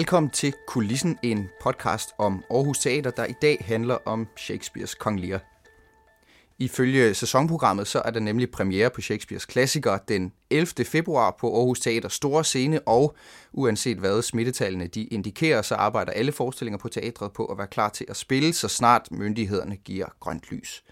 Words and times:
Velkommen 0.00 0.30
til 0.30 0.54
Kulissen, 0.66 1.18
en 1.22 1.48
podcast 1.62 2.10
om 2.18 2.44
Aarhus 2.50 2.78
Teater, 2.78 3.10
der 3.10 3.24
i 3.24 3.34
dag 3.42 3.64
handler 3.66 3.94
om 4.04 4.26
Shakespeares 4.36 4.94
Kong 4.94 5.20
Lear. 5.20 5.40
Ifølge 6.58 7.14
sæsonprogrammet 7.14 7.86
så 7.86 8.02
er 8.04 8.10
der 8.10 8.20
nemlig 8.20 8.50
premiere 8.50 8.90
på 8.90 9.00
Shakespeares 9.00 9.44
klassiker 9.44 9.98
den 9.98 10.32
11. 10.50 10.84
februar 10.84 11.36
på 11.40 11.56
Aarhus 11.56 11.80
Teater 11.80 12.08
Store 12.08 12.44
Scene, 12.44 12.80
og 12.80 13.16
uanset 13.52 13.98
hvad 13.98 14.22
smittetallene 14.22 14.86
de 14.86 15.04
indikerer, 15.04 15.62
så 15.62 15.74
arbejder 15.74 16.12
alle 16.12 16.32
forestillinger 16.32 16.78
på 16.78 16.88
teatret 16.88 17.32
på 17.32 17.44
at 17.44 17.58
være 17.58 17.66
klar 17.66 17.88
til 17.88 18.06
at 18.08 18.16
spille, 18.16 18.52
så 18.52 18.68
snart 18.68 19.08
myndighederne 19.10 19.76
giver 19.76 20.06
grønt 20.20 20.44
lys. 20.50 20.84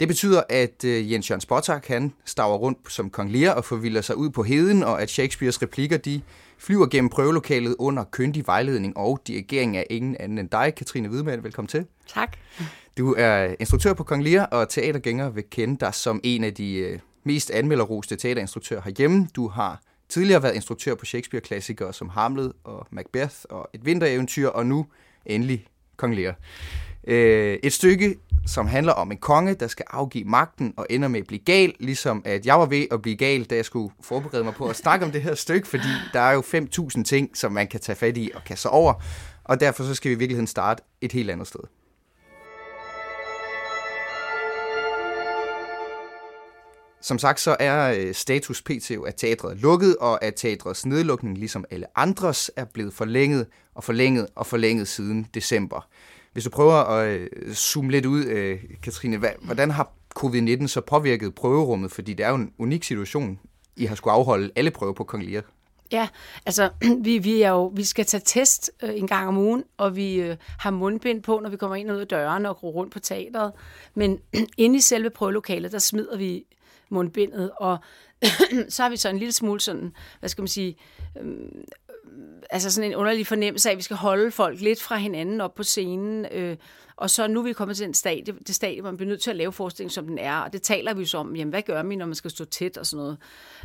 Det 0.00 0.08
betyder, 0.08 0.42
at 0.48 0.84
øh, 0.84 1.12
Jens 1.12 1.30
Jørgen 1.30 1.40
Spottak, 1.40 1.86
han 1.86 2.12
staver 2.24 2.56
rundt 2.56 2.92
som 2.92 3.10
kong 3.10 3.32
Lear 3.32 3.54
og 3.54 3.64
forvilder 3.64 4.00
sig 4.00 4.16
ud 4.16 4.30
på 4.30 4.42
heden, 4.42 4.82
og 4.82 5.02
at 5.02 5.10
Shakespeares 5.10 5.62
replikker, 5.62 5.96
de 5.96 6.20
flyver 6.62 6.86
gennem 6.86 7.08
prøvelokalet 7.08 7.76
under 7.78 8.04
kyndig 8.04 8.46
vejledning 8.46 8.96
og 8.96 9.20
dirigering 9.26 9.76
af 9.76 9.86
ingen 9.90 10.16
anden 10.20 10.38
end 10.38 10.48
dig, 10.48 10.74
Katrine 10.76 11.08
Hvidmann. 11.08 11.44
Velkommen 11.44 11.68
til. 11.68 11.86
Tak. 12.08 12.36
Du 12.98 13.14
er 13.18 13.54
instruktør 13.60 13.92
på 13.92 14.04
Kong 14.04 14.24
Lear, 14.24 14.46
og 14.46 14.68
teatergænger 14.68 15.30
vil 15.30 15.44
kende 15.50 15.76
dig 15.80 15.94
som 15.94 16.20
en 16.24 16.44
af 16.44 16.54
de 16.54 16.74
øh, 16.74 16.98
mest 17.24 17.50
anmelderroste 17.50 18.16
teaterinstruktører 18.16 18.80
herhjemme. 18.84 19.28
Du 19.36 19.48
har 19.48 19.80
tidligere 20.08 20.42
været 20.42 20.54
instruktør 20.54 20.94
på 20.94 21.04
Shakespeare-klassikere 21.04 21.92
som 21.92 22.08
Hamlet 22.08 22.52
og 22.64 22.86
Macbeth 22.90 23.34
og 23.50 23.70
Et 23.74 23.86
vintereventyr, 23.86 24.48
og 24.48 24.66
nu 24.66 24.86
endelig 25.26 25.66
Kong 25.96 26.16
Lear. 26.16 26.34
Øh, 27.06 27.58
et 27.62 27.72
stykke, 27.72 28.16
som 28.52 28.66
handler 28.66 28.92
om 28.92 29.12
en 29.12 29.18
konge, 29.18 29.54
der 29.54 29.66
skal 29.66 29.84
afgive 29.90 30.24
magten 30.24 30.74
og 30.76 30.86
ender 30.90 31.08
med 31.08 31.20
at 31.20 31.26
blive 31.26 31.40
gal, 31.44 31.74
ligesom 31.80 32.22
at 32.24 32.46
jeg 32.46 32.58
var 32.58 32.66
ved 32.66 32.86
at 32.90 33.02
blive 33.02 33.16
gal, 33.16 33.44
da 33.44 33.54
jeg 33.54 33.64
skulle 33.64 33.94
forberede 34.02 34.44
mig 34.44 34.54
på 34.54 34.68
at 34.68 34.76
snakke 34.76 35.06
om 35.06 35.12
det 35.12 35.22
her 35.22 35.34
stykke, 35.34 35.68
fordi 35.68 35.88
der 36.12 36.20
er 36.20 36.32
jo 36.32 36.40
5.000 36.40 37.02
ting, 37.02 37.36
som 37.36 37.52
man 37.52 37.68
kan 37.68 37.80
tage 37.80 37.96
fat 37.96 38.16
i 38.16 38.30
og 38.34 38.44
kaste 38.44 38.68
over, 38.68 38.94
og 39.44 39.60
derfor 39.60 39.84
så 39.84 39.94
skal 39.94 40.08
vi 40.08 40.14
i 40.14 40.18
virkeligheden 40.18 40.46
starte 40.46 40.82
et 41.00 41.12
helt 41.12 41.30
andet 41.30 41.46
sted. 41.46 41.60
Som 47.02 47.18
sagt, 47.18 47.40
så 47.40 47.56
er 47.60 47.94
øh, 47.98 48.14
status 48.14 48.62
pt. 48.62 48.90
at 49.06 49.14
teatret 49.16 49.50
er 49.50 49.60
lukket, 49.60 49.96
og 49.96 50.24
at 50.24 50.34
teatrets 50.34 50.86
nedlukning, 50.86 51.38
ligesom 51.38 51.64
alle 51.70 51.86
andres, 51.96 52.50
er 52.56 52.64
blevet 52.64 52.94
forlænget 52.94 53.46
og 53.74 53.84
forlænget 53.84 54.26
og 54.34 54.46
forlænget 54.46 54.88
siden 54.88 55.26
december. 55.34 55.88
Hvis 56.32 56.44
du 56.44 56.50
prøver 56.50 56.74
at 56.74 57.08
øh, 57.08 57.54
zoome 57.54 57.90
lidt 57.90 58.06
ud, 58.06 58.24
øh, 58.24 58.58
Katrine, 58.82 59.20
hvordan 59.42 59.70
har 59.70 59.92
covid-19 60.18 60.66
så 60.66 60.80
påvirket 60.80 61.34
prøverummet? 61.34 61.92
Fordi 61.92 62.14
det 62.14 62.26
er 62.26 62.30
jo 62.30 62.34
en 62.34 62.52
unik 62.58 62.84
situation, 62.84 63.38
I 63.76 63.84
har 63.84 63.94
skulle 63.94 64.14
afholde 64.14 64.50
alle 64.56 64.70
prøver 64.70 64.92
på 64.92 65.04
Kong 65.04 65.24
Lear. 65.24 65.42
Ja, 65.92 66.08
altså 66.46 66.70
vi, 67.04 67.18
vi, 67.18 67.42
er 67.42 67.50
jo, 67.50 67.66
vi 67.66 67.84
skal 67.84 68.04
tage 68.04 68.22
test 68.24 68.70
øh, 68.82 68.90
en 68.94 69.06
gang 69.06 69.28
om 69.28 69.38
ugen, 69.38 69.64
og 69.76 69.96
vi 69.96 70.14
øh, 70.14 70.36
har 70.58 70.70
mundbind 70.70 71.22
på, 71.22 71.40
når 71.42 71.50
vi 71.50 71.56
kommer 71.56 71.76
ind 71.76 71.92
ud 71.92 71.96
af 71.96 72.06
døren 72.06 72.46
og 72.46 72.56
går 72.60 72.70
rundt 72.70 72.92
på 72.92 72.98
teateret. 72.98 73.52
Men 73.94 74.18
inde 74.58 74.76
i 74.76 74.80
selve 74.80 75.10
prøvelokalet, 75.10 75.72
der 75.72 75.78
smider 75.78 76.16
vi 76.16 76.44
mundbindet, 76.88 77.50
og 77.60 77.78
så 78.68 78.82
har 78.82 78.90
vi 78.90 78.96
så 78.96 79.08
en 79.08 79.18
lille 79.18 79.32
smule 79.32 79.60
sådan, 79.60 79.92
hvad 80.20 80.28
skal 80.28 80.42
man 80.42 80.48
sige, 80.48 80.76
øh, 81.20 81.36
altså 82.50 82.70
sådan 82.70 82.90
en 82.90 82.96
underlig 82.96 83.26
fornemmelse 83.26 83.68
af, 83.68 83.72
at 83.72 83.78
vi 83.78 83.82
skal 83.82 83.96
holde 83.96 84.30
folk 84.30 84.60
lidt 84.60 84.82
fra 84.82 84.96
hinanden 84.96 85.40
op 85.40 85.54
på 85.54 85.62
scenen. 85.62 86.26
Øh, 86.32 86.56
og 86.96 87.10
så 87.10 87.26
nu 87.26 87.40
er 87.40 87.44
vi 87.44 87.52
kommet 87.52 87.76
til 87.76 87.86
den 87.86 87.94
stadie, 87.94 88.34
det 88.46 88.54
stadie, 88.54 88.80
hvor 88.80 88.90
man 88.90 88.96
bliver 88.96 89.08
nødt 89.08 89.20
til 89.20 89.30
at 89.30 89.36
lave 89.36 89.52
forestillingen, 89.52 89.90
som 89.90 90.06
den 90.06 90.18
er. 90.18 90.36
Og 90.36 90.52
det 90.52 90.62
taler 90.62 90.94
vi 90.94 91.00
jo 91.00 91.06
så 91.06 91.18
om, 91.18 91.36
jamen, 91.36 91.50
hvad 91.50 91.62
gør 91.62 91.82
vi, 91.82 91.96
når 91.96 92.06
man 92.06 92.14
skal 92.14 92.30
stå 92.30 92.44
tæt 92.44 92.76
og 92.76 92.86
sådan 92.86 93.02
noget. 93.02 93.18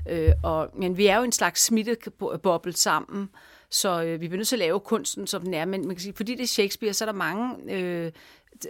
Øh, 0.09 0.33
og, 0.43 0.69
men 0.75 0.97
vi 0.97 1.07
er 1.07 1.17
jo 1.17 1.23
en 1.23 1.31
slags 1.31 1.65
smitteboble 1.65 2.73
sammen, 2.73 3.29
så 3.69 4.03
øh, 4.03 4.21
vi 4.21 4.27
bliver 4.27 4.37
nødt 4.37 4.47
til 4.47 4.55
at 4.55 4.59
lave 4.59 4.79
kunsten, 4.79 5.27
som 5.27 5.41
den 5.41 5.53
er. 5.53 5.65
Men 5.65 5.87
man 5.87 5.95
kan 5.95 6.01
sige, 6.01 6.13
fordi 6.13 6.35
det 6.35 6.43
er 6.43 6.47
Shakespeare, 6.47 6.93
så 6.93 7.03
er 7.03 7.11
der 7.11 7.17
mange 7.17 7.73
øh, 7.73 8.11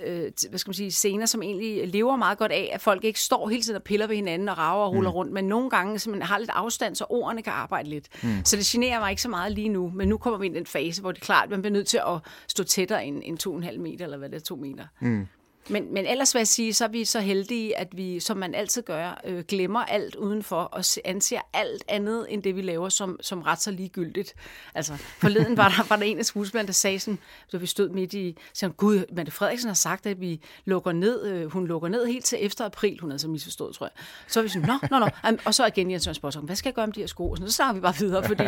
øh, 0.06 0.32
hvad 0.50 0.60
skal 0.60 0.70
man 0.70 0.74
sige, 0.74 0.92
scener, 0.92 1.26
som 1.26 1.44
egentlig 1.44 1.88
lever 1.88 2.16
meget 2.16 2.38
godt 2.38 2.52
af, 2.52 2.70
at 2.74 2.82
folk 2.82 3.04
ikke 3.04 3.20
står 3.20 3.50
hele 3.50 3.62
tiden 3.62 3.76
og 3.76 3.84
piller 3.84 4.08
ved 4.08 4.16
hinanden 4.16 4.50
og 4.50 4.58
rager 4.58 4.86
og 4.86 4.94
ruller 4.94 5.12
mm. 5.12 5.16
rundt, 5.16 5.34
men 5.34 5.46
nogle 5.46 5.70
gange 5.70 6.00
simpelthen 6.00 6.28
har 6.28 6.38
lidt 6.38 6.50
afstand, 6.54 6.96
så 6.96 7.06
ordene 7.10 7.42
kan 7.42 7.54
arbejde 7.54 7.90
lidt. 7.90 8.24
Mm. 8.24 8.46
Så 8.46 8.56
det 8.56 8.66
generer 8.66 9.00
mig 9.00 9.10
ikke 9.10 9.22
så 9.22 9.30
meget 9.30 9.52
lige 9.52 9.70
nu, 9.70 9.92
men 9.96 10.08
nu 10.08 10.18
kommer 10.18 10.40
vi 10.40 10.46
ind 10.46 10.56
i 10.56 10.60
en 10.60 10.66
fase, 10.66 11.02
hvor 11.02 11.12
det 11.12 11.22
er 11.22 11.26
klart, 11.26 11.44
at 11.44 11.50
man 11.50 11.62
bliver 11.62 11.74
nødt 11.74 11.88
til 11.88 11.98
at 11.98 12.20
stå 12.48 12.64
tættere 12.64 13.06
end, 13.06 13.22
end 13.26 13.66
2,5 13.66 13.80
meter, 13.80 14.06
eller 14.06 14.18
hvad 14.18 14.30
det 14.30 14.36
er, 14.36 14.40
2 14.40 14.56
meter. 14.56 14.86
Mm. 15.00 15.28
Men, 15.70 15.94
men 15.94 16.06
ellers 16.06 16.34
vil 16.34 16.40
jeg 16.40 16.48
sige, 16.48 16.74
så 16.74 16.84
er 16.84 16.88
vi 16.88 17.06
så 17.06 17.20
heldige, 17.20 17.78
at 17.78 17.98
vi, 17.98 18.20
som 18.20 18.38
man 18.38 18.56
altid 18.56 18.82
gør, 18.82 19.22
øh, 19.26 19.44
glemmer 19.44 19.80
alt 19.80 20.16
udenfor 20.16 20.62
og 20.62 20.84
anser 21.06 21.40
alt 21.54 21.84
andet 21.88 22.26
end 22.30 22.44
det, 22.44 22.56
vi 22.56 22.62
laver, 22.62 22.90
som, 22.90 23.18
som 23.22 23.42
ret 23.42 23.62
så 23.62 23.72
ligegyldigt. 23.72 24.36
Altså, 24.76 24.94
forleden 24.98 25.58
var 25.58 25.70
der, 25.70 25.88
var 25.90 25.96
der 25.96 26.04
en 26.04 26.20
af 26.20 26.26
skuespillerne, 26.26 26.68
der 26.68 26.74
sagde 26.74 27.00
sådan, 27.00 27.20
da 27.52 27.58
vi 27.58 27.66
stod 27.66 27.90
midt 27.90 28.14
i, 28.14 28.38
sådan, 28.54 28.74
Gud, 28.74 29.04
Mette 29.16 29.32
Frederiksen 29.32 29.68
har 29.68 29.76
sagt, 29.76 30.06
at 30.06 30.22
vi 30.22 30.42
lukker 30.66 30.92
ned, 30.92 31.26
øh, 31.26 31.52
hun 31.52 31.68
lukker 31.68 31.90
ned 31.90 32.06
helt 32.06 32.26
til 32.26 32.38
efter 32.42 32.66
april, 32.66 33.00
hun 33.00 33.10
havde 33.10 33.20
så 33.20 33.28
misforstået, 33.28 33.76
tror 33.76 33.86
jeg. 33.86 34.04
Så 34.28 34.40
er 34.40 34.44
vi 34.44 34.50
sådan, 34.50 34.68
nå, 34.68 35.00
nå, 35.00 35.06
nå, 35.06 35.38
og 35.46 35.54
så 35.54 35.66
igen 35.66 35.92
Jens 35.92 36.04
Søren 36.04 36.46
hvad 36.46 36.56
skal 36.56 36.70
jeg 36.70 36.76
gøre 36.76 36.88
med 36.88 36.94
de 36.94 37.00
her 37.00 37.08
sko? 37.08 37.32
Og 37.32 37.38
så 37.38 37.52
snakker 37.52 37.74
vi 37.74 37.80
bare 37.80 37.96
videre, 38.00 38.24
fordi 38.24 38.44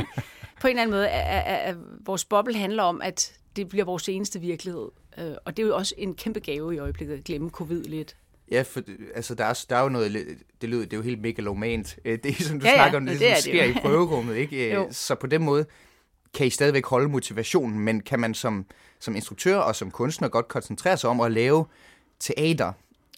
på 0.61 0.67
en 0.67 0.71
eller 0.71 0.81
anden 0.81 0.95
måde, 0.95 1.07
er, 1.07 1.39
er, 1.39 1.71
er, 1.71 1.75
vores 2.05 2.25
boble 2.25 2.53
handler 2.55 2.83
om, 2.83 3.01
at 3.01 3.33
det 3.55 3.69
bliver 3.69 3.85
vores 3.85 4.09
eneste 4.09 4.39
virkelighed. 4.39 4.87
Øh, 5.19 5.35
og 5.45 5.57
det 5.57 5.63
er 5.63 5.67
jo 5.67 5.75
også 5.75 5.95
en 5.97 6.15
kæmpe 6.15 6.39
gave 6.39 6.75
i 6.75 6.77
øjeblikket 6.77 7.17
at 7.17 7.23
glemme 7.23 7.49
covid 7.49 7.83
lidt. 7.83 8.15
Ja, 8.51 8.61
for 8.61 8.81
altså, 9.15 9.35
der, 9.35 9.45
er, 9.45 9.65
der 9.69 9.75
er 9.75 9.83
jo 9.83 9.89
noget, 9.89 10.11
det 10.61 10.69
lyder, 10.69 10.83
det 10.83 10.93
er 10.93 10.97
jo 10.97 11.03
helt 11.03 11.21
megalomant. 11.21 11.99
Øh, 12.05 12.19
det 12.23 12.39
er 12.39 12.43
som 12.43 12.59
du 12.59 12.65
ja, 12.65 12.75
snakker 12.75 12.97
om, 12.97 13.05
det, 13.05 13.19
det, 13.19 13.29
det 13.29 13.37
sker 13.37 13.67
det 13.67 13.75
i 13.75 13.79
prøverummet, 13.81 14.35
ikke? 14.35 14.55
Øh, 14.79 14.85
så 14.91 15.15
på 15.15 15.27
den 15.27 15.43
måde 15.43 15.65
kan 16.33 16.47
I 16.47 16.49
stadigvæk 16.49 16.85
holde 16.85 17.09
motivationen, 17.09 17.79
men 17.79 18.01
kan 18.01 18.19
man 18.19 18.33
som, 18.33 18.65
som 18.99 19.15
instruktør 19.15 19.57
og 19.57 19.75
som 19.75 19.91
kunstner 19.91 20.27
godt 20.27 20.47
koncentrere 20.47 20.97
sig 20.97 21.09
om 21.09 21.21
at 21.21 21.31
lave 21.31 21.65
teater, 22.19 22.73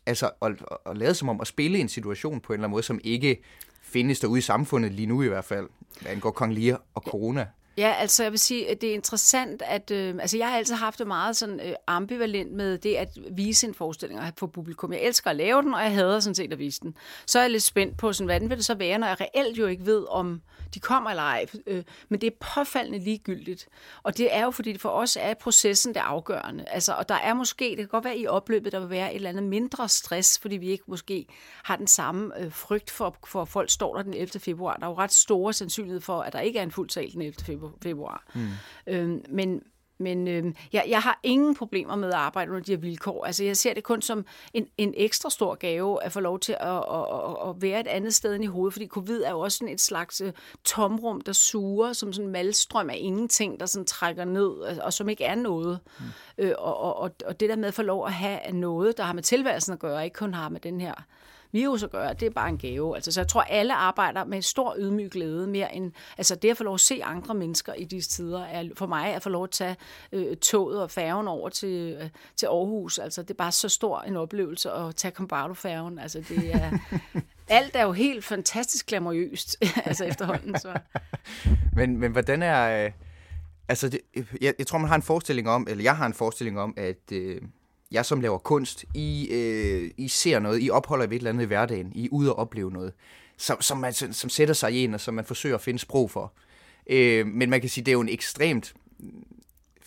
altså 0.05 0.29
at, 0.41 0.51
at 0.85 0.97
lade 0.97 1.13
som 1.13 1.29
om 1.29 1.41
at 1.41 1.47
spille 1.47 1.77
en 1.79 1.89
situation 1.89 2.39
på 2.39 2.53
en 2.53 2.57
eller 2.57 2.63
anden 2.63 2.71
måde, 2.71 2.83
som 2.83 2.99
ikke 3.03 3.41
findes 3.81 4.19
derude 4.19 4.37
i 4.37 4.41
samfundet 4.41 4.91
lige 4.91 5.05
nu 5.05 5.21
i 5.21 5.27
hvert 5.27 5.45
fald, 5.45 5.69
hvad 6.01 6.11
angår 6.11 6.31
Kong 6.31 6.53
Lear 6.53 6.81
og 6.93 7.01
corona? 7.01 7.47
Ja, 7.81 7.93
altså 7.99 8.23
jeg 8.23 8.31
vil 8.31 8.39
sige, 8.39 8.69
at 8.69 8.81
det 8.81 8.89
er 8.89 8.93
interessant, 8.93 9.61
at 9.61 9.91
øh, 9.91 10.15
altså 10.19 10.37
jeg 10.37 10.47
har 10.47 10.57
altid 10.57 10.75
haft 10.75 10.99
det 10.99 11.07
meget 11.07 11.35
sådan 11.37 11.59
øh, 11.59 11.73
ambivalent 11.87 12.51
med 12.51 12.77
det 12.77 12.95
at 12.95 13.17
vise 13.31 13.67
en 13.67 13.73
forestilling 13.73 14.21
for 14.37 14.47
publikum. 14.47 14.93
Jeg 14.93 15.01
elsker 15.01 15.29
at 15.29 15.35
lave 15.35 15.61
den, 15.61 15.73
og 15.73 15.81
jeg 15.81 15.91
hader 15.91 16.19
sådan 16.19 16.35
set 16.35 16.53
at 16.53 16.59
vise 16.59 16.81
den. 16.81 16.95
Så 17.25 17.39
er 17.39 17.43
jeg 17.43 17.51
lidt 17.51 17.63
spændt 17.63 17.97
på, 17.97 18.13
sådan, 18.13 18.25
hvordan 18.25 18.49
vil 18.49 18.57
det 18.57 18.65
så 18.65 18.75
være, 18.75 18.97
når 18.97 19.07
jeg 19.07 19.21
reelt 19.21 19.57
jo 19.57 19.65
ikke 19.65 19.85
ved, 19.85 20.05
om 20.09 20.41
de 20.73 20.79
kommer 20.79 21.09
eller 21.09 21.23
ej. 21.23 21.45
Øh, 21.67 21.83
men 22.09 22.21
det 22.21 22.27
er 22.27 22.35
påfaldende 22.55 22.99
ligegyldigt. 22.99 23.67
Og 24.03 24.17
det 24.17 24.35
er 24.35 24.43
jo, 24.43 24.51
fordi 24.51 24.77
for 24.77 24.89
os 24.89 25.17
er 25.21 25.33
processen 25.33 25.93
det 25.93 25.99
afgørende. 25.99 26.65
Altså, 26.67 26.93
og 26.93 27.09
der 27.09 27.15
er 27.15 27.33
måske, 27.33 27.65
det 27.69 27.77
kan 27.77 27.87
godt 27.87 28.03
være 28.03 28.17
i 28.17 28.27
opløbet, 28.27 28.71
der 28.71 28.79
vil 28.79 28.89
være 28.89 29.11
et 29.11 29.15
eller 29.15 29.29
andet 29.29 29.43
mindre 29.43 29.89
stress, 29.89 30.39
fordi 30.39 30.57
vi 30.57 30.69
ikke 30.69 30.83
måske 30.87 31.25
har 31.63 31.75
den 31.75 31.87
samme 31.87 32.39
øh, 32.39 32.51
frygt 32.51 32.91
for, 32.91 33.17
for, 33.27 33.41
at 33.41 33.47
folk 33.47 33.69
står 33.69 33.95
der 33.95 34.03
den 34.03 34.13
11. 34.13 34.39
februar. 34.39 34.75
Der 34.75 34.85
er 34.85 34.89
jo 34.89 34.97
ret 34.97 35.13
store 35.13 35.53
sandsynlighed 35.53 36.01
for, 36.01 36.21
at 36.21 36.33
der 36.33 36.39
ikke 36.39 36.59
er 36.59 36.63
en 36.63 36.71
fuld 36.71 36.89
sal 36.89 37.11
den 37.11 37.21
11. 37.21 37.33
februar. 37.45 37.70
Mm. 38.35 38.47
Øh, 38.87 39.09
men, 39.29 39.61
men 39.97 40.27
øh, 40.27 40.53
jeg, 40.73 40.85
jeg 40.87 41.01
har 41.01 41.19
ingen 41.23 41.55
problemer 41.55 41.95
med 41.95 42.07
at 42.07 42.13
arbejde 42.13 42.51
under 42.51 42.63
de 42.63 42.71
her 42.71 42.77
vilkår. 42.77 43.25
Altså, 43.25 43.43
jeg 43.43 43.57
ser 43.57 43.73
det 43.73 43.83
kun 43.83 44.01
som 44.01 44.25
en, 44.53 44.67
en 44.77 44.93
ekstra 44.97 45.29
stor 45.29 45.55
gave 45.55 46.03
at 46.03 46.11
få 46.11 46.19
lov 46.19 46.39
til 46.39 46.55
at, 46.59 46.77
at, 46.77 47.05
at, 47.13 47.49
at 47.49 47.61
være 47.61 47.79
et 47.79 47.87
andet 47.87 48.13
sted 48.13 48.35
end 48.35 48.43
i 48.43 48.47
hovedet, 48.47 48.73
fordi 48.73 48.87
covid 48.87 49.21
er 49.21 49.31
jo 49.31 49.39
også 49.39 49.57
sådan 49.57 49.73
et 49.73 49.81
slags 49.81 50.21
uh, 50.21 50.29
tomrum, 50.63 51.21
der 51.21 51.33
suger, 51.33 51.93
som 51.93 52.13
sådan 52.13 52.27
en 52.27 52.31
malstrøm 52.31 52.89
af 52.89 52.97
ingenting, 52.99 53.59
der 53.59 53.65
sådan 53.65 53.85
trækker 53.85 54.25
ned, 54.25 54.49
og, 54.49 54.77
og 54.83 54.93
som 54.93 55.09
ikke 55.09 55.23
er 55.23 55.35
noget. 55.35 55.79
Mm. 55.99 56.05
Øh, 56.37 56.53
og, 56.57 56.95
og, 56.95 57.11
og 57.25 57.39
det 57.39 57.49
der 57.49 57.55
med 57.55 57.67
at 57.67 57.73
få 57.73 57.81
lov 57.81 58.05
at 58.05 58.13
have 58.13 58.51
noget, 58.51 58.97
der 58.97 59.03
har 59.03 59.13
med 59.13 59.23
tilværelsen 59.23 59.73
at 59.73 59.79
gøre, 59.79 60.05
ikke 60.05 60.15
kun 60.15 60.33
har 60.33 60.49
med 60.49 60.59
den 60.59 60.81
her 60.81 60.93
virus 61.51 61.83
at 61.83 61.91
gøre, 61.91 62.13
det 62.13 62.25
er 62.25 62.29
bare 62.29 62.49
en 62.49 62.57
gave. 62.57 62.95
Altså, 62.95 63.11
så 63.11 63.21
jeg 63.21 63.27
tror, 63.27 63.41
alle 63.41 63.73
arbejder 63.73 64.23
med 64.23 64.41
stor 64.41 64.75
ydmyg 64.77 65.11
glæde 65.11 65.47
mere 65.47 65.75
end, 65.75 65.91
altså 66.17 66.35
det 66.35 66.49
at 66.49 66.57
få 66.57 66.63
lov 66.63 66.73
at 66.73 66.79
se 66.79 67.03
andre 67.03 67.33
mennesker 67.33 67.73
i 67.73 67.83
disse 67.83 68.09
tider, 68.09 68.43
er 68.43 68.69
for 68.75 68.87
mig 68.87 69.15
at 69.15 69.23
få 69.23 69.29
lov 69.29 69.43
at 69.43 69.51
tage 69.51 69.75
øh, 70.11 70.37
toget 70.37 70.81
og 70.81 70.91
færgen 70.91 71.27
over 71.27 71.49
til, 71.49 71.97
øh, 72.01 72.09
til 72.35 72.45
Aarhus. 72.45 72.99
Altså 72.99 73.21
det 73.21 73.29
er 73.29 73.33
bare 73.33 73.51
så 73.51 73.69
stor 73.69 74.01
en 74.01 74.17
oplevelse 74.17 74.71
at 74.71 74.95
tage 74.95 75.11
Combardo-færgen. 75.11 75.99
Altså 75.99 76.23
det 76.29 76.55
er, 76.55 76.71
alt 77.47 77.75
er 77.75 77.83
jo 77.83 77.91
helt 77.91 78.25
fantastisk 78.25 78.85
glamourøst, 78.87 79.57
altså 79.85 80.05
efterhånden. 80.05 80.59
Så. 80.59 80.79
men, 81.77 81.97
men 81.97 82.11
hvordan 82.11 82.43
er... 82.43 82.85
Øh, 82.85 82.91
altså, 83.67 83.89
det, 83.89 83.99
jeg, 84.41 84.53
jeg 84.59 84.67
tror, 84.67 84.77
man 84.77 84.87
har 84.87 84.95
en 84.95 85.01
forestilling 85.01 85.49
om, 85.49 85.67
eller 85.69 85.83
jeg 85.83 85.97
har 85.97 86.05
en 86.05 86.13
forestilling 86.13 86.59
om, 86.59 86.73
at... 86.77 87.11
Øh, 87.11 87.41
jeg 87.91 88.05
som 88.05 88.21
laver 88.21 88.37
kunst, 88.37 88.85
I, 88.93 89.27
øh, 89.31 89.91
I 89.97 90.07
ser 90.07 90.39
noget, 90.39 90.63
I 90.63 90.69
opholder 90.69 91.07
ved 91.07 91.15
et 91.15 91.19
eller 91.19 91.29
andet 91.29 91.43
i 91.43 91.47
hverdagen, 91.47 91.91
I 91.95 92.05
er 92.05 92.09
ude 92.11 92.33
og 92.33 92.39
opleve 92.39 92.71
noget, 92.71 92.93
som, 93.37 93.61
som, 93.61 93.77
man, 93.77 93.93
som 93.93 94.29
sætter 94.29 94.53
sig 94.53 94.73
i 94.73 94.83
en, 94.83 94.93
og 94.93 95.01
som 95.01 95.13
man 95.13 95.25
forsøger 95.25 95.55
at 95.55 95.61
finde 95.61 95.79
sprog 95.79 96.11
for. 96.11 96.33
Øh, 96.89 97.27
men 97.27 97.49
man 97.49 97.61
kan 97.61 97.69
sige, 97.69 97.83
det 97.83 97.91
er 97.91 97.93
jo 97.93 98.01
en 98.01 98.09
ekstremt, 98.09 98.73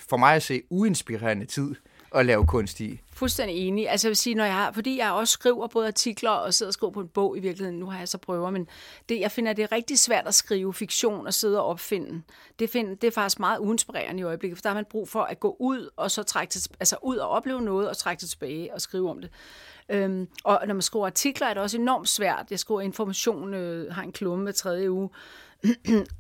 for 0.09 0.17
mig 0.17 0.35
at 0.35 0.43
se, 0.43 0.63
uinspirerende 0.71 1.47
tid 1.47 1.75
at 2.15 2.27
lave 2.27 2.47
kunst 2.47 2.81
i. 2.81 3.01
Fuldstændig 3.13 3.57
enig. 3.57 3.91
Altså 3.91 4.07
jeg 4.07 4.11
vil 4.11 4.17
sige, 4.17 4.35
når 4.35 4.45
jeg 4.45 4.55
har, 4.55 4.73
fordi 4.73 4.99
jeg 4.99 5.13
også 5.13 5.33
skriver 5.33 5.67
både 5.67 5.87
artikler 5.87 6.31
og 6.31 6.55
sidder 6.55 6.71
og 6.71 6.75
skriver 6.75 6.93
på 6.93 7.01
en 7.01 7.09
bog 7.09 7.37
i 7.37 7.41
virkeligheden, 7.41 7.81
nu 7.81 7.87
har 7.87 7.99
jeg 7.99 8.09
så 8.09 8.19
prøver, 8.19 8.51
men 8.51 8.69
det, 9.09 9.21
jeg 9.21 9.31
finder, 9.31 9.53
det 9.53 9.63
er 9.63 9.73
rigtig 9.73 9.99
svært 9.99 10.27
at 10.27 10.35
skrive 10.35 10.75
fiktion 10.75 11.27
og 11.27 11.35
sidde 11.35 11.61
og 11.61 11.67
opfinde. 11.67 12.23
Det, 12.59 12.71
find, 12.71 12.97
det 12.97 13.07
er 13.07 13.11
faktisk 13.11 13.41
meget 13.41 13.59
uinspirerende 13.59 14.21
i 14.21 14.23
øjeblikket, 14.23 14.59
for 14.59 14.63
der 14.63 14.69
har 14.69 14.75
man 14.75 14.85
brug 14.91 15.09
for 15.09 15.23
at 15.23 15.41
gå 15.41 15.57
ud 15.61 15.91
og 15.97 16.11
så 16.11 16.23
trække 16.23 16.51
til, 16.51 16.71
altså 16.81 16.97
ud 17.03 17.17
og 17.17 17.29
opleve 17.29 17.63
noget 17.63 17.89
og 17.89 17.97
trække 17.97 18.21
det 18.21 18.29
tilbage 18.29 18.75
og 18.75 18.81
skrive 18.81 19.11
om 19.11 19.21
det. 19.21 19.31
Øhm, 19.89 20.29
og 20.45 20.61
når 20.67 20.75
man 20.75 20.83
skriver 20.83 21.07
artikler, 21.07 21.47
er 21.47 21.55
det 21.55 21.63
også 21.63 21.79
enormt 21.79 22.09
svært. 22.09 22.47
Jeg 22.51 22.59
skriver 22.59 22.81
information, 22.81 23.55
øh, 23.55 23.93
har 23.93 24.03
en 24.03 24.13
klumme 24.13 24.45
med 24.45 24.53
tredje 24.53 24.91
uge, 24.91 25.11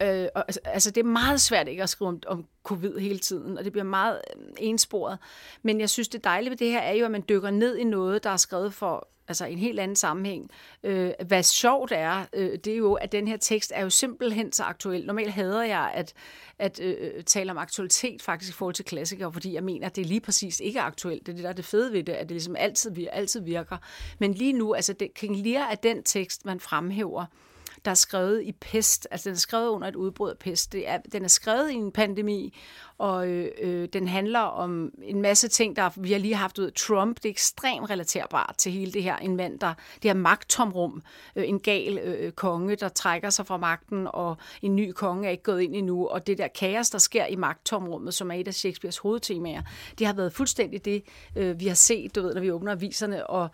øh, 0.02 0.28
og, 0.34 0.44
altså, 0.48 0.60
altså, 0.64 0.90
det 0.90 1.00
er 1.00 1.04
meget 1.04 1.40
svært 1.40 1.68
ikke 1.68 1.82
at 1.82 1.88
skrive 1.88 2.08
om, 2.08 2.20
om 2.26 2.46
covid 2.62 2.98
hele 2.98 3.18
tiden, 3.18 3.58
og 3.58 3.64
det 3.64 3.72
bliver 3.72 3.84
meget 3.84 4.20
øh, 4.36 4.42
ensporet. 4.58 5.18
Men 5.62 5.80
jeg 5.80 5.90
synes, 5.90 6.08
det 6.08 6.24
dejlige 6.24 6.50
ved 6.50 6.56
det 6.56 6.70
her 6.70 6.80
er 6.80 6.92
jo, 6.92 7.04
at 7.04 7.10
man 7.10 7.24
dykker 7.28 7.50
ned 7.50 7.76
i 7.76 7.84
noget, 7.84 8.24
der 8.24 8.30
er 8.30 8.36
skrevet 8.36 8.74
for 8.74 9.08
altså 9.28 9.44
en 9.44 9.58
helt 9.58 9.80
anden 9.80 9.96
sammenhæng. 9.96 10.50
Øh, 10.82 11.10
hvad 11.26 11.42
sjovt 11.42 11.92
er, 11.92 12.24
øh, 12.32 12.58
det 12.58 12.72
er 12.72 12.76
jo, 12.76 12.94
at 12.94 13.12
den 13.12 13.28
her 13.28 13.36
tekst 13.36 13.72
er 13.74 13.82
jo 13.82 13.90
simpelthen 13.90 14.52
så 14.52 14.62
aktuel. 14.62 15.06
Normalt 15.06 15.32
hader 15.32 15.62
jeg 15.62 15.90
at, 15.94 16.14
at 16.58 16.80
øh, 16.80 16.96
øh 17.00 17.24
tale 17.24 17.50
om 17.50 17.58
aktualitet 17.58 18.22
faktisk 18.22 18.50
i 18.50 18.54
forhold 18.54 18.74
til 18.74 18.84
klassikere, 18.84 19.32
fordi 19.32 19.54
jeg 19.54 19.64
mener, 19.64 19.86
at 19.86 19.96
det 19.96 20.06
lige 20.06 20.20
præcis 20.20 20.60
ikke 20.60 20.78
er 20.78 20.82
aktuelt. 20.82 21.26
Det 21.26 21.32
er 21.32 21.36
det, 21.36 21.42
der 21.42 21.48
er 21.48 21.54
det 21.54 21.64
fede 21.64 21.92
ved 21.92 22.02
det, 22.02 22.12
at 22.12 22.28
det 22.28 22.30
ligesom 22.30 22.56
altid, 22.56 23.06
altid 23.12 23.40
virker. 23.40 23.76
Men 24.18 24.34
lige 24.34 24.52
nu, 24.52 24.74
altså 24.74 24.92
det, 24.92 25.14
King 25.14 25.36
Lear 25.36 25.70
er 25.70 25.74
den 25.74 26.02
tekst, 26.02 26.44
man 26.44 26.60
fremhæver, 26.60 27.26
der 27.84 27.90
er 27.90 27.94
skrevet 27.94 28.42
i 28.42 28.52
pest. 28.52 29.08
Altså, 29.10 29.28
den 29.28 29.34
er 29.34 29.38
skrevet 29.38 29.68
under 29.68 29.88
et 29.88 29.96
udbrud 29.96 30.30
af 30.30 30.38
pest. 30.38 30.72
Det 30.72 30.88
er, 30.88 30.98
den 31.12 31.24
er 31.24 31.28
skrevet 31.28 31.70
i 31.70 31.74
en 31.74 31.92
pandemi, 31.92 32.54
og 32.98 33.28
øh, 33.28 33.50
øh, 33.60 33.88
den 33.92 34.08
handler 34.08 34.40
om 34.40 34.90
en 35.02 35.22
masse 35.22 35.48
ting, 35.48 35.76
der 35.76 35.90
vi 35.96 36.12
har 36.12 36.18
lige 36.18 36.34
haft 36.34 36.58
ud. 36.58 36.70
Trump, 36.70 37.16
det 37.16 37.24
er 37.24 37.30
ekstremt 37.30 37.90
relaterbart 37.90 38.54
til 38.58 38.72
hele 38.72 38.92
det 38.92 39.02
her. 39.02 39.16
En 39.16 39.36
mand, 39.36 39.58
der, 39.58 39.74
det 39.94 40.04
her 40.04 40.14
magttomrum, 40.14 41.02
øh, 41.36 41.48
en 41.48 41.60
gal 41.60 41.98
øh, 41.98 42.26
øh 42.26 42.32
konge, 42.32 42.76
der 42.76 42.88
trækker 42.88 43.30
sig 43.30 43.46
fra 43.46 43.56
magten, 43.56 44.08
og 44.10 44.36
en 44.62 44.76
ny 44.76 44.92
konge 44.92 45.26
er 45.26 45.30
ikke 45.30 45.42
gået 45.42 45.62
ind 45.62 45.74
endnu, 45.74 46.06
og 46.06 46.26
det 46.26 46.38
der 46.38 46.48
kaos, 46.48 46.90
der 46.90 46.98
sker 46.98 47.26
i 47.26 47.36
magttomrummet, 47.36 48.14
som 48.14 48.30
er 48.30 48.34
et 48.34 48.48
af 48.48 48.54
Shakespeares 48.54 48.98
hovedtemaer, 48.98 49.62
det 49.98 50.06
har 50.06 50.14
været 50.14 50.32
fuldstændig 50.32 50.84
det, 50.84 51.04
øh, 51.36 51.60
vi 51.60 51.66
har 51.66 51.74
set, 51.74 52.14
du 52.14 52.22
ved, 52.22 52.34
når 52.34 52.40
vi 52.40 52.50
åbner 52.50 52.72
aviserne, 52.72 53.26
og 53.26 53.48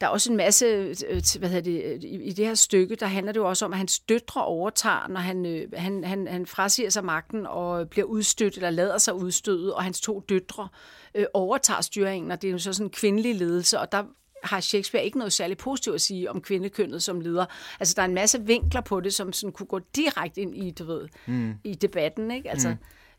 der 0.00 0.06
er 0.06 0.10
også 0.10 0.30
en 0.30 0.36
masse, 0.36 0.66
øh, 1.08 1.22
hvad 1.38 1.48
hedder 1.48 1.60
det, 1.60 2.04
i 2.04 2.32
det 2.32 2.46
her 2.46 2.54
stykke, 2.54 2.96
der 2.96 3.06
handler 3.06 3.32
det 3.32 3.40
jo 3.40 3.48
også 3.48 3.64
om, 3.64 3.72
at 3.72 3.78
hans 3.78 3.98
døtre 3.98 4.44
overtager, 4.44 5.08
når 5.08 5.20
han, 5.20 5.46
øh, 5.46 5.68
han, 5.74 6.04
han, 6.04 6.26
han 6.26 6.46
frasiger 6.46 6.90
sig 6.90 7.04
magten 7.04 7.46
og 7.46 7.88
bliver 7.88 8.06
udstødt, 8.06 8.56
eller 8.56 8.70
lader 8.70 8.98
sig 8.98 9.14
udstøde, 9.14 9.74
og 9.74 9.82
hans 9.84 10.00
to 10.00 10.20
døtre 10.28 10.68
øh, 11.14 11.26
overtager 11.34 11.80
styringen, 11.80 12.30
og 12.30 12.42
det 12.42 12.48
er 12.48 12.52
jo 12.52 12.58
så 12.58 12.72
sådan 12.72 12.86
en 12.86 12.90
kvindelig 12.90 13.34
ledelse, 13.34 13.80
og 13.80 13.92
der 13.92 14.04
har 14.42 14.60
Shakespeare 14.60 15.04
ikke 15.04 15.18
noget 15.18 15.32
særligt 15.32 15.60
positivt 15.60 15.94
at 15.94 16.00
sige 16.00 16.30
om 16.30 16.40
kvindekønnet 16.40 17.02
som 17.02 17.20
leder. 17.20 17.46
Altså, 17.80 17.94
der 17.96 18.02
er 18.02 18.06
en 18.06 18.14
masse 18.14 18.42
vinkler 18.42 18.80
på 18.80 19.00
det, 19.00 19.14
som 19.14 19.32
sådan 19.32 19.52
kunne 19.52 19.66
gå 19.66 19.78
direkte 19.78 20.40
ind 20.40 20.56
i, 20.56 20.70
du 20.70 20.84
ved, 20.84 21.08
mm. 21.26 21.54
i 21.64 21.74
debatten, 21.74 22.30
ikke? 22.30 22.50
Altså, 22.50 22.68
mm. 22.68 22.76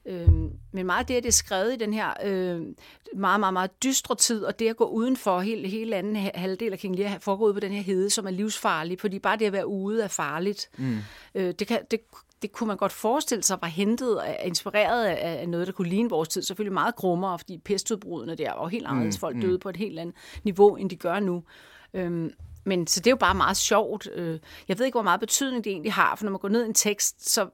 Øh, 0.08 0.28
men 0.72 0.86
meget 0.86 1.00
af 1.00 1.06
det, 1.06 1.24
det 1.24 1.30
er 1.30 1.34
skrevet 1.34 1.74
i 1.74 1.78
den 1.78 1.94
her 1.94 2.14
øh, 2.24 2.62
meget, 3.16 3.40
meget, 3.40 3.54
meget 3.54 3.84
dystre 3.84 4.16
tid, 4.16 4.44
og 4.44 4.60
det 4.60 4.68
at 4.68 4.78
gå 4.78 4.86
udenfor 4.86 5.40
hele, 5.40 5.68
hele 5.68 5.96
anden 5.96 6.16
halvdel 6.16 6.74
af 6.74 6.80
King 6.80 6.96
Lear 6.96 7.18
foregår 7.20 7.46
ud 7.46 7.54
på 7.54 7.60
den 7.60 7.72
her 7.72 7.82
hede, 7.82 8.10
som 8.10 8.28
er 8.28 8.32
livsfarlig, 8.32 9.00
fordi 9.00 9.20
bare 9.20 9.38
det 9.38 9.46
at 9.46 9.54
være 9.54 9.68
ude 9.68 10.04
er 10.04 10.08
farligt. 10.08 10.70
Mm. 10.78 10.98
Øh, 11.36 11.54
det, 11.60 11.68
kan, 11.68 11.80
det, 11.92 12.00
det 12.42 12.52
kunne 12.52 12.68
man 12.68 12.78
godt 12.78 12.92
forestille 12.92 13.44
sig 13.44 13.58
var 13.62 13.68
hentet, 13.68 14.22
inspireret 14.46 15.06
af 15.06 15.50
noget, 15.50 15.68
der 15.68 15.74
kunne 15.74 15.90
ligne 15.90 16.10
vores 16.10 16.30
tid. 16.30 16.42
Selvfølgelig 16.42 16.74
meget 16.74 16.96
grummere, 16.96 17.40
fordi 17.40 17.58
pestudbrudene 17.58 18.36
der 18.36 18.54
var 18.54 18.68
helt 18.68 18.88
anderledes. 18.88 19.18
Mm. 19.18 19.20
Folk 19.20 19.42
døde 19.42 19.54
mm. 19.54 19.60
på 19.60 19.70
et 19.70 19.78
helt 19.78 20.00
andet 20.00 20.16
niveau, 20.44 20.76
end 20.76 20.90
de 20.90 20.96
gør 20.96 21.20
nu. 21.20 21.44
Øhm, 21.94 22.32
men 22.64 22.88
så 22.88 23.00
det 23.00 23.08
er 23.08 23.12
jo 23.12 23.18
bare 23.18 23.36
meget 23.36 23.58
sjovt. 23.58 24.10
Øh, 24.14 24.40
jeg 24.68 24.80
ved 24.80 24.86
ikke, 24.86 24.96
hvor 24.96 25.04
meget 25.04 25.20
betydning 25.20 25.64
det 25.64 25.72
egentlig 25.72 25.94
har, 25.94 26.16
for 26.16 26.24
når 26.24 26.32
man 26.32 26.40
går 26.40 26.50
ned 26.50 26.64
i 26.64 26.68
en 26.68 26.74
tekst, 26.74 27.34
så 27.34 27.50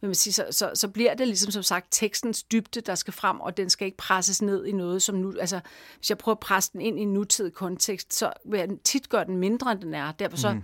vil 0.00 0.08
man 0.08 0.14
sige, 0.14 0.32
så, 0.32 0.46
så, 0.50 0.70
så 0.74 0.88
bliver 0.88 1.14
det 1.14 1.26
ligesom 1.28 1.50
som 1.50 1.62
sagt 1.62 1.86
tekstens 1.90 2.42
dybde, 2.42 2.80
der 2.80 2.94
skal 2.94 3.12
frem, 3.12 3.40
og 3.40 3.56
den 3.56 3.70
skal 3.70 3.84
ikke 3.86 3.96
presses 3.96 4.42
ned 4.42 4.66
i 4.66 4.72
noget, 4.72 5.02
som 5.02 5.14
nu, 5.14 5.34
altså 5.40 5.60
hvis 5.96 6.10
jeg 6.10 6.18
prøver 6.18 6.34
at 6.34 6.40
presse 6.40 6.72
den 6.72 6.80
ind 6.80 6.98
i 6.98 7.02
en 7.02 7.12
nutidig 7.12 7.52
kontekst, 7.52 8.14
så 8.14 8.32
vil 8.44 8.58
jeg 8.58 8.68
tit 8.84 9.08
gøre 9.08 9.24
den 9.24 9.36
mindre, 9.36 9.72
end 9.72 9.80
den 9.80 9.94
er. 9.94 10.12
Derfor 10.12 10.36
så, 10.36 10.52
mm. 10.52 10.62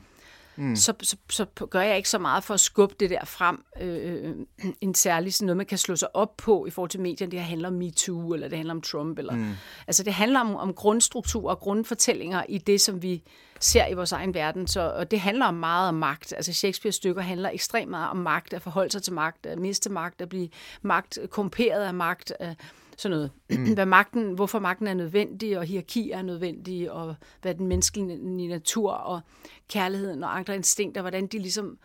Mm. 0.56 0.76
Så, 0.76 0.94
så, 1.02 1.16
så 1.30 1.44
gør 1.44 1.80
jeg 1.80 1.96
ikke 1.96 2.08
så 2.08 2.18
meget 2.18 2.44
for 2.44 2.54
at 2.54 2.60
skubbe 2.60 2.94
det 3.00 3.10
der 3.10 3.24
frem. 3.24 3.64
Øh, 3.80 4.24
øh, 4.24 4.34
en 4.80 4.94
særlig 4.94 5.34
sådan 5.34 5.46
noget, 5.46 5.56
man 5.56 5.66
kan 5.66 5.78
slå 5.78 5.96
sig 5.96 6.16
op 6.16 6.36
på 6.36 6.66
i 6.66 6.70
forhold 6.70 6.90
til 6.90 7.00
medierne. 7.00 7.30
Det 7.30 7.40
her 7.40 7.46
handler 7.46 7.68
om 7.68 7.74
MeToo, 7.74 8.34
eller 8.34 8.48
det 8.48 8.58
handler 8.58 8.74
om 8.74 8.82
Trump. 8.82 9.18
Eller, 9.18 9.34
mm. 9.34 9.52
Altså 9.86 10.02
det 10.02 10.12
handler 10.12 10.40
om, 10.40 10.56
om 10.56 10.74
grundstruktur 10.74 11.50
og 11.50 11.58
grundfortællinger 11.58 12.42
i 12.48 12.58
det, 12.58 12.80
som 12.80 13.02
vi 13.02 13.22
ser 13.60 13.86
i 13.86 13.94
vores 13.94 14.12
egen 14.12 14.34
verden. 14.34 14.66
Så, 14.66 14.80
og 14.80 15.10
det 15.10 15.20
handler 15.20 15.46
om 15.46 15.54
meget 15.54 15.88
om 15.88 15.94
magt. 15.94 16.32
Altså 16.32 16.52
Shakespeares 16.52 16.94
stykker 16.94 17.22
handler 17.22 17.50
ekstremt 17.50 17.90
meget 17.90 18.10
om 18.10 18.16
magt, 18.16 18.54
at 18.54 18.62
forholde 18.62 18.90
sig 18.90 19.02
til 19.02 19.12
magt, 19.12 19.46
at 19.46 19.58
miste 19.58 19.90
magt, 19.90 20.20
at 20.20 20.28
blive 20.28 20.48
magt, 20.82 21.18
komperet 21.30 21.84
af 21.84 21.94
magt, 21.94 22.32
at, 22.40 22.56
sådan 22.96 23.16
noget. 23.16 23.30
Mm. 23.50 23.74
Hvad 23.74 23.86
magten, 23.86 24.34
hvorfor 24.34 24.58
magten 24.58 24.86
er 24.86 24.94
nødvendig, 24.94 25.58
og 25.58 25.64
hierarki 25.64 26.10
er 26.10 26.22
nødvendig, 26.22 26.90
og 26.90 27.14
hvad 27.42 27.54
den 27.54 27.66
menneskelige 27.66 28.48
natur 28.48 28.92
og 28.92 29.20
kærligheden 29.68 30.24
og 30.24 30.36
andre 30.36 30.54
instinkter, 30.54 31.00
hvordan 31.00 31.26
de 31.26 31.38
ligesom 31.38 31.66
øh, 31.66 31.76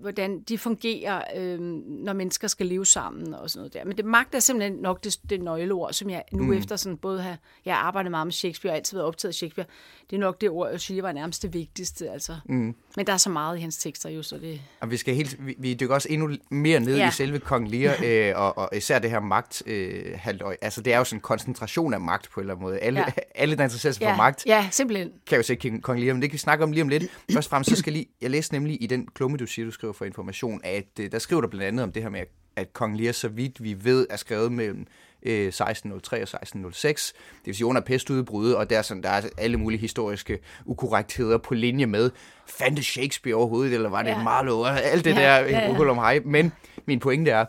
hvordan 0.00 0.40
de 0.40 0.58
fungerer, 0.58 1.22
øh, 1.36 1.60
når 1.60 2.12
mennesker 2.12 2.48
skal 2.48 2.66
leve 2.66 2.86
sammen 2.86 3.34
og 3.34 3.50
sådan 3.50 3.60
noget 3.60 3.74
der. 3.74 3.84
Men 3.84 3.96
det 3.96 4.04
magt 4.04 4.34
er 4.34 4.38
simpelthen 4.38 4.78
nok 4.78 5.04
det, 5.04 5.20
det 5.30 5.42
nøgleord, 5.42 5.92
som 5.92 6.10
jeg 6.10 6.22
nu 6.32 6.42
mm. 6.42 6.52
efter 6.52 6.76
sådan 6.76 6.96
både 6.96 7.22
har, 7.22 7.38
jeg 7.64 7.76
arbejdet 7.76 8.10
meget 8.10 8.26
med 8.26 8.32
Shakespeare 8.32 8.72
og 8.72 8.76
altid 8.76 8.96
været 8.96 9.06
optaget 9.06 9.30
af 9.30 9.34
Shakespeare, 9.34 9.66
det 10.10 10.16
er 10.16 10.20
nok 10.20 10.40
det 10.40 10.50
ord, 10.50 10.70
jeg 10.70 10.80
siger 10.80 11.02
var 11.02 11.12
nærmest 11.12 11.42
det 11.42 11.54
vigtigste. 11.54 12.10
Altså. 12.10 12.36
Mm. 12.44 12.74
Men 12.96 13.06
der 13.06 13.12
er 13.12 13.16
så 13.16 13.30
meget 13.30 13.58
i 13.58 13.60
hans 13.60 13.76
tekster 13.76 14.10
jo, 14.10 14.22
så 14.22 14.38
det... 14.38 14.60
Og 14.80 14.90
vi 14.90 14.96
skal 14.96 15.14
helt, 15.14 15.46
vi, 15.46 15.54
vi 15.58 15.74
dykker 15.74 15.94
også 15.94 16.08
endnu 16.10 16.30
mere 16.50 16.80
ned 16.80 16.96
ja. 16.96 17.08
i 17.08 17.12
selve 17.12 17.38
Kong 17.38 17.70
Lear, 17.70 17.96
øh, 18.04 18.32
og, 18.36 18.58
og 18.58 18.68
især 18.76 18.98
det 18.98 19.10
her 19.10 19.20
magt 19.20 19.62
øh, 19.66 20.04
halvøj. 20.14 20.56
Altså 20.62 20.80
det 20.80 20.92
er 20.92 20.98
jo 20.98 21.04
sådan 21.04 21.16
en 21.16 21.20
koncentration 21.20 21.94
af 21.94 22.00
magt 22.00 22.30
på 22.30 22.40
en 22.40 22.42
eller 22.42 22.54
anden 22.54 22.66
måde. 22.66 22.78
Alle, 22.78 23.00
ja. 23.00 23.06
alle 23.42 23.56
der 23.56 23.62
interesserer 23.62 23.92
sig 23.92 24.02
ja. 24.02 24.12
for 24.12 24.16
magt, 24.16 24.46
ja, 24.46 24.68
simpelthen. 24.70 25.10
kan 25.26 25.36
jo 25.36 25.42
se 25.42 25.56
Kong 25.82 26.00
Lear, 26.00 26.12
men 26.12 26.22
det 26.22 26.30
kan 26.30 26.34
vi 26.34 26.38
snakke 26.38 26.64
om 26.64 26.72
lige 26.72 26.82
om 26.82 26.88
lidt. 26.88 27.02
Først 27.32 27.46
og 27.46 27.50
fremmest, 27.50 27.70
så 27.70 27.76
skal 27.76 27.92
lige, 27.92 28.06
jeg 28.20 28.30
læste 28.30 28.54
nemlig 28.54 28.82
i 28.82 28.86
den 28.86 29.06
klumme, 29.14 29.33
du 29.38 29.46
siger, 29.46 29.66
du 29.66 29.70
skriver 29.70 29.92
for 29.92 30.04
information, 30.04 30.60
at 30.64 30.86
øh, 31.00 31.12
der 31.12 31.18
skriver 31.18 31.42
du 31.42 31.48
blandt 31.48 31.66
andet 31.66 31.82
om 31.82 31.92
det 31.92 32.02
her 32.02 32.10
med, 32.10 32.20
at 32.56 32.72
Kong 32.72 33.00
Lear, 33.00 33.12
så 33.12 33.28
vidt 33.28 33.62
vi 33.62 33.84
ved, 33.84 34.06
er 34.10 34.16
skrevet 34.16 34.52
mellem 34.52 34.86
1603 35.24 36.16
øh, 36.16 36.20
og 36.20 36.22
1606. 36.22 37.12
Det 37.12 37.46
vil 37.46 37.54
sige 37.54 37.66
under 37.66 37.80
pestudbruddet, 37.80 38.56
og 38.56 38.70
der 38.70 38.78
er, 38.78 38.82
sådan, 38.82 39.02
der 39.02 39.08
er 39.08 39.22
alle 39.38 39.56
mulige 39.56 39.80
historiske 39.80 40.38
ukorrektheder 40.64 41.38
på 41.38 41.54
linje 41.54 41.86
med, 41.86 42.10
fandtes 42.46 42.86
Shakespeare 42.86 43.36
overhovedet, 43.36 43.74
eller 43.74 43.88
var 43.88 44.02
det 44.02 44.10
ja. 44.10 44.22
Marlowe, 44.22 44.80
alt 44.80 45.04
det 45.04 45.10
ja, 45.10 45.20
der 45.20 45.38
ja, 45.38 45.68
ja. 45.68 45.90
om 45.90 45.96
hej. 45.96 46.20
Men 46.24 46.52
min 46.86 47.00
pointe 47.00 47.30
er, 47.30 47.44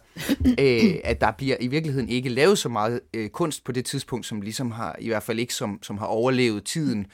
øh, 0.60 0.96
at 1.04 1.22
der 1.22 1.32
bliver 1.32 1.58
i 1.60 1.68
virkeligheden 1.68 2.10
ikke 2.10 2.30
lavet 2.30 2.58
så 2.58 2.70
meget 2.70 3.00
øh, 3.13 3.30
kunst 3.30 3.63
på 3.63 3.72
det 3.72 3.86
tidspunkt, 3.86 4.25
som 4.25 4.42
ligesom 4.42 4.72
har, 4.72 4.96
i 5.00 5.08
hvert 5.08 5.24
fald 5.24 5.39
ikke 5.39 5.54
som, 5.54 5.80
som 5.82 5.98
har 5.98 6.06
overlevet 6.06 6.63
tiden 6.63 7.08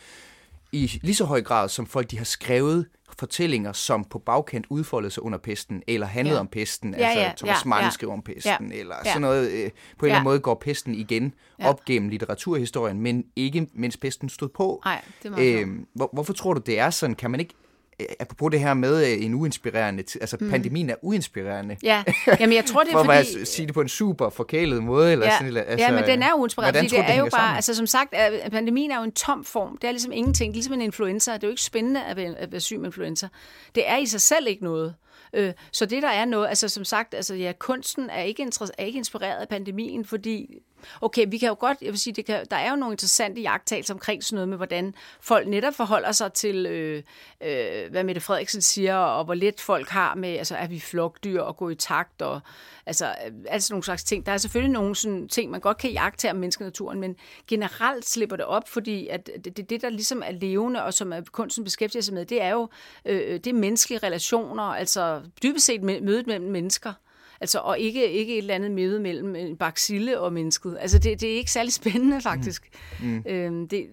i 0.72 1.00
lige 1.04 1.16
så 1.16 1.26
høj 1.26 1.42
grad, 1.42 1.70
som 1.70 1.86
folk 1.86 2.12
de 2.12 2.18
har 2.18 2.26
skrevet 2.26 2.86
fortællinger, 3.22 3.74
som 3.74 4.04
på 4.04 4.20
bagkant 4.20 4.66
udfoldede 4.70 5.12
sig 5.14 5.24
under 5.24 5.38
pesten, 5.38 5.84
eller 5.88 6.08
handlede 6.08 6.36
ja. 6.36 6.40
om 6.40 6.48
pesten, 6.48 6.96
ja, 6.98 7.06
altså 7.06 7.20
ja, 7.20 7.32
Thomas 7.38 7.66
ja, 7.66 7.70
Mann 7.70 7.84
ja. 7.84 7.90
skriver 7.90 8.14
om 8.14 8.22
pesten, 8.22 8.72
ja, 8.72 8.80
eller 8.80 8.96
ja. 9.06 9.10
sådan 9.10 9.22
noget. 9.22 9.52
Øh, 9.52 9.52
på 9.52 9.58
en 9.58 9.62
ja. 9.62 10.06
eller 10.06 10.16
anden 10.16 10.24
måde 10.24 10.40
går 10.40 10.56
pesten 10.56 10.96
igen 10.96 11.34
ja. 11.60 11.70
op 11.70 11.86
gennem 11.86 12.10
litteraturhistorien, 12.10 13.02
men 13.02 13.24
ikke 13.36 13.68
mens 13.74 13.98
pesten 13.98 14.30
stod 14.30 14.50
på. 14.50 14.82
Nej, 14.86 15.02
det 15.24 15.56
er 15.56 15.62
øh, 15.62 15.68
hvor, 15.94 16.10
hvorfor 16.14 16.34
tror 16.34 16.54
du, 16.54 16.62
det 16.66 16.80
er 16.80 16.90
sådan? 16.90 17.16
Kan 17.16 17.32
man 17.32 17.40
ikke 17.40 17.54
apropos 18.20 18.52
det 18.52 18.60
her 18.60 18.74
med 18.74 19.12
øh, 19.12 19.26
en 19.26 19.34
uinspirerende, 19.34 20.04
altså 20.22 20.38
mm. 20.40 20.50
pandemien 20.50 20.90
er 20.90 20.96
uinspirerende. 21.02 21.78
Ja, 21.84 22.04
jamen 22.40 22.56
jeg 22.56 22.66
tror 22.66 22.84
det 22.84 22.94
er 22.94 22.98
For 22.98 23.04
fordi... 23.04 23.42
at 23.42 23.48
sige 23.48 23.66
det 23.66 23.74
på 23.74 23.82
en 23.82 23.90
super 23.90 24.30
forkælet 24.30 24.84
måde. 24.84 25.12
Eller 25.12 25.26
ja. 25.26 25.38
sådan, 25.38 25.58
altså, 25.58 25.86
ja, 25.86 25.92
men 25.92 26.04
den 26.04 26.24
er 26.24 26.34
uinspirerende, 26.34 26.80
fordi 26.80 26.90
det 26.90 27.10
er 27.10 27.16
jo 27.16 27.24
bare, 27.24 27.32
sammen? 27.32 27.56
altså 27.56 27.76
som 27.76 27.88
sagt, 27.88 28.16
pandemien 28.52 28.92
er 28.92 28.98
jo 28.98 29.04
en 29.04 29.12
tom 29.12 29.44
form. 29.44 29.78
Det 29.78 29.88
er 29.88 29.92
ligesom 29.92 30.12
ingenting, 30.12 30.54
ligesom 30.54 30.74
en 30.74 30.82
influenza. 30.82 31.34
Det 31.34 31.44
er 31.44 31.48
jo 31.48 31.52
ikke 31.52 31.62
spændende 31.62 32.04
at 32.04 32.18
være, 32.18 32.36
at 32.38 32.52
være 32.52 32.62
syg 32.62 32.78
med 32.78 32.86
influenza. 32.86 33.28
Det 33.76 33.90
er 33.90 33.98
i 33.98 34.06
sig 34.06 34.22
selv 34.22 34.48
ikke 34.48 34.64
noget. 34.64 34.96
Øh, 35.34 35.54
så 35.72 35.86
det 35.86 36.04
der 36.04 36.10
er 36.10 36.26
noget, 36.26 36.48
altså 36.48 36.70
som 36.70 36.86
sagt, 36.86 37.14
altså 37.14 37.36
ja, 37.36 37.54
kunsten 37.60 38.10
er 38.10 38.22
ikke, 38.22 38.44
er 38.78 38.84
ikke 38.84 38.98
inspireret 38.98 39.42
af 39.42 39.50
pandemien, 39.50 40.06
fordi 40.06 40.58
Okay, 41.02 41.26
vi 41.28 41.38
kan 41.38 41.50
jo 41.50 41.56
godt, 41.60 41.78
jeg 41.82 41.92
vil 41.92 42.00
sige, 42.00 42.14
det 42.14 42.26
kan, 42.26 42.46
der 42.52 42.58
er 42.58 42.70
jo 42.70 42.76
nogle 42.76 42.94
interessante 42.94 43.42
jagttagelser 43.42 43.94
omkring 43.94 44.24
sådan 44.24 44.36
noget 44.36 44.50
med, 44.50 44.58
hvordan 44.58 44.96
folk 45.22 45.48
netop 45.48 45.74
forholder 45.74 46.12
sig 46.12 46.34
til, 46.34 46.66
øh, 46.66 47.04
øh, 47.44 47.92
hvad 47.92 48.04
Mette 48.04 48.22
Frederiksen 48.22 48.62
siger, 48.62 48.96
og 48.96 49.26
hvor 49.26 49.34
let 49.34 49.62
folk 49.62 49.90
har 49.90 50.16
med, 50.16 50.30
altså 50.30 50.56
er 50.56 50.68
vi 50.68 50.80
flokdyr 50.80 51.42
og 51.42 51.58
gå 51.58 51.70
i 51.70 51.76
takt, 51.76 52.22
og 52.22 52.42
altså, 52.86 53.16
altså 53.48 53.74
nogle 53.74 53.84
slags 53.84 54.04
ting. 54.04 54.26
Der 54.26 54.32
er 54.32 54.38
selvfølgelig 54.38 54.74
nogle 54.74 54.96
sådan 54.96 55.28
ting, 55.28 55.52
man 55.52 55.60
godt 55.60 55.78
kan 55.78 55.92
jagtage 55.92 56.32
om 56.32 56.38
menneskenaturen, 56.38 57.00
men 57.00 57.16
generelt 57.48 58.06
slipper 58.06 58.36
det 58.36 58.46
op, 58.46 58.70
fordi 58.70 59.08
at 59.08 59.30
det, 59.46 59.58
det, 59.58 59.70
det, 59.70 59.82
der 59.82 59.90
ligesom 59.90 60.24
er 60.26 60.32
levende, 60.32 60.84
og 60.84 60.94
som 60.94 61.14
er 61.14 61.22
kunsten 61.32 61.64
beskæftiger 61.64 62.02
sig 62.02 62.14
med, 62.14 62.26
det 62.26 62.42
er 62.42 62.50
jo 62.50 62.70
øh, 63.06 63.22
øh 63.26 63.40
det 63.44 63.48
er 63.48 63.54
menneskelige 63.54 64.00
relationer, 64.04 64.64
altså 64.64 65.22
dybest 65.44 65.66
set 65.66 65.84
mødet 65.84 66.28
mellem 66.28 66.52
mennesker. 66.52 66.94
Altså, 67.42 67.60
og 67.60 67.80
ikke, 67.80 68.12
ikke 68.12 68.34
et 68.34 68.38
eller 68.38 68.56
andet 68.56 68.72
møde 68.72 69.00
mellem 69.00 69.36
en 69.36 69.58
baksille 69.58 70.20
og 70.20 70.34
mennesket. 70.34 70.78
Altså, 70.80 71.00
det, 71.00 71.22
det 71.22 71.32
er 71.32 71.38
ikke 71.38 71.52
særlig 71.52 71.74
spændende, 71.74 72.22
faktisk. 72.22 72.70
Mm. 73.02 73.08
Mm. 73.08 73.24
Øhm, 73.28 73.68
det, 73.68 73.88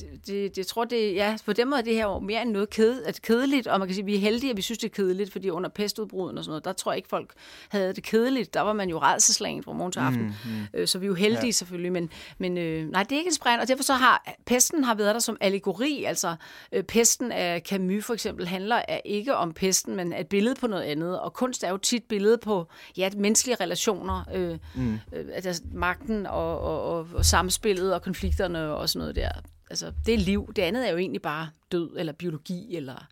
det, 0.00 0.26
det, 0.26 0.58
jeg 0.58 0.66
tror, 0.66 0.84
det, 0.84 1.14
ja, 1.14 1.36
på 1.46 1.52
den 1.52 1.70
måde 1.70 1.80
er 1.80 1.84
det 1.84 1.94
her 1.94 2.18
mere 2.18 2.42
end 2.42 2.50
noget 2.50 2.70
ked, 2.70 3.02
at 3.02 3.22
kedeligt, 3.22 3.66
og 3.66 3.78
man 3.78 3.88
kan 3.88 3.94
sige, 3.94 4.02
at 4.02 4.06
vi 4.06 4.14
er 4.14 4.18
heldige, 4.18 4.50
at 4.50 4.56
vi 4.56 4.62
synes, 4.62 4.78
det 4.78 4.90
er 4.90 4.94
kedeligt, 4.94 5.32
fordi 5.32 5.50
under 5.50 5.70
pestudbruden 5.70 6.38
og 6.38 6.44
sådan 6.44 6.50
noget, 6.50 6.64
der 6.64 6.72
tror 6.72 6.92
jeg 6.92 6.96
ikke, 6.96 7.08
folk 7.08 7.32
havde 7.68 7.92
det 7.92 8.04
kedeligt. 8.04 8.54
Der 8.54 8.60
var 8.60 8.72
man 8.72 8.88
jo 8.88 8.98
redselslagen 8.98 9.62
fra 9.62 9.72
morgen 9.72 9.92
til 9.92 10.00
aften. 10.00 10.22
Mm, 10.22 10.50
mm. 10.50 10.66
Øh, 10.74 10.88
så 10.88 10.98
vi 10.98 11.06
er 11.06 11.08
jo 11.08 11.14
heldige 11.14 11.44
ja. 11.46 11.50
selvfølgelig, 11.50 11.92
men, 11.92 12.10
men 12.38 12.58
øh, 12.58 12.90
nej, 12.90 13.02
det 13.02 13.12
er 13.12 13.16
ikke 13.16 13.28
en 13.28 13.34
spræn, 13.34 13.60
og 13.60 13.68
derfor 13.68 13.82
så 13.82 13.94
har 13.94 14.34
pesten 14.46 14.84
har 14.84 14.94
været 14.94 15.14
der 15.14 15.20
som 15.20 15.36
allegori, 15.40 16.04
altså 16.04 16.36
øh, 16.72 16.82
pesten 16.82 17.32
af 17.32 17.60
Camus 17.60 18.04
for 18.04 18.14
eksempel 18.14 18.48
handler 18.48 18.82
er 18.88 19.00
ikke 19.04 19.36
om 19.36 19.52
pesten, 19.52 19.96
men 19.96 20.12
et 20.12 20.26
billede 20.26 20.54
på 20.54 20.66
noget 20.66 20.82
andet, 20.82 21.20
og 21.20 21.32
kunst 21.32 21.64
er 21.64 21.70
jo 21.70 21.76
tit 21.76 22.04
billede 22.08 22.38
på, 22.38 22.68
ja, 22.96 23.10
menneskelige 23.16 23.56
relationer, 23.60 24.24
øh, 24.34 24.58
mm. 24.74 24.98
øh, 25.12 25.24
altså 25.34 25.62
magten 25.72 26.26
og, 26.26 26.60
og, 26.60 26.82
og, 26.82 27.06
og 27.14 27.24
samspillet 27.24 27.94
og 27.94 28.02
konflikterne 28.02 28.74
og 28.74 28.88
sådan 28.88 29.00
noget 29.00 29.16
der 29.16 29.30
altså, 29.70 29.92
det 30.06 30.14
er 30.14 30.18
liv. 30.18 30.52
Det 30.56 30.62
andet 30.62 30.88
er 30.88 30.92
jo 30.92 30.98
egentlig 30.98 31.22
bare 31.22 31.50
død, 31.72 31.90
eller 31.96 32.12
biologi, 32.12 32.76
eller 32.76 33.06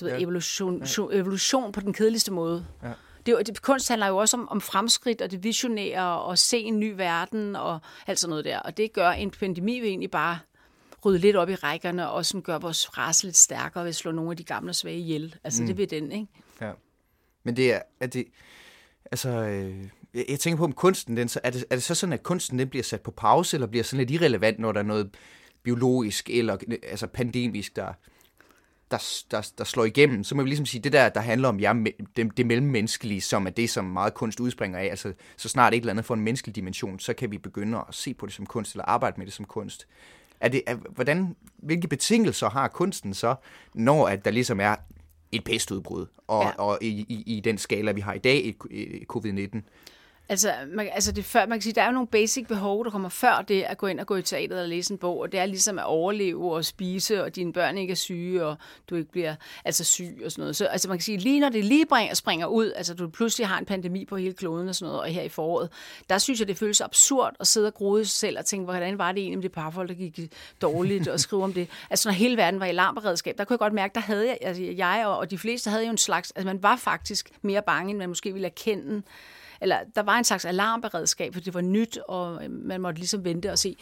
du 0.00 0.04
ved, 0.04 0.12
ja. 0.12 0.22
evolution, 0.22 0.84
ja. 0.84 1.18
evolution 1.18 1.72
på 1.72 1.80
den 1.80 1.92
kedeligste 1.92 2.32
måde. 2.32 2.66
Ja. 2.82 2.92
Det, 3.26 3.46
det, 3.46 3.62
kunst 3.62 3.88
handler 3.88 4.06
jo 4.06 4.16
også 4.16 4.36
om, 4.36 4.48
om 4.48 4.60
fremskridt 4.60 5.22
og 5.22 5.30
det 5.30 5.44
visionære, 5.44 6.20
og 6.20 6.38
se 6.38 6.58
en 6.58 6.80
ny 6.80 6.92
verden, 6.96 7.56
og 7.56 7.80
alt 8.06 8.18
sådan 8.18 8.30
noget 8.30 8.44
der. 8.44 8.58
Og 8.58 8.76
det 8.76 8.92
gør 8.92 9.10
en 9.10 9.30
pandemi 9.30 9.80
vil 9.80 9.88
egentlig 9.88 10.10
bare 10.10 10.38
rydde 11.04 11.18
lidt 11.18 11.36
op 11.36 11.48
i 11.48 11.54
rækkerne, 11.54 12.10
og 12.10 12.26
sådan 12.26 12.42
gør 12.42 12.58
vores 12.58 12.98
race 12.98 13.24
lidt 13.24 13.36
stærkere 13.36 13.84
ved 13.84 13.88
at 13.88 13.94
slå 13.94 14.10
nogle 14.10 14.30
af 14.30 14.36
de 14.36 14.44
gamle 14.44 14.74
svage 14.74 14.98
ihjel. 14.98 15.34
Altså, 15.44 15.62
mm. 15.62 15.66
det 15.66 15.76
vil 15.76 15.90
den, 15.90 16.12
ikke? 16.12 16.26
Ja. 16.60 16.72
Men 17.42 17.56
det 17.56 17.72
er, 17.72 17.82
er 18.00 18.06
det, 18.06 18.24
altså, 19.04 19.28
øh, 19.28 19.88
jeg 20.28 20.40
tænker 20.40 20.56
på, 20.56 20.64
om 20.64 20.72
kunsten, 20.72 21.16
den, 21.16 21.28
så, 21.28 21.40
er, 21.44 21.50
det, 21.50 21.64
er 21.70 21.74
det 21.74 21.82
så 21.82 21.94
sådan, 21.94 22.12
at 22.12 22.22
kunsten 22.22 22.58
den 22.58 22.68
bliver 22.68 22.82
sat 22.82 23.00
på 23.00 23.10
pause, 23.10 23.56
eller 23.56 23.66
bliver 23.66 23.84
sådan 23.84 23.98
lidt 24.06 24.10
irrelevant, 24.10 24.58
når 24.58 24.72
der 24.72 24.80
er 24.80 24.84
noget 24.84 25.10
biologisk 25.62 26.30
eller 26.30 26.56
altså 26.82 27.06
pandemisk, 27.06 27.76
der, 27.76 27.92
der, 28.90 29.22
der, 29.30 29.50
der 29.58 29.64
slår 29.64 29.84
igennem, 29.84 30.24
så 30.24 30.34
må 30.34 30.42
vi 30.42 30.48
ligesom 30.48 30.66
sige, 30.66 30.82
det 30.82 30.92
der, 30.92 31.08
der 31.08 31.20
handler 31.20 31.48
om 31.48 31.60
ja, 31.60 31.74
det, 32.16 32.36
det 32.36 32.46
mellemmenneskelige, 32.46 33.20
som 33.20 33.46
er 33.46 33.50
det, 33.50 33.70
som 33.70 33.84
meget 33.84 34.14
kunst 34.14 34.40
udspringer 34.40 34.78
af, 34.78 34.84
altså 34.84 35.12
så 35.36 35.48
snart 35.48 35.74
et 35.74 35.78
eller 35.78 35.90
andet 35.90 36.04
får 36.04 36.14
en 36.14 36.20
menneskelig 36.20 36.56
dimension, 36.56 36.98
så 36.98 37.14
kan 37.14 37.30
vi 37.30 37.38
begynde 37.38 37.78
at 37.88 37.94
se 37.94 38.14
på 38.14 38.26
det 38.26 38.34
som 38.34 38.46
kunst, 38.46 38.72
eller 38.72 38.84
arbejde 38.84 39.14
med 39.18 39.26
det 39.26 39.34
som 39.34 39.44
kunst. 39.44 39.86
Er 40.40 40.48
det, 40.48 40.62
er, 40.66 40.74
hvordan, 40.74 41.36
hvilke 41.56 41.88
betingelser 41.88 42.50
har 42.50 42.68
kunsten 42.68 43.14
så, 43.14 43.34
når 43.74 44.08
at 44.08 44.24
der 44.24 44.30
ligesom 44.30 44.60
er 44.60 44.76
et 45.32 45.44
pestudbrud, 45.44 46.06
og, 46.26 46.42
ja. 46.42 46.50
og 46.50 46.78
i, 46.80 46.88
i, 46.88 47.36
i 47.36 47.40
den 47.40 47.58
skala, 47.58 47.92
vi 47.92 48.00
har 48.00 48.14
i 48.14 48.18
dag, 48.18 48.56
i 48.70 49.04
covid-19? 49.12 49.60
Altså, 50.30 50.54
man, 50.74 50.88
altså 50.92 51.12
det 51.12 51.24
før, 51.24 51.46
man 51.46 51.58
kan 51.58 51.62
sige, 51.62 51.72
der 51.72 51.82
er 51.82 51.86
jo 51.86 51.92
nogle 51.92 52.08
basic 52.08 52.46
behov, 52.46 52.84
der 52.84 52.90
kommer 52.90 53.08
før 53.08 53.44
det 53.48 53.62
at 53.62 53.78
gå 53.78 53.86
ind 53.86 54.00
og 54.00 54.06
gå 54.06 54.16
i 54.16 54.22
teateret 54.22 54.62
og 54.62 54.68
læse 54.68 54.92
en 54.92 54.98
bog, 54.98 55.20
og 55.20 55.32
det 55.32 55.40
er 55.40 55.46
ligesom 55.46 55.78
at 55.78 55.84
overleve 55.84 56.54
og 56.54 56.64
spise, 56.64 57.24
og 57.24 57.36
dine 57.36 57.52
børn 57.52 57.78
ikke 57.78 57.90
er 57.90 57.94
syge, 57.94 58.44
og 58.44 58.56
du 58.90 58.94
ikke 58.94 59.10
bliver 59.10 59.34
altså 59.64 59.84
syg 59.84 60.22
og 60.24 60.32
sådan 60.32 60.42
noget. 60.42 60.56
Så 60.56 60.66
altså 60.66 60.88
man 60.88 60.98
kan 60.98 61.02
sige, 61.02 61.18
lige 61.18 61.40
når 61.40 61.48
det 61.48 61.64
lige 61.64 61.86
bringer, 61.86 62.14
springer 62.14 62.46
ud, 62.46 62.72
altså 62.76 62.94
du 62.94 63.08
pludselig 63.08 63.48
har 63.48 63.58
en 63.58 63.64
pandemi 63.64 64.04
på 64.04 64.16
hele 64.16 64.34
kloden 64.34 64.68
og 64.68 64.74
sådan 64.74 64.88
noget, 64.88 65.02
og 65.02 65.08
her 65.08 65.22
i 65.22 65.28
foråret, 65.28 65.70
der 66.10 66.18
synes 66.18 66.40
jeg, 66.40 66.48
det 66.48 66.58
føles 66.58 66.80
absurd 66.80 67.34
at 67.40 67.46
sidde 67.46 67.66
og 67.66 67.74
grode 67.74 68.04
sig 68.04 68.18
selv 68.18 68.38
og 68.38 68.44
tænke, 68.44 68.64
hvordan 68.64 68.98
var 68.98 69.12
det 69.12 69.20
egentlig 69.20 69.38
med 69.38 69.42
det 69.42 69.52
parforhold, 69.52 69.88
der 69.88 69.94
gik 69.94 70.32
dårligt, 70.62 71.08
og 71.08 71.20
skrive 71.20 71.44
om 71.44 71.52
det. 71.52 71.68
Altså 71.90 72.08
når 72.08 72.14
hele 72.14 72.36
verden 72.36 72.60
var 72.60 72.66
i 72.66 72.72
larmberedskab, 72.72 73.38
der 73.38 73.44
kunne 73.44 73.54
jeg 73.54 73.58
godt 73.58 73.72
mærke, 73.72 73.94
der 73.94 74.00
havde 74.00 74.26
jeg, 74.26 74.38
altså 74.40 74.62
jeg 74.62 75.02
og, 75.06 75.18
og 75.18 75.30
de 75.30 75.38
fleste 75.38 75.70
havde 75.70 75.84
jo 75.84 75.90
en 75.90 75.98
slags, 75.98 76.30
altså 76.30 76.46
man 76.46 76.62
var 76.62 76.76
faktisk 76.76 77.30
mere 77.42 77.62
bange, 77.62 77.90
end 77.90 77.98
man 77.98 78.08
måske 78.08 78.32
ville 78.32 78.46
erkende 78.46 79.02
eller 79.60 79.78
der 79.94 80.02
var 80.02 80.18
en 80.18 80.24
slags 80.24 80.44
alarmberedskab, 80.44 81.34
for 81.34 81.40
det 81.40 81.54
var 81.54 81.60
nyt, 81.60 81.98
og 82.08 82.44
øh, 82.44 82.50
man 82.50 82.80
måtte 82.80 82.98
ligesom 83.00 83.24
vente 83.24 83.52
og 83.52 83.58
se. 83.58 83.76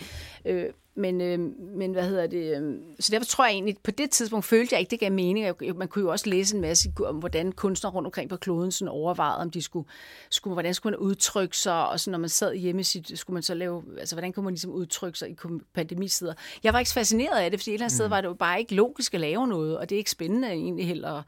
Øh, 0.45 0.71
men, 0.99 1.21
øh, 1.21 1.39
men 1.77 1.93
hvad 1.93 2.09
hedder 2.09 2.27
det? 2.27 2.57
Øh, 2.57 2.75
så 3.01 3.13
derfor 3.13 3.25
tror 3.25 3.45
jeg 3.45 3.53
egentlig, 3.53 3.77
på 3.83 3.91
det 3.91 4.11
tidspunkt 4.11 4.45
følte 4.45 4.75
jeg 4.75 4.81
ikke, 4.81 4.91
det 4.91 5.01
gav 5.01 5.13
mening. 5.13 5.77
Man 5.77 5.89
kunne 5.89 6.03
jo 6.03 6.11
også 6.11 6.31
læse 6.31 6.55
en 6.55 6.61
masse 6.61 6.93
om, 7.05 7.17
hvordan 7.17 7.53
kunstnere 7.53 7.93
rundt 7.93 8.07
omkring 8.07 8.31
på 8.31 8.37
kloden 8.37 8.73
sådan 8.73 8.89
overvejede, 8.89 9.39
om 9.39 9.51
de 9.51 9.63
skulle, 9.63 9.89
skulle, 10.31 10.55
hvordan 10.55 10.75
skulle 10.75 10.97
man 10.97 11.07
udtrykke 11.07 11.57
sig, 11.57 11.89
og 11.89 12.01
så 12.01 12.11
når 12.11 12.19
man 12.19 12.29
sad 12.29 12.55
hjemme 12.55 12.85
sit, 12.85 13.19
skulle 13.19 13.35
man 13.35 13.43
så 13.43 13.55
lave, 13.55 13.83
altså 13.99 14.15
hvordan 14.15 14.33
kunne 14.33 14.45
man 14.45 14.53
ligesom 14.53 14.71
udtrykke 14.71 15.19
sig 15.19 15.31
i 15.31 15.37
pandemisider. 15.75 16.35
Jeg 16.65 16.73
var 16.73 16.79
ikke 16.79 16.91
fascineret 16.91 17.39
af 17.39 17.51
det, 17.51 17.61
fordi 17.61 17.71
et 17.71 17.75
eller 17.75 17.85
andet 17.85 17.95
mm. 17.95 17.97
sted 17.97 18.09
var 18.09 18.21
det 18.21 18.29
jo 18.29 18.35
bare 18.35 18.61
ikke 18.61 18.75
logisk 18.75 19.15
at 19.15 19.21
lave 19.21 19.49
noget, 19.49 19.79
og 19.79 19.91
det 19.91 19.97
er 19.97 19.99
ikke 19.99 20.11
spændende 20.11 20.49
egentlig 20.49 20.87
heller. 20.87 21.23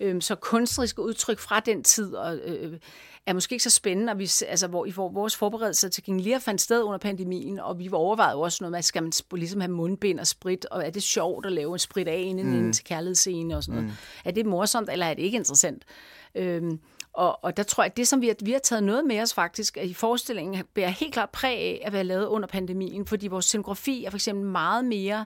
Øh, 0.00 0.22
så 0.22 0.34
kunstneriske 0.34 1.02
udtryk 1.02 1.38
fra 1.38 1.60
den 1.60 1.82
tid, 1.82 2.14
og 2.14 2.36
øh, 2.36 2.78
er 3.26 3.32
måske 3.32 3.52
ikke 3.52 3.62
så 3.62 3.70
spændende, 3.70 4.12
og 4.12 4.18
vi, 4.18 4.30
altså, 4.48 4.66
hvor, 4.66 4.86
i 4.86 4.90
vores 4.90 5.36
forberedelser 5.36 5.88
til 5.88 6.02
King 6.02 6.42
fandt 6.42 6.60
sted 6.60 6.82
under 6.82 6.98
pandemien, 6.98 7.58
og 7.58 7.78
vi 7.78 7.88
overvejede 7.92 8.36
også 8.36 8.58
noget 8.60 8.72
med, 8.72 8.82
skal 8.82 9.02
man 9.02 9.12
ligesom 9.32 9.60
have 9.60 9.72
mundbind 9.72 10.20
og 10.20 10.26
sprit, 10.26 10.66
og 10.70 10.86
er 10.86 10.90
det 10.90 11.02
sjovt 11.02 11.46
at 11.46 11.52
lave 11.52 11.72
en 11.72 11.78
sprit 11.78 12.08
af 12.08 12.22
inden, 12.26 12.46
mm. 12.46 12.54
inden 12.54 12.72
til 12.72 12.84
kærlighedsscene 12.84 13.56
og 13.56 13.62
sådan 13.62 13.74
noget. 13.74 13.90
Mm. 13.90 13.96
Er 14.24 14.30
det 14.30 14.46
morsomt, 14.46 14.90
eller 14.90 15.06
er 15.06 15.14
det 15.14 15.22
ikke 15.22 15.36
interessant? 15.36 15.84
Øhm, 16.34 16.80
og, 17.12 17.44
og 17.44 17.56
der 17.56 17.62
tror 17.62 17.82
jeg, 17.82 17.90
at 17.90 17.96
det, 17.96 18.08
som 18.08 18.20
vi 18.20 18.26
har, 18.26 18.34
vi 18.44 18.52
har 18.52 18.58
taget 18.58 18.82
noget 18.82 19.04
med 19.04 19.20
os 19.20 19.34
faktisk, 19.34 19.76
at 19.76 19.86
i 19.86 19.94
forestillingen 19.94 20.64
bærer 20.74 20.88
helt 20.88 21.12
klart 21.12 21.30
præg 21.30 21.58
af 21.58 21.82
at 21.84 21.92
være 21.92 22.04
lavet 22.04 22.26
under 22.26 22.48
pandemien, 22.48 23.06
fordi 23.06 23.28
vores 23.28 23.44
scenografi 23.44 24.04
er 24.04 24.10
for 24.10 24.16
eksempel 24.16 24.46
meget 24.46 24.84
mere 24.84 25.24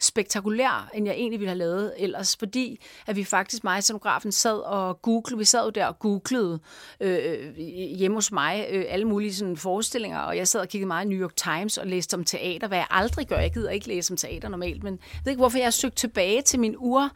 spektakulær, 0.00 0.90
end 0.94 1.06
jeg 1.06 1.14
egentlig 1.14 1.40
ville 1.40 1.48
have 1.48 1.58
lavet 1.58 1.94
ellers, 1.98 2.36
fordi 2.36 2.80
at 3.06 3.16
vi 3.16 3.24
faktisk, 3.24 3.64
mig 3.64 3.76
og 3.76 3.82
scenografen, 3.82 4.32
sad 4.32 4.58
og 4.58 5.02
googlede, 5.02 5.38
vi 5.38 5.44
sad 5.44 5.64
jo 5.64 5.70
der 5.70 5.86
og 5.86 5.98
googlede 5.98 6.58
øh, 7.00 7.56
hjemme 7.98 8.16
hos 8.16 8.32
mig 8.32 8.66
øh, 8.70 8.84
alle 8.88 9.04
mulige 9.04 9.34
sådan, 9.34 9.56
forestillinger, 9.56 10.18
og 10.18 10.36
jeg 10.36 10.48
sad 10.48 10.60
og 10.60 10.68
kiggede 10.68 10.86
meget 10.86 11.04
i 11.04 11.08
New 11.08 11.18
York 11.18 11.36
Times 11.36 11.78
og 11.78 11.86
læste 11.86 12.14
om 12.14 12.24
teater, 12.24 12.68
hvad 12.68 12.78
jeg 12.78 12.86
aldrig 12.90 13.28
gør. 13.28 13.38
Jeg 13.38 13.52
gider 13.52 13.70
ikke 13.70 13.88
læse 13.88 14.12
om 14.12 14.16
teater 14.16 14.48
normalt, 14.48 14.82
men 14.82 14.92
jeg 14.92 15.20
ved 15.24 15.32
ikke, 15.32 15.40
hvorfor 15.40 15.58
jeg 15.58 15.66
har 15.66 15.70
søgt 15.70 15.96
tilbage 15.96 16.42
til 16.42 16.60
min 16.60 16.74
ur 16.78 17.10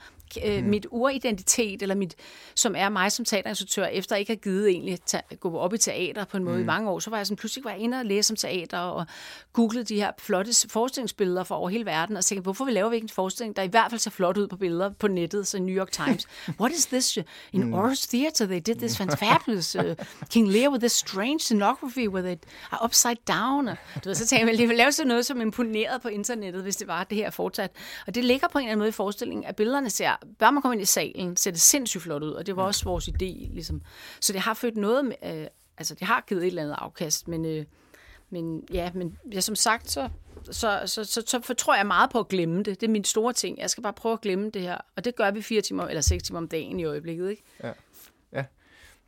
øh, 0.44 0.62
mm. 0.62 0.70
mit 0.70 0.86
uridentitet, 0.90 1.82
eller 1.82 1.94
mit, 1.94 2.14
som 2.54 2.74
er 2.76 2.88
mig 2.88 3.12
som 3.12 3.24
teaterinstruktør, 3.24 3.84
efter 3.84 4.16
ikke 4.16 4.30
have 4.30 4.36
givet 4.36 4.68
egentlig 4.68 5.00
ta- 5.00 5.20
gå 5.40 5.58
op 5.58 5.74
i 5.74 5.78
teater 5.78 6.24
på 6.24 6.36
en 6.36 6.44
måde 6.44 6.56
mm. 6.56 6.62
i 6.62 6.66
mange 6.66 6.90
år, 6.90 6.98
så 6.98 7.10
var 7.10 7.16
jeg 7.16 7.26
sådan, 7.26 7.36
pludselig 7.36 7.64
var 7.64 7.70
jeg 7.70 7.80
inde 7.80 7.98
og 7.98 8.06
læse 8.06 8.32
om 8.32 8.36
teater, 8.36 8.78
og 8.78 9.06
googlede 9.52 9.84
de 9.84 9.94
her 9.94 10.10
flotte 10.18 10.68
forestillingsbilleder 10.68 11.44
fra 11.44 11.58
over 11.58 11.68
hele 11.68 11.86
verden, 11.86 12.16
og 12.16 12.24
tænkte, 12.24 12.42
hvorfor 12.42 12.64
vi 12.64 12.70
laver 12.70 12.88
vi 12.88 12.96
ikke 12.96 13.04
en 13.04 13.08
forestilling, 13.08 13.56
der 13.56 13.62
i 13.62 13.68
hvert 13.68 13.90
fald 13.90 13.98
ser 13.98 14.10
flot 14.10 14.36
ud 14.36 14.48
på 14.48 14.56
billeder 14.56 14.90
på 14.90 15.08
nettet, 15.08 15.46
så 15.46 15.58
New 15.58 15.76
York 15.76 15.90
Times. 15.90 16.26
What 16.60 16.72
is 16.72 16.86
this? 16.86 17.18
In 17.52 17.64
mm. 17.64 17.74
Orange 17.74 18.08
Theater, 18.10 18.46
they 18.46 18.60
did 18.66 18.74
this 18.74 18.96
fabulous 18.96 19.76
uh, 19.76 19.94
King 20.30 20.48
Lear 20.48 20.70
with 20.70 20.80
this 20.80 20.92
strange 20.92 21.40
scenography, 21.40 22.08
where 22.08 22.22
they 22.22 22.36
are 22.72 22.84
upside 22.84 23.16
down. 23.28 23.68
Og, 23.68 23.76
du 24.04 24.08
ved, 24.08 24.14
så 24.14 24.26
tænkte 24.26 24.46
jeg, 24.46 24.60
at 24.60 24.68
vi 24.68 24.74
lave 24.74 24.92
sådan 24.92 25.08
noget, 25.08 25.26
som 25.26 25.40
imponerede 25.40 26.00
på 26.00 26.08
internettet, 26.08 26.62
hvis 26.62 26.76
det 26.76 26.88
var 26.88 27.04
det 27.04 27.16
her 27.16 27.30
fortsat. 27.30 27.70
Og 28.06 28.14
det 28.14 28.24
ligger 28.24 28.48
på 28.48 28.58
en 28.58 28.64
eller 28.64 28.72
anden 28.72 28.78
måde 28.78 28.88
i 28.88 28.92
forestillingen, 28.92 29.44
at 29.44 29.56
billederne 29.56 29.90
ser 29.90 30.10
bare 30.38 30.52
man 30.52 30.62
kommer 30.62 30.72
ind 30.72 30.82
i 30.82 30.84
salen, 30.84 31.36
ser 31.36 31.50
det 31.50 31.60
sindssygt 31.60 32.02
flot 32.02 32.22
ud, 32.22 32.30
og 32.30 32.46
det 32.46 32.56
var 32.56 32.62
også 32.62 32.84
vores 32.84 33.08
idé. 33.08 33.54
Ligesom. 33.54 33.82
Så 34.20 34.32
det 34.32 34.40
har 34.40 34.54
født 34.54 34.76
noget, 34.76 35.04
med, 35.04 35.14
øh, 35.24 35.46
altså 35.78 35.94
det 35.94 36.06
har 36.06 36.24
givet 36.28 36.42
et 36.42 36.46
eller 36.46 36.62
andet 36.62 36.76
afkast, 36.78 37.28
men, 37.28 37.44
øh, 37.44 37.64
men 38.30 38.62
ja, 38.72 38.90
men 38.94 39.18
ja, 39.32 39.40
som 39.40 39.54
sagt, 39.54 39.90
så, 39.90 40.08
så, 40.50 40.82
så, 40.86 41.04
så, 41.04 41.22
så, 41.26 41.54
tror 41.54 41.76
jeg 41.76 41.86
meget 41.86 42.10
på 42.10 42.18
at 42.18 42.28
glemme 42.28 42.58
det. 42.62 42.80
Det 42.80 42.86
er 42.86 42.90
min 42.90 43.04
store 43.04 43.32
ting. 43.32 43.58
Jeg 43.58 43.70
skal 43.70 43.82
bare 43.82 43.92
prøve 43.92 44.12
at 44.12 44.20
glemme 44.20 44.50
det 44.50 44.62
her. 44.62 44.78
Og 44.96 45.04
det 45.04 45.16
gør 45.16 45.30
vi 45.30 45.42
fire 45.42 45.60
timer 45.60 45.84
eller 45.84 46.00
seks 46.00 46.22
timer 46.22 46.38
om 46.38 46.48
dagen 46.48 46.80
i 46.80 46.84
øjeblikket, 46.84 47.30
ikke? 47.30 47.42
Ja. 47.62 47.72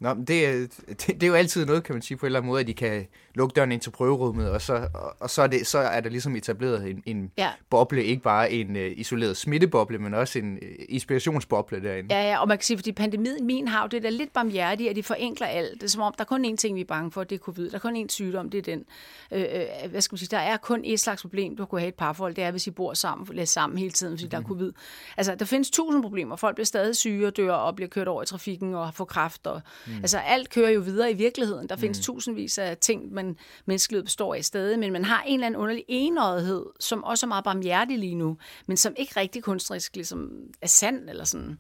Nå, 0.03 0.15
men 0.15 0.25
det, 0.25 0.71
det, 0.89 1.07
det 1.07 1.23
er 1.23 1.27
jo 1.27 1.35
altid 1.35 1.67
noget, 1.67 1.85
kan 1.85 1.95
man 1.95 2.03
sige, 2.03 2.17
på 2.17 2.27
en 2.27 2.29
eller 2.29 2.39
anden 2.39 2.49
måde, 2.49 2.61
at 2.61 2.67
de 2.67 2.75
kan 2.75 3.07
lukke 3.35 3.55
døren 3.55 3.73
ind 3.73 3.81
til 3.81 3.91
prøverummet, 3.91 4.51
og 4.51 4.63
så, 4.63 4.89
og, 4.95 5.17
og 5.21 5.31
så, 5.31 5.43
er, 5.43 5.47
det, 5.47 5.67
så 5.67 5.79
er 5.79 6.01
der 6.01 6.11
ligesom 6.11 6.37
etableret 6.37 6.91
en, 6.91 7.03
en 7.07 7.31
ja. 7.39 7.51
boble, 7.71 8.05
ikke 8.05 8.23
bare 8.23 8.53
en 8.53 8.77
uh, 8.77 8.83
isoleret 8.83 9.37
smitteboble, 9.37 9.99
men 9.99 10.15
også 10.15 10.39
en 10.39 10.53
uh, 10.53 10.69
inspirationsboble 10.89 11.83
derinde. 11.83 12.15
Ja, 12.15 12.31
ja, 12.31 12.41
og 12.41 12.49
man 12.49 12.59
kan 12.59 12.65
sige, 12.65 12.79
fordi 12.79 12.93
pandemien, 12.93 13.47
min 13.47 13.69
har 13.69 13.87
det 13.87 14.05
er 14.05 14.11
lidt 14.11 14.33
barmhjertigt, 14.33 14.91
at 14.91 14.97
de 14.97 15.03
forenkler 15.03 15.47
alt. 15.47 15.75
Det 15.75 15.83
er 15.83 15.89
som 15.89 16.03
om, 16.03 16.15
der 16.19 16.25
er 16.25 16.27
kun 16.27 16.45
én 16.45 16.57
ting, 16.57 16.77
vi 16.77 16.81
er 16.81 16.85
bange 16.85 17.11
for, 17.11 17.25
det 17.25 17.35
er 17.35 17.39
covid. 17.39 17.71
Der 17.71 17.75
er 17.75 17.81
kun 17.81 17.97
én 18.05 18.09
sygdom, 18.09 18.51
det 18.51 18.59
er 18.59 18.63
den. 18.63 18.85
Øh, 19.33 19.41
øh, 19.41 19.91
hvad 19.91 20.01
skal 20.01 20.15
man 20.15 20.19
sige, 20.19 20.29
der 20.31 20.39
er 20.39 20.57
kun 20.57 20.85
et 20.85 21.01
slags 21.01 21.23
problem, 21.23 21.57
du 21.57 21.65
kunne 21.65 21.81
have 21.81 21.89
et 21.89 21.95
parforhold, 21.95 22.35
det 22.35 22.45
er, 22.45 22.51
hvis 22.51 22.67
I 22.67 22.71
bor 22.71 22.95
sammen, 22.95 23.37
læser 23.37 23.53
sammen 23.53 23.79
hele 23.79 23.91
tiden, 23.91 24.13
fordi 24.13 24.25
mm. 24.25 24.31
der 24.31 24.37
er 24.37 24.41
mhm. 24.41 24.49
covid. 24.49 24.73
Altså, 25.17 25.35
der 25.35 25.45
findes 25.45 25.71
tusind 25.71 26.03
problemer. 26.03 26.37
Folk 26.37 26.57
bliver 26.57 26.67
stadig 26.67 26.97
syge 26.97 27.27
og 27.27 27.37
dør 27.37 27.53
og 27.53 27.77
bliver 27.77 27.89
kørt 27.89 28.09
over 28.09 28.23
i 28.23 28.27
trafikken 28.27 28.75
og 28.75 28.95
får 28.95 29.05
kræft 29.05 29.47
og 29.47 29.63
mm. 29.87 29.97
Altså 29.97 30.19
alt 30.19 30.51
kører 30.51 30.71
jo 30.71 30.81
videre 30.81 31.11
i 31.11 31.15
virkeligheden. 31.15 31.69
Der 31.69 31.77
findes 31.77 31.99
mm. 31.99 32.03
tusindvis 32.03 32.59
af 32.59 32.77
ting, 32.77 33.13
man 33.13 33.22
menneskelighed 33.67 34.05
består 34.05 34.35
af 34.35 34.45
stadig, 34.45 34.79
men 34.79 34.93
man 34.93 35.05
har 35.05 35.23
en 35.23 35.35
eller 35.35 35.47
anden 35.47 35.61
underlig 35.61 35.85
enøjethed, 35.89 36.67
som 36.81 37.05
også 37.05 37.27
er 37.27 37.29
meget 37.29 37.45
barmhjertig 37.45 37.99
lige 37.99 38.15
nu, 38.15 38.37
men 38.67 38.77
som 38.77 38.95
ikke 38.97 39.21
rigtig 39.21 39.43
kunstnerisk 39.43 39.95
ligesom 39.97 40.31
er 40.63 40.67
sand 40.67 41.11
eller 41.11 41.25
sådan. 41.25 41.59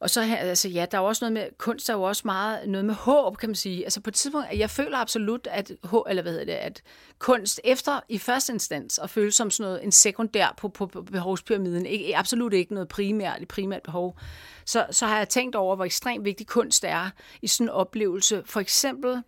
og 0.00 0.10
så 0.10 0.22
her, 0.22 0.36
altså 0.36 0.68
ja, 0.68 0.86
der 0.90 0.98
er 0.98 1.02
jo 1.02 1.08
også 1.08 1.24
noget 1.24 1.32
med, 1.32 1.58
kunst 1.58 1.88
er 1.88 1.94
jo 1.94 2.02
også 2.02 2.22
meget 2.24 2.68
noget 2.68 2.84
med 2.84 2.94
håb, 2.94 3.36
kan 3.36 3.48
man 3.48 3.54
sige. 3.54 3.84
Altså 3.84 4.00
på 4.00 4.10
et 4.10 4.14
tidspunkt, 4.14 4.46
jeg 4.52 4.70
føler 4.70 4.98
absolut, 4.98 5.48
at, 5.50 5.72
eller 6.08 6.22
hvad 6.22 6.32
hedder 6.32 6.44
det, 6.44 6.52
at 6.52 6.82
kunst 7.18 7.60
efter 7.64 8.00
i 8.08 8.18
første 8.18 8.52
instans 8.52 8.98
og 8.98 9.10
føles 9.10 9.34
som 9.34 9.50
sådan 9.50 9.70
noget, 9.70 9.84
en 9.84 9.92
sekundær 9.92 10.54
på, 10.56 10.68
på, 10.68 10.86
på 10.86 11.02
behovspyramiden, 11.02 11.86
ikke, 11.86 12.16
absolut 12.16 12.52
ikke 12.52 12.74
noget 12.74 12.88
primært, 12.88 13.48
primært 13.48 13.82
behov, 13.82 14.18
så, 14.66 14.86
så 14.90 15.06
har 15.06 15.18
jeg 15.18 15.28
tænkt 15.28 15.56
over, 15.56 15.76
hvor 15.76 15.84
ekstremt 15.84 16.24
vigtig 16.24 16.46
kunst 16.46 16.84
er 16.84 17.10
i 17.42 17.46
sådan 17.46 17.64
en 17.64 17.70
oplevelse. 17.70 18.42
For 18.46 18.60
eksempel 18.60 19.22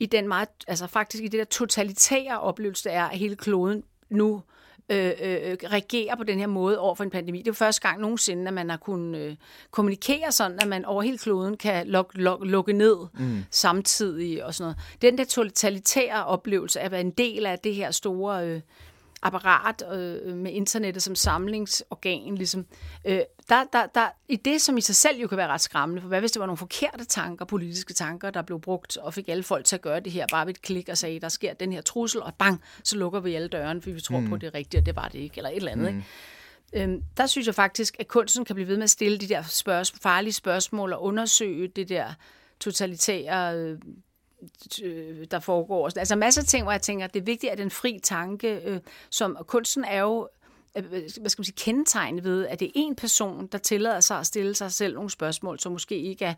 i 0.00 0.06
den 0.06 0.28
meget, 0.28 0.48
altså 0.66 0.86
faktisk 0.86 1.22
i 1.22 1.28
det 1.28 1.38
der 1.38 1.44
totalitære 1.44 2.40
oplevelse, 2.40 2.88
der 2.88 2.94
er, 2.94 3.04
at 3.04 3.18
hele 3.18 3.36
kloden 3.36 3.82
nu 4.10 4.42
øh, 4.88 5.12
øh, 5.20 5.56
reagere 5.72 6.16
på 6.16 6.24
den 6.24 6.38
her 6.38 6.46
måde 6.46 6.78
over 6.78 6.94
for 6.94 7.04
en 7.04 7.10
pandemi. 7.10 7.38
Det 7.38 7.46
er 7.46 7.50
jo 7.50 7.54
første 7.54 7.88
gang 7.88 8.00
nogensinde, 8.00 8.48
at 8.48 8.54
man 8.54 8.70
har 8.70 8.76
kunnet 8.76 9.20
øh, 9.20 9.36
kommunikere 9.70 10.32
sådan, 10.32 10.60
at 10.60 10.68
man 10.68 10.84
over 10.84 11.02
hele 11.02 11.18
kloden 11.18 11.56
kan 11.56 11.88
luk, 11.88 12.12
luk, 12.14 12.40
lukke 12.44 12.72
ned 12.72 12.96
mm. 13.18 13.44
samtidig 13.50 14.44
og 14.44 14.54
sådan 14.54 14.64
noget. 14.64 15.02
Den 15.02 15.18
der 15.18 15.24
totalitære 15.24 16.26
oplevelse 16.26 16.80
af 16.80 16.84
at 16.84 16.90
være 16.90 17.00
en 17.00 17.10
del 17.10 17.46
af 17.46 17.58
det 17.58 17.74
her 17.74 17.90
store... 17.90 18.46
Øh, 18.46 18.60
apparat 19.26 19.82
øh, 19.92 20.36
med 20.36 20.52
internettet 20.52 21.02
som 21.02 21.14
samlingsorgan, 21.14 22.34
ligesom, 22.34 22.66
øh, 23.04 23.20
der, 23.48 23.64
der, 23.72 23.86
der, 23.86 24.08
i 24.28 24.36
det, 24.36 24.60
som 24.60 24.76
i 24.76 24.80
sig 24.80 24.96
selv 24.96 25.20
jo 25.20 25.28
kan 25.28 25.38
være 25.38 25.48
ret 25.48 25.60
skræmmende, 25.60 26.02
for 26.02 26.08
hvad 26.08 26.20
hvis 26.20 26.32
det 26.32 26.40
var 26.40 26.46
nogle 26.46 26.56
forkerte 26.56 27.04
tanker, 27.04 27.44
politiske 27.44 27.94
tanker, 27.94 28.30
der 28.30 28.42
blev 28.42 28.60
brugt, 28.60 28.96
og 28.96 29.14
fik 29.14 29.28
alle 29.28 29.42
folk 29.42 29.64
til 29.64 29.76
at 29.76 29.82
gøre 29.82 30.00
det 30.00 30.12
her, 30.12 30.26
bare 30.30 30.46
ved 30.46 30.54
et 30.54 30.62
klik 30.62 30.88
og 30.88 30.98
sagde, 30.98 31.20
der 31.20 31.28
sker 31.28 31.54
den 31.54 31.72
her 31.72 31.80
trussel, 31.80 32.22
og 32.22 32.34
bang, 32.38 32.62
så 32.84 32.96
lukker 32.96 33.20
vi 33.20 33.34
alle 33.34 33.48
dørene, 33.48 33.82
fordi 33.82 33.94
vi 33.94 34.00
tror 34.00 34.20
mm. 34.20 34.28
på, 34.28 34.36
det 34.36 34.46
er 34.46 34.54
rigtigt, 34.54 34.80
og 34.80 34.86
det 34.86 34.96
var 34.96 35.08
det 35.08 35.18
ikke, 35.18 35.36
eller 35.36 35.50
et 35.50 35.56
eller 35.56 35.72
andet. 35.72 35.94
Mm. 35.94 35.98
Ikke? 35.98 36.82
Øhm, 36.84 37.02
der 37.16 37.26
synes 37.26 37.46
jeg 37.46 37.54
faktisk, 37.54 37.96
at 37.98 38.08
kunsten 38.08 38.44
kan 38.44 38.54
blive 38.54 38.68
ved 38.68 38.76
med 38.76 38.84
at 38.84 38.90
stille 38.90 39.18
de 39.18 39.28
der 39.28 39.42
spørgsmål, 39.42 40.00
farlige 40.02 40.32
spørgsmål 40.32 40.92
og 40.92 41.02
undersøge 41.02 41.68
det 41.68 41.88
der 41.88 42.06
totalitære 42.60 43.56
øh, 43.56 43.70
Øh, 43.70 43.78
Øh, 44.82 45.26
der 45.30 45.40
foregår. 45.40 45.98
Altså 45.98 46.16
masser 46.16 46.42
af 46.42 46.46
ting, 46.46 46.62
hvor 46.62 46.72
jeg 46.72 46.82
tænker, 46.82 47.04
at 47.04 47.14
det 47.14 47.20
er 47.20 47.24
vigtigt, 47.24 47.52
at 47.52 47.58
den 47.58 47.70
fri 47.70 48.00
tanke, 48.02 48.60
øh, 48.64 48.80
som 49.10 49.36
kunsten 49.46 49.84
er 49.84 50.00
jo 50.00 50.28
øh, 50.76 50.84
hvad 50.90 51.08
skal 51.08 51.40
man 51.40 51.44
sige, 51.44 51.56
kendetegnet 51.58 52.24
ved, 52.24 52.46
at 52.46 52.60
det 52.60 52.66
er 52.66 52.72
en 52.74 52.96
person, 52.96 53.46
der 53.46 53.58
tillader 53.58 54.00
sig 54.00 54.18
at 54.18 54.26
stille 54.26 54.54
sig 54.54 54.72
selv 54.72 54.94
nogle 54.94 55.10
spørgsmål, 55.10 55.60
som 55.60 55.72
måske 55.72 55.98
ikke 55.98 56.24
er 56.24 56.34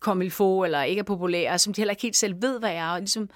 kommet 0.00 0.32
få 0.32 0.64
eller 0.64 0.82
ikke 0.82 1.00
er 1.00 1.04
populære, 1.04 1.58
som 1.58 1.72
de 1.72 1.80
heller 1.80 1.92
ikke 1.92 2.02
helt 2.02 2.16
selv 2.16 2.42
ved, 2.42 2.58
hvad 2.58 2.72
er, 2.72 2.88
og 2.88 2.98
ligesom 2.98 3.22
øh, 3.22 3.28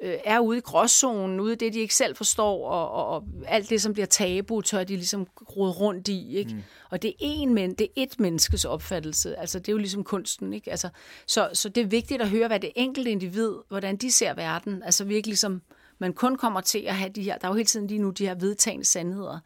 er 0.00 0.38
ude 0.38 0.58
i 0.58 0.60
gråzonen, 0.60 1.40
ude 1.40 1.52
i 1.52 1.56
det, 1.56 1.74
de 1.74 1.78
ikke 1.78 1.94
selv 1.94 2.16
forstår, 2.16 2.68
og, 2.68 2.90
og, 2.90 3.06
og 3.06 3.24
alt 3.46 3.70
det, 3.70 3.82
som 3.82 3.92
bliver 3.92 4.06
tabu, 4.06 4.60
tør 4.60 4.84
de 4.84 4.96
ligesom 4.96 5.26
rode 5.56 5.72
rundt 5.72 6.08
i. 6.08 6.36
Ikke? 6.36 6.54
Mm. 6.54 6.62
Og 6.90 7.02
det 7.02 7.08
er 7.08 7.14
en 7.20 7.54
men, 7.54 7.74
det 7.74 7.84
er 7.84 8.02
et 8.02 8.20
menneskes 8.20 8.64
opfattelse. 8.64 9.36
Altså, 9.36 9.58
det 9.58 9.68
er 9.68 9.72
jo 9.72 9.78
ligesom 9.78 10.04
kunsten. 10.04 10.52
Ikke? 10.52 10.70
Altså, 10.70 10.88
så, 11.26 11.50
så 11.52 11.68
det 11.68 11.80
er 11.80 11.86
vigtigt 11.86 12.22
at 12.22 12.28
høre, 12.28 12.46
hvad 12.46 12.60
det 12.60 12.72
enkelte 12.76 13.10
individ, 13.10 13.52
hvordan 13.68 13.96
de 13.96 14.10
ser 14.10 14.34
verden. 14.34 14.82
Altså 14.82 15.04
virkelig 15.04 15.38
som 15.38 15.62
man 15.98 16.12
kun 16.12 16.36
kommer 16.36 16.60
til 16.60 16.78
at 16.78 16.94
have 16.94 17.10
de 17.10 17.22
her, 17.22 17.38
der 17.38 17.48
er 17.48 17.52
jo 17.52 17.56
hele 17.56 17.66
tiden 17.66 17.86
lige 17.86 18.00
nu 18.00 18.10
de 18.10 18.26
her 18.26 18.34
vedtagende 18.34 18.84
sandheder, 18.84 19.38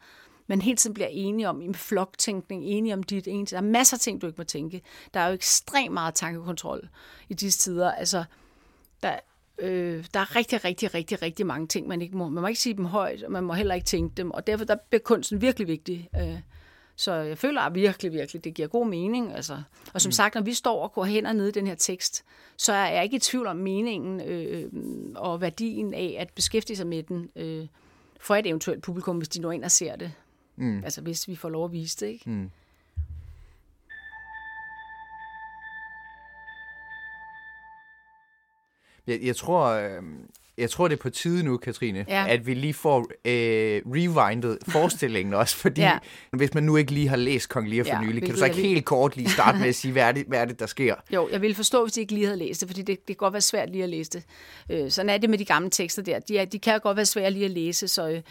man 0.47 0.61
hele 0.61 0.77
tiden 0.77 0.93
bliver 0.93 1.07
enige 1.07 1.49
om, 1.49 1.61
i 1.61 1.73
floktænkning, 1.73 2.63
enige 2.63 2.93
om 2.93 3.03
dit 3.03 3.27
ene. 3.27 3.45
Der 3.45 3.57
er 3.57 3.61
masser 3.61 3.97
af 3.97 4.01
ting, 4.01 4.21
du 4.21 4.27
ikke 4.27 4.37
må 4.37 4.43
tænke. 4.43 4.81
Der 5.13 5.19
er 5.19 5.27
jo 5.27 5.33
ekstremt 5.33 5.93
meget 5.93 6.15
tankekontrol 6.15 6.89
i 7.29 7.33
disse 7.33 7.59
tider. 7.59 7.91
Altså, 7.91 8.23
der, 9.03 9.19
Øh, 9.59 10.05
der 10.13 10.19
er 10.19 10.35
rigtig, 10.35 10.65
rigtig, 10.65 10.93
rigtig, 10.93 11.21
rigtig 11.21 11.45
mange 11.45 11.67
ting, 11.67 11.87
man 11.87 12.01
ikke 12.01 12.17
må. 12.17 12.29
Man 12.29 12.41
må 12.41 12.47
ikke 12.47 12.59
sige 12.59 12.77
dem 12.77 12.85
højt, 12.85 13.23
og 13.23 13.31
man 13.31 13.43
må 13.43 13.53
heller 13.53 13.75
ikke 13.75 13.85
tænke 13.85 14.15
dem, 14.15 14.31
og 14.31 14.47
derfor 14.47 14.65
der 14.65 14.75
bliver 14.89 15.01
kunsten 15.01 15.41
virkelig 15.41 15.67
vigtig. 15.67 16.09
Øh, 16.15 16.39
så 16.95 17.13
jeg 17.13 17.37
føler 17.37 17.61
at 17.61 17.75
virkelig, 17.75 18.13
virkelig, 18.13 18.43
det 18.43 18.53
giver 18.53 18.67
god 18.67 18.87
mening. 18.87 19.35
Altså. 19.35 19.61
Og 19.93 20.01
som 20.01 20.07
mm. 20.07 20.11
sagt, 20.11 20.35
når 20.35 20.41
vi 20.41 20.53
står 20.53 20.83
og 20.83 20.93
går 20.93 21.05
hen 21.05 21.25
og 21.25 21.35
ned 21.35 21.47
i 21.47 21.51
den 21.51 21.67
her 21.67 21.75
tekst, 21.75 22.23
så 22.57 22.73
er 22.73 22.91
jeg 22.91 23.03
ikke 23.03 23.15
i 23.15 23.19
tvivl 23.19 23.47
om 23.47 23.55
meningen 23.55 24.21
øh, 24.21 24.69
og 25.15 25.41
værdien 25.41 25.93
af 25.93 26.15
at 26.19 26.29
beskæftige 26.35 26.77
sig 26.77 26.87
med 26.87 27.03
den 27.03 27.29
øh, 27.35 27.67
for 28.19 28.35
et 28.35 28.47
eventuelt 28.47 28.83
publikum, 28.83 29.17
hvis 29.17 29.29
de 29.29 29.41
når 29.41 29.51
ind 29.51 29.63
og 29.63 29.71
ser 29.71 29.95
det. 29.95 30.11
Mm. 30.55 30.83
Altså 30.83 31.01
hvis 31.01 31.27
vi 31.27 31.35
får 31.35 31.49
lov 31.49 31.65
at 31.65 31.71
vise 31.71 32.05
det. 32.05 32.11
Ikke? 32.11 32.29
Mm. 32.29 32.49
Jeg, 39.07 39.19
jeg 39.23 39.35
tror, 39.35 39.65
øh, 39.65 40.03
jeg 40.57 40.69
tror, 40.69 40.87
det 40.87 40.97
er 40.97 41.01
på 41.01 41.09
tide 41.09 41.43
nu, 41.43 41.57
Katrine, 41.57 42.05
ja. 42.07 42.25
at 42.29 42.47
vi 42.47 42.53
lige 42.53 42.73
får 42.73 42.99
øh, 43.25 43.81
rewindet 43.85 44.57
forestillingen 44.73 45.33
også, 45.33 45.55
fordi 45.55 45.81
ja. 45.81 45.97
hvis 46.31 46.53
man 46.53 46.63
nu 46.63 46.77
ikke 46.77 46.91
lige 46.91 47.07
har 47.07 47.15
læst 47.15 47.49
Kong 47.49 47.69
Lear 47.69 47.83
for 47.83 47.91
ja, 47.91 48.01
nylig, 48.01 48.23
kan 48.23 48.31
du 48.31 48.37
så 48.37 48.45
ikke 48.45 48.61
helt 48.61 48.85
kort 48.85 49.17
lige 49.17 49.29
starte 49.29 49.59
med 49.59 49.67
at 49.67 49.75
sige, 49.81 49.91
hvad 49.91 50.03
er, 50.03 50.11
det, 50.11 50.25
hvad 50.27 50.39
er 50.39 50.45
det, 50.45 50.59
der 50.59 50.65
sker? 50.65 50.95
Jo, 51.13 51.29
jeg 51.31 51.41
vil 51.41 51.55
forstå, 51.55 51.83
hvis 51.83 51.93
de 51.93 52.01
ikke 52.01 52.13
lige 52.13 52.25
havde 52.25 52.39
læst 52.39 52.61
det, 52.61 52.69
fordi 52.69 52.81
det, 52.81 52.87
det 52.87 53.05
kan 53.05 53.15
godt 53.15 53.33
være 53.33 53.41
svært 53.41 53.69
lige 53.69 53.83
at 53.83 53.89
læse 53.89 54.11
det. 54.11 54.23
Øh, 54.69 54.91
sådan 54.91 55.09
er 55.09 55.17
det 55.17 55.29
med 55.29 55.37
de 55.37 55.45
gamle 55.45 55.69
tekster 55.69 56.01
der. 56.01 56.19
De, 56.19 56.37
er, 56.37 56.45
de 56.45 56.59
kan 56.59 56.79
godt 56.79 56.97
være 56.97 57.05
svære 57.05 57.31
lige 57.31 57.45
at 57.45 57.51
læse, 57.51 57.87
så 57.87 58.09
øh, 58.09 58.21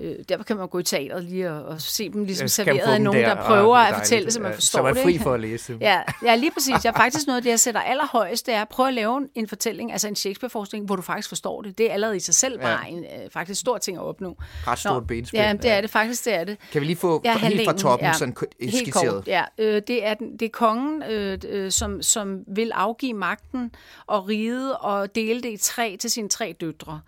Øh, 0.00 0.16
derfor 0.28 0.44
kan 0.44 0.56
man 0.56 0.68
gå 0.68 0.78
i 0.78 0.82
teateret 0.82 1.24
lige 1.24 1.50
og, 1.50 1.64
og 1.64 1.80
se 1.80 2.08
dem 2.08 2.24
ligesom 2.24 2.48
serveret 2.48 2.94
af 2.94 3.00
nogen, 3.00 3.20
der, 3.20 3.34
der 3.34 3.46
prøver 3.46 3.76
at 3.76 3.94
fortælle, 3.94 4.30
så 4.30 4.40
man 4.40 4.54
forstår 4.54 4.86
det. 4.86 4.96
Så 4.96 5.04
man 5.04 5.12
er 5.12 5.18
fri 5.18 5.22
for 5.22 5.34
at 5.34 5.40
læse 5.40 5.72
dem. 5.72 5.80
Ja, 5.80 6.02
ja, 6.24 6.34
lige 6.34 6.50
præcis. 6.50 6.84
Jeg 6.84 6.94
faktisk 6.96 7.26
noget 7.26 7.36
af 7.36 7.42
det, 7.42 7.50
jeg 7.50 7.60
sætter 7.60 7.80
allerhøjest, 7.80 8.46
det 8.46 8.54
er 8.54 8.62
at 8.62 8.68
prøve 8.68 8.88
at 8.88 8.94
lave 8.94 9.28
en 9.34 9.48
fortælling, 9.48 9.92
altså 9.92 10.08
en 10.08 10.16
Shakespeare-forskning, 10.16 10.86
hvor 10.86 10.96
du 10.96 11.02
faktisk 11.02 11.28
forstår 11.28 11.62
det. 11.62 11.67
Det 11.72 11.88
er 11.88 11.92
allerede 11.92 12.16
i 12.16 12.20
sig 12.20 12.34
selv 12.34 12.60
bare 12.60 12.80
ja. 12.84 12.90
en 12.90 13.04
øh, 13.04 13.30
faktisk 13.30 13.60
stor 13.60 13.78
ting 13.78 13.96
at 13.96 14.02
opnå. 14.02 14.36
Ret 14.66 14.78
stort 14.78 15.06
benspænd. 15.06 15.42
Ja, 15.42 15.52
det 15.52 15.70
er 15.70 15.80
det 15.80 15.90
faktisk, 15.90 16.24
det 16.24 16.34
er 16.34 16.44
det. 16.44 16.56
Kan 16.72 16.80
vi 16.80 16.86
lige 16.86 16.96
få 16.96 17.22
ja, 17.24 17.38
helt 17.38 17.64
fra 17.64 17.72
toppen 17.72 18.06
ja, 18.06 18.12
sådan 18.12 18.34
helt 18.60 18.92
Kort, 18.92 19.26
ja, 19.26 19.44
øh, 19.58 19.82
det, 19.86 20.06
er, 20.06 20.14
det 20.14 20.42
er 20.42 20.50
kongen, 20.52 21.02
øh, 21.02 21.38
øh, 21.48 21.70
som, 21.70 22.02
som 22.02 22.44
vil 22.46 22.70
afgive 22.74 23.14
magten 23.14 23.70
og 24.06 24.28
ride 24.28 24.78
og 24.78 25.14
dele 25.14 25.42
det 25.42 25.52
i 25.52 25.56
tre 25.56 25.96
til 26.00 26.10
sine 26.10 26.28
tre 26.28 26.54
døtre. 26.60 27.00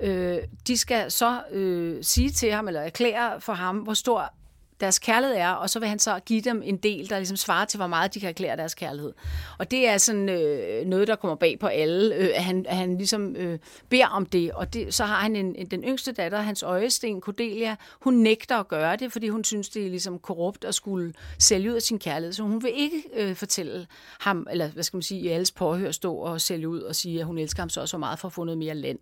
Øh, 0.00 0.38
de 0.66 0.76
skal 0.76 1.10
så 1.10 1.40
øh, 1.52 1.98
sige 2.04 2.30
til 2.30 2.52
ham, 2.52 2.68
eller 2.68 2.80
erklære 2.80 3.40
for 3.40 3.52
ham, 3.52 3.76
hvor 3.76 3.94
stor 3.94 4.32
deres 4.80 4.98
kærlighed 4.98 5.36
er, 5.36 5.50
og 5.50 5.70
så 5.70 5.78
vil 5.78 5.88
han 5.88 5.98
så 5.98 6.20
give 6.26 6.40
dem 6.40 6.62
en 6.64 6.76
del, 6.76 7.10
der 7.10 7.16
ligesom 7.16 7.36
svarer 7.36 7.64
til, 7.64 7.76
hvor 7.76 7.86
meget 7.86 8.14
de 8.14 8.20
kan 8.20 8.28
erklære 8.28 8.56
deres 8.56 8.74
kærlighed. 8.74 9.12
Og 9.58 9.70
det 9.70 9.88
er 9.88 9.98
sådan 9.98 10.28
øh, 10.28 10.86
noget, 10.86 11.08
der 11.08 11.16
kommer 11.16 11.34
bag 11.34 11.58
på 11.58 11.66
alle, 11.66 12.14
øh, 12.14 12.28
at, 12.34 12.44
han, 12.44 12.66
at 12.68 12.76
han 12.76 12.96
ligesom 12.96 13.36
øh, 13.36 13.58
beder 13.88 14.06
om 14.06 14.26
det. 14.26 14.52
Og 14.52 14.74
det, 14.74 14.94
så 14.94 15.04
har 15.04 15.16
han 15.16 15.36
en, 15.36 15.54
en, 15.56 15.66
den 15.66 15.84
yngste 15.84 16.12
datter, 16.12 16.40
hans 16.40 16.62
øjesten, 16.62 17.20
Cordelia, 17.20 17.76
hun 18.00 18.14
nægter 18.14 18.56
at 18.56 18.68
gøre 18.68 18.96
det, 18.96 19.12
fordi 19.12 19.28
hun 19.28 19.44
synes, 19.44 19.68
det 19.68 19.86
er 19.86 19.90
ligesom 19.90 20.18
korrupt 20.18 20.64
at 20.64 20.74
skulle 20.74 21.12
sælge 21.38 21.70
ud 21.70 21.76
af 21.76 21.82
sin 21.82 21.98
kærlighed. 21.98 22.32
Så 22.32 22.42
hun 22.42 22.62
vil 22.62 22.72
ikke 22.74 23.02
øh, 23.16 23.34
fortælle 23.34 23.86
ham, 24.20 24.46
eller 24.50 24.68
hvad 24.68 24.82
skal 24.82 24.96
man 24.96 25.02
sige, 25.02 25.20
i 25.20 25.28
alles 25.28 25.50
påhør 25.50 25.90
stå 25.90 26.14
og 26.14 26.40
sælge 26.40 26.68
ud 26.68 26.80
og 26.80 26.94
sige, 26.94 27.20
at 27.20 27.26
hun 27.26 27.38
elsker 27.38 27.62
ham 27.62 27.68
så 27.68 27.86
så 27.86 27.98
meget 27.98 28.18
for 28.18 28.28
at 28.28 28.32
få 28.32 28.44
noget 28.44 28.58
mere 28.58 28.74
land. 28.74 28.98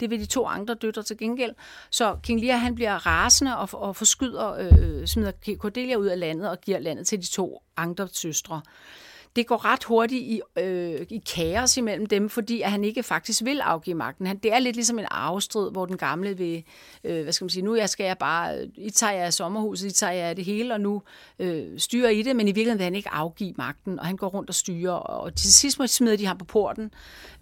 Det 0.00 0.10
vil 0.10 0.20
de 0.20 0.26
to 0.26 0.46
andre 0.46 0.74
døtre 0.74 1.02
til 1.02 1.18
gengæld. 1.18 1.52
Så 1.90 2.16
King 2.22 2.40
Lear, 2.40 2.56
han 2.56 2.74
bliver 2.74 3.06
rasende 3.06 3.58
og, 3.58 3.68
og 3.72 3.96
forskyder 3.96 4.52
øh, 4.52 5.06
smider 5.20 5.56
Cordelia 5.58 5.96
ud 5.96 6.06
af 6.06 6.18
landet 6.18 6.50
og 6.50 6.60
giver 6.60 6.78
landet 6.78 7.06
til 7.06 7.20
de 7.20 7.26
to 7.26 7.62
andre 7.76 8.08
søstre 8.12 8.62
det 9.36 9.46
går 9.46 9.64
ret 9.64 9.84
hurtigt 9.84 10.22
i, 10.22 10.40
øh, 10.58 11.06
i 11.10 11.22
kaos 11.34 11.76
imellem 11.76 12.06
dem, 12.06 12.28
fordi 12.28 12.60
at 12.60 12.70
han 12.70 12.84
ikke 12.84 13.02
faktisk 13.02 13.44
vil 13.44 13.60
afgive 13.60 13.96
magten. 13.96 14.26
Han, 14.26 14.38
det 14.38 14.52
er 14.52 14.58
lidt 14.58 14.76
ligesom 14.76 14.98
en 14.98 15.06
arvestrid, 15.10 15.70
hvor 15.70 15.86
den 15.86 15.96
gamle 15.96 16.36
vil, 16.36 16.64
øh, 17.04 17.22
hvad 17.22 17.32
skal 17.32 17.44
man 17.44 17.50
sige, 17.50 17.62
nu 17.62 17.74
jeg 17.74 17.88
skal 17.88 18.04
jeg 18.04 18.18
bare, 18.18 18.58
øh, 18.58 18.68
I 18.76 18.90
tager 18.90 19.12
jeg 19.12 19.26
af 19.26 19.32
sommerhuset, 19.32 19.86
I 19.86 19.92
tager 19.92 20.12
jeg 20.12 20.36
det 20.36 20.44
hele, 20.44 20.74
og 20.74 20.80
nu 20.80 21.02
øh, 21.38 21.78
styrer 21.78 22.10
I 22.10 22.22
det, 22.22 22.36
men 22.36 22.48
i 22.48 22.50
virkeligheden 22.50 22.78
vil 22.78 22.84
han 22.84 22.94
ikke 22.94 23.10
afgive 23.10 23.54
magten, 23.58 24.00
og 24.00 24.06
han 24.06 24.16
går 24.16 24.28
rundt 24.28 24.50
og 24.50 24.54
styrer, 24.54 24.92
og 24.92 25.34
til 25.34 25.54
sidst 25.54 25.80
smider 25.88 26.16
de 26.16 26.26
ham 26.26 26.38
på 26.38 26.44
porten, 26.44 26.90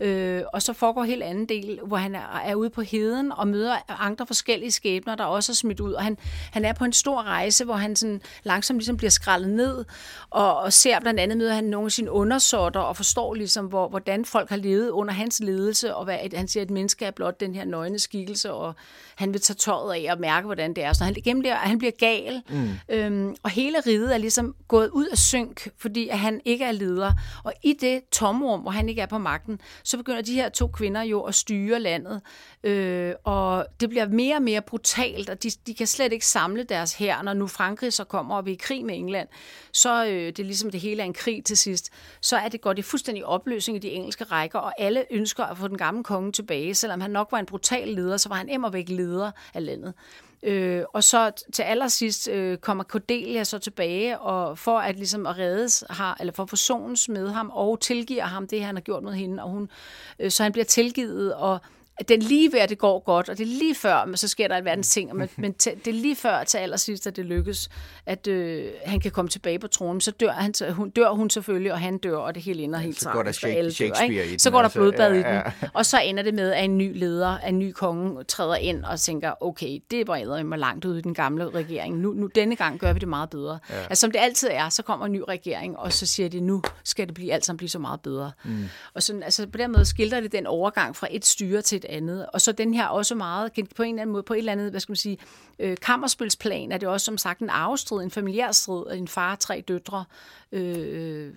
øh, 0.00 0.42
og 0.52 0.62
så 0.62 0.72
foregår 0.72 1.04
helt 1.04 1.22
anden 1.22 1.48
del, 1.48 1.80
hvor 1.86 1.96
han 1.96 2.14
er, 2.14 2.40
er 2.44 2.54
ude 2.54 2.70
på 2.70 2.82
heden 2.82 3.32
og 3.32 3.48
møder 3.48 3.74
andre 4.02 4.26
forskellige 4.26 4.70
skæbner, 4.70 5.14
der 5.14 5.24
også 5.24 5.52
er 5.52 5.54
smidt 5.54 5.80
ud, 5.80 5.92
og 5.92 6.04
han, 6.04 6.18
han 6.52 6.64
er 6.64 6.72
på 6.72 6.84
en 6.84 6.92
stor 6.92 7.22
rejse, 7.22 7.64
hvor 7.64 7.74
han 7.74 7.96
sådan 7.96 8.20
langsomt 8.42 8.78
ligesom 8.78 8.96
bliver 8.96 9.10
skrællet 9.10 9.50
ned, 9.50 9.84
og, 10.30 10.58
og 10.58 10.72
ser 10.72 11.00
blandt 11.00 11.20
andet 11.20 11.38
møder 11.38 11.54
han 11.54 11.64
nogle 11.78 11.86
af 11.86 11.92
sine 11.92 12.10
undersåtter 12.10 12.80
og 12.80 12.96
forstår 12.96 13.34
ligesom, 13.34 13.66
hvor, 13.66 13.88
hvordan 13.88 14.24
folk 14.24 14.48
har 14.48 14.56
levet 14.56 14.90
under 14.90 15.14
hans 15.14 15.40
ledelse, 15.40 15.94
og 15.94 16.04
hvad, 16.04 16.18
han 16.34 16.48
siger, 16.48 16.62
at 16.62 16.66
et 16.66 16.74
menneske 16.74 17.04
er 17.04 17.10
blot 17.10 17.40
den 17.40 17.54
her 17.54 17.64
nøgne 17.64 17.98
skikkelse, 17.98 18.52
og 18.52 18.74
han 19.18 19.32
vil 19.32 19.40
tage 19.40 19.54
tøjet 19.54 19.94
af 19.94 20.12
og 20.12 20.20
mærke, 20.20 20.44
hvordan 20.44 20.74
det 20.74 20.84
er. 20.84 20.92
Så 20.92 21.04
han, 21.04 21.14
gennem 21.24 21.42
det, 21.42 21.52
han 21.52 21.78
bliver 21.78 21.92
gal, 21.98 22.42
mm. 22.48 22.70
øhm, 22.88 23.34
og 23.42 23.50
hele 23.50 23.80
riget 23.86 24.14
er 24.14 24.18
ligesom 24.18 24.54
gået 24.68 24.88
ud 24.88 25.06
af 25.06 25.18
synk, 25.18 25.68
fordi 25.78 26.08
at 26.08 26.18
han 26.18 26.40
ikke 26.44 26.64
er 26.64 26.72
leder. 26.72 27.12
Og 27.44 27.52
i 27.62 27.72
det 27.72 28.00
tomrum, 28.12 28.60
hvor 28.60 28.70
han 28.70 28.88
ikke 28.88 29.00
er 29.00 29.06
på 29.06 29.18
magten, 29.18 29.60
så 29.84 29.96
begynder 29.96 30.22
de 30.22 30.34
her 30.34 30.48
to 30.48 30.66
kvinder 30.66 31.02
jo 31.02 31.20
at 31.20 31.34
styre 31.34 31.80
landet, 31.80 32.20
øh, 32.64 33.12
og 33.24 33.66
det 33.80 33.88
bliver 33.88 34.08
mere 34.08 34.36
og 34.36 34.42
mere 34.42 34.62
brutalt, 34.62 35.30
og 35.30 35.42
de, 35.42 35.50
de 35.66 35.74
kan 35.74 35.86
slet 35.86 36.12
ikke 36.12 36.26
samle 36.26 36.62
deres 36.62 36.94
hær, 36.94 37.22
når 37.22 37.32
nu 37.32 37.46
Frankrig 37.46 37.92
så 37.92 38.04
kommer 38.04 38.36
og 38.36 38.46
vil 38.46 38.52
i 38.52 38.56
krig 38.56 38.84
med 38.84 38.94
England, 38.94 39.28
så 39.72 40.04
øh, 40.06 40.26
det 40.26 40.38
er 40.38 40.44
ligesom 40.44 40.70
det 40.70 40.80
hele 40.80 41.02
er 41.02 41.06
en 41.06 41.12
krig 41.12 41.44
til 41.44 41.56
allersidst, 41.58 41.90
så 42.20 42.36
er 42.36 42.48
det 42.48 42.60
godt 42.60 42.78
i 42.78 42.82
fuldstændig 42.82 43.26
opløsning 43.26 43.76
i 43.76 43.78
de 43.78 43.90
engelske 43.90 44.24
rækker, 44.24 44.58
og 44.58 44.72
alle 44.78 45.04
ønsker 45.10 45.44
at 45.44 45.58
få 45.58 45.68
den 45.68 45.78
gamle 45.78 46.04
konge 46.04 46.32
tilbage. 46.32 46.74
Selvom 46.74 47.00
han 47.00 47.10
nok 47.10 47.28
var 47.32 47.38
en 47.38 47.46
brutal 47.46 47.88
leder, 47.88 48.16
så 48.16 48.28
var 48.28 48.36
han 48.36 48.48
immer 48.48 48.70
væk 48.70 48.88
leder 49.08 49.30
af 49.54 49.66
landet. 49.66 49.94
Øh, 50.42 50.84
og 50.92 51.04
så 51.04 51.44
til 51.52 51.62
allersidst 51.62 52.28
øh, 52.28 52.58
kommer 52.58 52.84
Cordelia 52.84 53.44
så 53.44 53.58
tilbage, 53.58 54.18
og 54.18 54.58
for 54.58 54.78
at 54.78 54.96
ligesom 54.96 55.26
at 55.26 55.38
reddes 55.38 55.84
har, 55.90 56.16
eller 56.20 56.32
for 56.32 56.46
forsones 56.46 57.08
med 57.08 57.28
ham, 57.28 57.50
og 57.50 57.80
tilgiver 57.80 58.24
ham 58.24 58.46
det, 58.46 58.64
han 58.64 58.76
har 58.76 58.82
gjort 58.82 59.02
mod 59.02 59.12
hende, 59.12 59.42
og 59.42 59.50
hun, 59.50 59.70
øh, 60.18 60.30
så 60.30 60.42
han 60.42 60.52
bliver 60.52 60.64
tilgivet, 60.64 61.34
og 61.34 61.60
at 62.00 62.08
den 62.08 62.20
lige 62.22 62.52
ved, 62.52 62.60
at 62.60 62.68
det 62.68 62.78
går 62.78 62.98
godt, 62.98 63.28
og 63.28 63.38
det 63.38 63.44
er 63.44 63.58
lige 63.58 63.74
før, 63.74 64.04
men 64.04 64.16
så 64.16 64.28
sker 64.28 64.48
der 64.48 64.60
verdens 64.60 64.90
ting, 64.90 65.16
men, 65.16 65.28
men 65.36 65.52
det 65.52 65.86
er 65.86 65.92
lige 65.92 66.16
før 66.16 66.44
til 66.44 66.58
allersidst, 66.58 67.06
at 67.06 67.16
det 67.16 67.24
lykkes, 67.24 67.68
at 68.06 68.26
øh, 68.26 68.64
han 68.84 69.00
kan 69.00 69.10
komme 69.10 69.28
tilbage 69.28 69.58
på 69.58 69.68
tronen. 69.68 70.00
Så 70.00 70.10
dør, 70.10 70.30
han, 70.30 70.54
hun, 70.70 70.90
dør 70.90 71.10
hun 71.10 71.30
selvfølgelig, 71.30 71.72
og 71.72 71.80
han 71.80 71.98
dør, 71.98 72.16
og 72.16 72.34
det 72.34 72.42
hele 72.42 72.62
ender 72.62 72.78
helt 72.78 73.00
så 73.00 73.10
går 73.10 73.22
der 73.22 73.32
Shakespeare 73.32 74.08
dør, 74.08 74.22
i 74.22 74.30
den, 74.30 74.38
Så 74.38 74.50
går 74.50 74.58
der 74.58 74.64
altså, 74.64 74.78
blodbad 74.78 75.12
ja, 75.12 75.30
ja. 75.30 75.40
i 75.40 75.44
den. 75.44 75.68
Og 75.74 75.86
så 75.86 76.00
ender 76.00 76.22
det 76.22 76.34
med, 76.34 76.52
at 76.52 76.64
en 76.64 76.78
ny 76.78 76.98
leder, 76.98 77.38
en 77.38 77.58
ny 77.58 77.72
konge 77.72 78.24
træder 78.24 78.56
ind 78.56 78.84
og 78.84 79.00
tænker, 79.00 79.32
okay, 79.40 79.78
det 79.90 80.08
var 80.08 80.42
mig 80.42 80.58
langt 80.58 80.84
ud 80.84 80.98
i 80.98 81.00
den 81.00 81.14
gamle 81.14 81.50
regering. 81.50 81.98
Nu, 81.98 82.12
nu, 82.12 82.26
denne 82.26 82.56
gang 82.56 82.78
gør 82.78 82.92
vi 82.92 82.98
det 82.98 83.08
meget 83.08 83.30
bedre. 83.30 83.58
Ja. 83.70 83.74
Altså 83.82 84.00
som 84.00 84.10
det 84.10 84.18
altid 84.18 84.48
er, 84.52 84.68
så 84.68 84.82
kommer 84.82 85.06
en 85.06 85.12
ny 85.12 85.22
regering, 85.28 85.78
og 85.78 85.92
så 85.92 86.06
siger 86.06 86.28
de, 86.28 86.40
nu 86.40 86.62
skal 86.84 87.06
det 87.06 87.14
blive 87.14 87.32
alt 87.32 87.44
sammen 87.44 87.56
blive 87.56 87.68
så 87.68 87.78
meget 87.78 88.00
bedre. 88.00 88.32
Mm. 88.44 88.68
Og 88.94 89.02
sådan, 89.02 89.22
altså, 89.22 89.46
på 89.46 89.58
den 89.58 89.72
måde 89.72 89.84
skildrer 89.84 90.20
det 90.20 90.32
den 90.32 90.46
overgang 90.46 90.96
fra 90.96 91.06
et 91.10 91.26
styre 91.26 91.62
til 91.62 91.76
et 91.76 91.84
andet. 91.88 92.26
Og 92.32 92.40
så 92.40 92.52
den 92.52 92.74
her 92.74 92.86
også 92.86 93.14
meget, 93.14 93.52
på 93.76 93.82
en 93.82 93.88
eller 93.88 94.02
anden 94.02 94.12
måde, 94.12 94.22
på 94.22 94.34
et 94.34 94.38
eller 94.38 94.52
andet, 94.52 94.70
hvad 94.70 94.80
skal 94.80 94.90
man 94.90 94.96
sige, 94.96 95.18
øh, 95.58 95.76
kammerspilsplan, 95.82 96.72
er 96.72 96.78
det 96.78 96.88
også 96.88 97.04
som 97.04 97.18
sagt 97.18 97.40
en 97.40 97.50
arvestrid, 97.50 98.02
en 98.02 98.10
familiær 98.10 98.52
strid, 98.52 98.84
en 98.92 99.08
far 99.08 99.32
og 99.32 99.38
tre 99.38 99.64
døtre, 99.68 100.04
øh, 100.52 101.32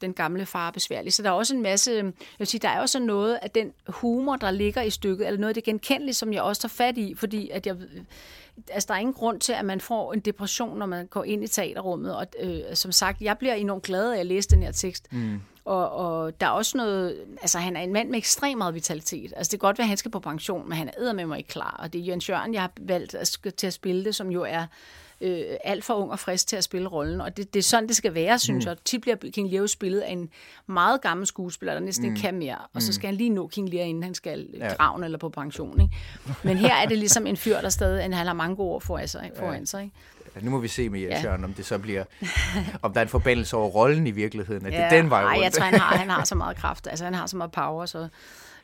den 0.00 0.12
gamle 0.12 0.46
far 0.46 0.68
er 0.68 0.72
besværlig. 0.72 1.12
Så 1.12 1.22
der 1.22 1.28
er 1.28 1.32
også 1.32 1.54
en 1.54 1.62
masse, 1.62 1.92
jeg 1.92 2.12
vil 2.38 2.46
sige, 2.46 2.60
der 2.60 2.68
er 2.68 2.80
også 2.80 2.98
noget 2.98 3.38
af 3.42 3.50
den 3.50 3.72
humor, 3.88 4.36
der 4.36 4.50
ligger 4.50 4.82
i 4.82 4.90
stykket, 4.90 5.26
eller 5.26 5.40
noget 5.40 5.48
af 5.48 5.54
det 5.54 5.64
genkendelige, 5.64 6.14
som 6.14 6.32
jeg 6.32 6.42
også 6.42 6.62
tager 6.62 6.68
fat 6.68 6.98
i, 6.98 7.14
fordi 7.14 7.50
at 7.50 7.66
jeg, 7.66 7.76
altså, 8.70 8.86
der 8.86 8.94
er 8.94 8.98
ingen 8.98 9.14
grund 9.14 9.40
til, 9.40 9.52
at 9.52 9.64
man 9.64 9.80
får 9.80 10.12
en 10.12 10.20
depression, 10.20 10.78
når 10.78 10.86
man 10.86 11.06
går 11.06 11.24
ind 11.24 11.44
i 11.44 11.46
teaterrummet. 11.46 12.16
Og 12.16 12.26
øh, 12.40 12.60
som 12.74 12.92
sagt, 12.92 13.20
jeg 13.20 13.38
bliver 13.38 13.54
enormt 13.54 13.82
glad 13.82 14.12
af 14.12 14.20
at 14.20 14.26
læse 14.26 14.48
den 14.48 14.62
her 14.62 14.72
tekst. 14.72 15.12
Mm. 15.12 15.40
Og, 15.64 15.90
og 15.90 16.40
der 16.40 16.46
er 16.46 16.50
også 16.50 16.76
noget, 16.76 17.24
altså 17.40 17.58
han 17.58 17.76
er 17.76 17.80
en 17.80 17.92
mand 17.92 18.08
med 18.08 18.18
ekstremt 18.18 18.58
meget 18.58 18.74
vitalitet. 18.74 19.32
Altså 19.36 19.50
det 19.50 19.60
kan 19.60 19.66
godt 19.66 19.78
være, 19.78 19.84
at 19.84 19.88
han 19.88 19.96
skal 19.96 20.10
på 20.10 20.20
pension, 20.20 20.68
men 20.68 20.78
han 20.78 20.90
er 20.96 21.12
med 21.12 21.26
mig 21.26 21.38
ikke 21.38 21.48
klar. 21.48 21.76
Og 21.82 21.92
det 21.92 22.00
er 22.00 22.02
Jørgen 22.02 22.20
Jørgen, 22.28 22.54
jeg 22.54 22.62
har 22.62 22.72
valgt 22.80 23.14
at, 23.14 23.38
til 23.56 23.66
at 23.66 23.72
spille 23.72 24.04
det, 24.04 24.14
som 24.14 24.30
jo 24.30 24.42
er 24.42 24.66
øh, 25.20 25.42
alt 25.64 25.84
for 25.84 25.94
ung 25.94 26.10
og 26.10 26.18
frisk 26.18 26.46
til 26.46 26.56
at 26.56 26.64
spille 26.64 26.88
rollen. 26.88 27.20
Og 27.20 27.36
det, 27.36 27.54
det 27.54 27.58
er 27.58 27.64
sådan, 27.64 27.88
det 27.88 27.96
skal 27.96 28.14
være, 28.14 28.38
synes 28.38 28.64
mm. 28.64 28.68
jeg. 28.68 28.76
Tit 28.84 29.00
bliver 29.00 29.16
King 29.32 29.50
Lear 29.50 29.66
spillet 29.66 30.00
af 30.00 30.12
en 30.12 30.30
meget 30.66 31.00
gammel 31.00 31.26
skuespiller, 31.26 31.72
der 31.72 31.80
næsten 31.80 32.06
mm. 32.06 32.14
ikke 32.14 32.20
kan 32.22 32.38
mere. 32.38 32.58
Og 32.74 32.82
så 32.82 32.88
mm. 32.88 32.92
skal 32.92 33.06
han 33.06 33.14
lige 33.14 33.30
nå 33.30 33.48
King 33.48 33.68
Lear, 33.68 33.84
inden 33.84 34.02
han 34.02 34.14
skal 34.14 34.48
ja. 34.58 34.68
graven 34.68 35.04
eller 35.04 35.18
på 35.18 35.28
pension. 35.28 35.80
Ikke? 35.80 35.94
Men 36.42 36.56
her 36.56 36.74
er 36.74 36.86
det 36.86 36.98
ligesom 36.98 37.26
en 37.26 37.36
fyr, 37.36 37.60
der 37.60 37.68
stadig 37.68 38.02
han 38.02 38.12
har 38.12 38.32
mange 38.32 38.56
gode 38.56 38.74
år 38.74 38.78
foran 38.80 39.08
sig. 39.08 39.30
Foran 39.36 39.66
sig 39.66 39.82
ikke? 39.82 39.96
Ja, 40.36 40.40
nu 40.40 40.50
må 40.50 40.58
vi 40.58 40.68
se 40.68 40.88
med 40.88 41.00
Jens 41.00 41.24
ja. 41.24 41.34
om 41.34 41.54
det 41.54 41.66
så 41.66 41.78
bliver, 41.78 42.04
om 42.82 42.92
der 42.92 43.00
er 43.00 43.02
en 43.02 43.08
forbandelse 43.08 43.56
over 43.56 43.68
rollen 43.68 44.06
i 44.06 44.10
virkeligheden, 44.10 44.66
at 44.66 44.72
ja, 44.72 44.78
det 44.78 44.84
er 44.84 45.02
den 45.02 45.10
vej 45.10 45.22
rundt. 45.22 45.34
Nej, 45.34 45.44
jeg 45.44 45.52
tror, 45.52 45.64
han 45.64 45.80
har, 45.80 45.96
han 45.96 46.10
har 46.10 46.24
så 46.32 46.34
meget 46.34 46.56
kraft, 46.56 46.86
altså 46.86 47.04
han 47.04 47.14
har 47.14 47.26
så 47.26 47.36
meget 47.36 47.52
power, 47.52 47.86
så 47.86 48.08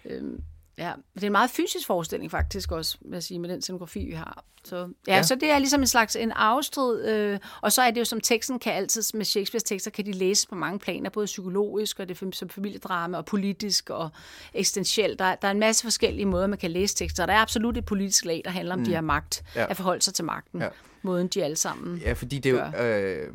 øhm, 0.05 0.43
Ja, 0.79 0.93
det 1.15 1.23
er 1.23 1.27
en 1.27 1.33
meget 1.33 1.51
fysisk 1.51 1.87
forestilling 1.87 2.31
faktisk 2.31 2.73
også, 2.73 2.99
vil 3.01 3.13
jeg 3.13 3.23
sige, 3.23 3.39
med 3.39 3.49
den 3.49 3.63
scenografi, 3.63 4.05
vi 4.05 4.13
har. 4.13 4.45
Så, 4.65 4.89
ja, 5.07 5.17
ja. 5.17 5.23
så 5.23 5.35
det 5.35 5.51
er 5.51 5.59
ligesom 5.59 5.81
en 5.81 5.87
slags 5.87 6.17
en 6.17 6.33
afstrid, 6.33 7.05
øh, 7.09 7.39
og 7.61 7.73
så 7.73 7.83
er 7.83 7.91
det 7.91 8.01
jo 8.01 8.05
som 8.05 8.21
teksten 8.21 8.59
kan 8.59 8.73
altid, 8.73 9.03
med 9.15 9.25
Shakespeares 9.25 9.63
tekster, 9.63 9.91
kan 9.91 10.07
de 10.07 10.13
læses 10.13 10.47
på 10.47 10.55
mange 10.55 10.79
planer, 10.79 11.11
både 11.11 11.27
psykologisk, 11.27 12.01
og 12.01 12.09
det 12.09 12.35
som 12.35 12.49
familiedrama, 12.49 13.17
og 13.17 13.25
politisk, 13.25 13.91
og 13.91 14.11
eksistentielt. 14.55 15.19
Der, 15.19 15.35
der 15.35 15.49
er 15.49 15.53
en 15.53 15.61
masse 15.61 15.83
forskellige 15.83 16.27
måder, 16.27 16.47
man 16.47 16.59
kan 16.59 16.71
læse 16.71 16.95
tekster, 16.95 17.23
og 17.23 17.29
der 17.29 17.35
er 17.35 17.39
absolut 17.39 17.77
et 17.77 17.85
politisk 17.85 18.25
lag, 18.25 18.43
der 18.45 18.51
handler 18.51 18.75
om 18.75 18.79
mm. 18.79 18.85
de 18.85 18.91
her 18.91 19.01
magt, 19.01 19.45
ja. 19.57 19.67
at 19.71 19.77
forholde 19.77 20.03
sig 20.03 20.15
til 20.15 20.25
magten. 20.25 20.61
Ja 20.61 20.69
måden, 21.05 21.29
de 21.29 21.45
alle 21.45 21.57
sammen 21.57 21.99
Ja, 21.99 22.13
fordi 22.13 22.39
det 22.39 22.53
er 22.53 22.73
jo... 22.79 22.85
Øh, 22.85 23.35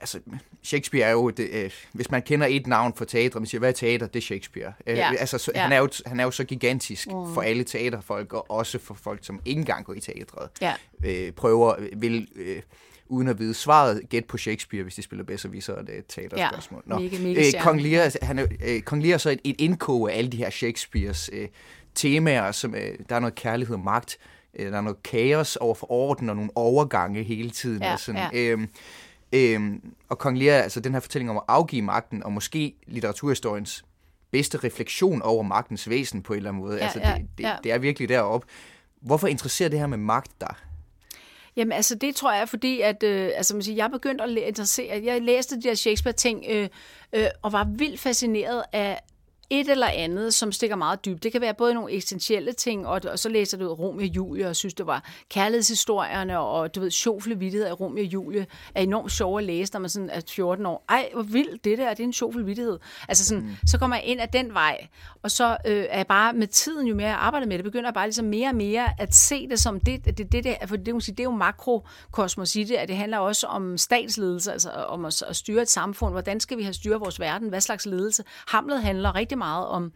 altså, 0.00 0.18
Shakespeare 0.62 1.04
er 1.04 1.12
jo... 1.12 1.30
Det, 1.30 1.48
øh, 1.52 1.70
hvis 1.92 2.10
man 2.10 2.22
kender 2.22 2.46
et 2.50 2.66
navn 2.66 2.94
for 2.96 3.04
teater, 3.04 3.40
man 3.40 3.46
siger, 3.46 3.58
hvad 3.58 3.68
er 3.68 3.72
teater? 3.72 4.06
Det 4.06 4.16
er 4.16 4.24
Shakespeare. 4.24 4.72
Øh, 4.86 4.96
ja. 4.96 5.14
altså, 5.18 5.38
så, 5.38 5.52
ja. 5.54 5.62
han, 5.62 5.72
er 5.72 5.78
jo, 5.78 5.88
han 6.06 6.20
er 6.20 6.24
jo 6.24 6.30
så 6.30 6.44
gigantisk 6.44 7.06
mm. 7.06 7.34
for 7.34 7.42
alle 7.42 7.64
teaterfolk, 7.64 8.32
og 8.32 8.50
også 8.50 8.78
for 8.78 8.94
folk, 8.94 9.18
som 9.22 9.40
ikke 9.44 9.58
engang 9.58 9.84
går 9.84 9.94
i 9.94 10.00
teatret. 10.00 10.48
Ja. 10.60 10.74
Øh, 11.04 11.32
prøver, 11.32 11.74
vil... 11.96 12.28
Øh, 12.36 12.62
uden 13.10 13.28
at 13.28 13.38
vide 13.38 13.54
svaret, 13.54 14.08
gæt 14.08 14.24
på 14.24 14.38
Shakespeare, 14.38 14.82
hvis 14.82 14.94
de 14.94 15.02
spiller 15.02 15.24
bedre, 15.24 15.38
så 15.38 15.48
så 15.60 15.74
er 15.74 15.82
det 15.82 15.98
et 15.98 16.04
teaterspørgsmål. 16.08 16.82
Ja, 16.88 16.98
mega, 16.98 17.18
mega 17.18 17.40
øh, 17.40 17.62
Kong 17.62 17.82
Lear, 17.82 18.16
han 18.22 18.38
er, 18.38 18.46
øh, 18.64 18.80
Kong 18.80 19.02
Lear 19.02 19.14
er 19.14 19.18
så 19.18 19.30
et, 19.30 19.40
et 19.44 19.56
indkog 19.58 20.12
af 20.12 20.18
alle 20.18 20.30
de 20.30 20.36
her 20.36 20.50
Shakespeares 20.50 21.30
øh, 21.32 21.48
temaer, 21.94 22.52
som 22.52 22.74
øh, 22.74 22.94
der 23.08 23.16
er 23.16 23.20
noget 23.20 23.34
kærlighed 23.34 23.74
og 23.74 23.80
magt, 23.80 24.18
Øh, 24.54 24.72
der 24.72 24.78
er 24.78 24.80
noget 24.80 25.02
kaos 25.02 25.56
over 25.56 25.74
for 25.74 25.92
orden 25.92 26.30
og 26.30 26.36
nogle 26.36 26.50
overgange 26.54 27.22
hele 27.22 27.50
tiden. 27.50 27.82
Ja, 27.82 27.92
og, 27.92 28.00
sådan. 28.00 28.28
Ja. 28.32 28.40
Øhm, 28.40 28.68
øhm, 29.32 29.94
og 30.08 30.18
Kong 30.18 30.38
Lear, 30.38 30.62
altså 30.62 30.80
den 30.80 30.92
her 30.92 31.00
fortælling 31.00 31.30
om 31.30 31.36
at 31.36 31.42
afgive 31.48 31.82
magten, 31.82 32.22
og 32.22 32.32
måske 32.32 32.74
litteraturhistoriens 32.86 33.84
bedste 34.30 34.58
refleksion 34.58 35.22
over 35.22 35.42
magtens 35.42 35.88
væsen 35.88 36.22
på 36.22 36.32
en 36.32 36.36
eller 36.36 36.50
anden 36.50 36.62
måde. 36.62 36.76
Ja, 36.76 36.82
altså, 36.82 36.98
ja, 36.98 37.14
det, 37.14 37.26
det, 37.38 37.44
ja. 37.44 37.56
det 37.64 37.72
er 37.72 37.78
virkelig 37.78 38.08
deroppe. 38.08 38.46
Hvorfor 39.00 39.26
interesserer 39.26 39.68
det 39.68 39.78
her 39.78 39.86
med 39.86 39.98
magt 39.98 40.40
dig? 40.40 40.54
Jamen 41.56 41.72
altså 41.72 41.94
det 41.94 42.16
tror 42.16 42.32
jeg, 42.32 42.48
fordi 42.48 42.80
at, 42.80 43.02
øh, 43.02 43.30
altså, 43.36 43.54
man 43.54 43.62
siger, 43.62 43.76
jeg 43.76 43.90
begyndte 43.90 44.24
at 44.24 44.30
interessere, 44.30 45.02
jeg 45.04 45.22
læste 45.22 45.56
de 45.56 45.68
her 45.68 45.74
Shakespeare-ting, 45.74 46.44
øh, 46.48 46.68
øh, 47.12 47.26
og 47.42 47.52
var 47.52 47.64
vildt 47.64 48.00
fascineret 48.00 48.62
af, 48.72 49.00
et 49.50 49.70
eller 49.70 49.86
andet, 49.86 50.34
som 50.34 50.52
stikker 50.52 50.76
meget 50.76 51.04
dybt. 51.04 51.22
Det 51.22 51.32
kan 51.32 51.40
være 51.40 51.54
både 51.54 51.74
nogle 51.74 51.92
eksistentielle 51.92 52.52
ting, 52.52 52.86
og, 52.86 53.00
og 53.10 53.18
så 53.18 53.28
læser 53.28 53.58
du 53.58 53.74
Romeo 53.74 54.00
og 54.00 54.16
Julie, 54.16 54.48
og 54.48 54.56
synes, 54.56 54.74
det 54.74 54.86
var 54.86 55.04
kærlighedshistorierne, 55.28 56.38
og 56.38 56.74
du 56.74 56.80
ved, 56.80 56.90
sjofle 56.90 57.38
vittighed 57.38 57.68
af 57.68 57.80
Romeo 57.80 58.04
og 58.04 58.12
Julie, 58.12 58.46
er 58.74 58.82
enormt 58.82 59.12
sjov 59.12 59.38
at 59.38 59.44
læse, 59.44 59.72
når 59.72 59.80
man 59.80 59.90
sådan 59.90 60.10
er 60.10 60.20
14 60.28 60.66
år. 60.66 60.84
Ej, 60.88 61.10
hvor 61.12 61.22
vildt 61.22 61.64
det 61.64 61.78
der, 61.78 61.90
det 61.90 62.00
er 62.00 62.04
en 62.04 62.12
sjofle 62.12 62.44
vittighed. 62.44 62.78
Altså 63.08 63.24
sådan, 63.24 63.44
mm. 63.44 63.56
så 63.66 63.78
kommer 63.78 63.96
jeg 63.96 64.04
ind 64.04 64.20
af 64.20 64.28
den 64.28 64.54
vej, 64.54 64.86
og 65.22 65.30
så 65.30 65.56
øh, 65.66 65.84
er 65.90 65.96
jeg 65.96 66.06
bare 66.06 66.32
med 66.32 66.46
tiden, 66.46 66.86
jo 66.86 66.94
mere 66.94 67.08
jeg 67.08 67.16
arbejder 67.16 67.46
med 67.46 67.58
det, 67.58 67.64
begynder 67.64 67.86
jeg 67.86 67.94
bare 67.94 68.06
ligesom 68.06 68.26
mere 68.26 68.48
og 68.48 68.54
mere 68.54 68.88
at 68.98 69.14
se 69.14 69.48
det 69.48 69.60
som 69.60 69.80
det, 69.80 70.04
det, 70.04 70.18
det, 70.18 70.44
det, 70.44 70.56
for 70.66 70.76
det, 70.76 70.86
det, 70.86 71.06
det 71.06 71.20
er 71.20 71.24
jo 71.24 71.30
makrokosmos 71.30 72.56
i 72.56 72.64
det, 72.64 72.74
at 72.74 72.88
det 72.88 72.96
handler 72.96 73.18
også 73.18 73.46
om 73.46 73.78
statsledelse, 73.78 74.52
altså 74.52 74.70
om 74.70 75.04
at, 75.04 75.22
at 75.22 75.36
styre 75.36 75.62
et 75.62 75.70
samfund. 75.70 76.14
Hvordan 76.14 76.40
skal 76.40 76.58
vi 76.58 76.62
have 76.62 76.72
styre 76.72 76.98
vores 76.98 77.20
verden? 77.20 77.48
Hvad 77.48 77.60
slags 77.60 77.86
ledelse? 77.86 78.24
Hamlet 78.48 78.82
handler 78.82 79.14
rigtig 79.14 79.38
meget 79.40 79.66
om, 79.66 79.92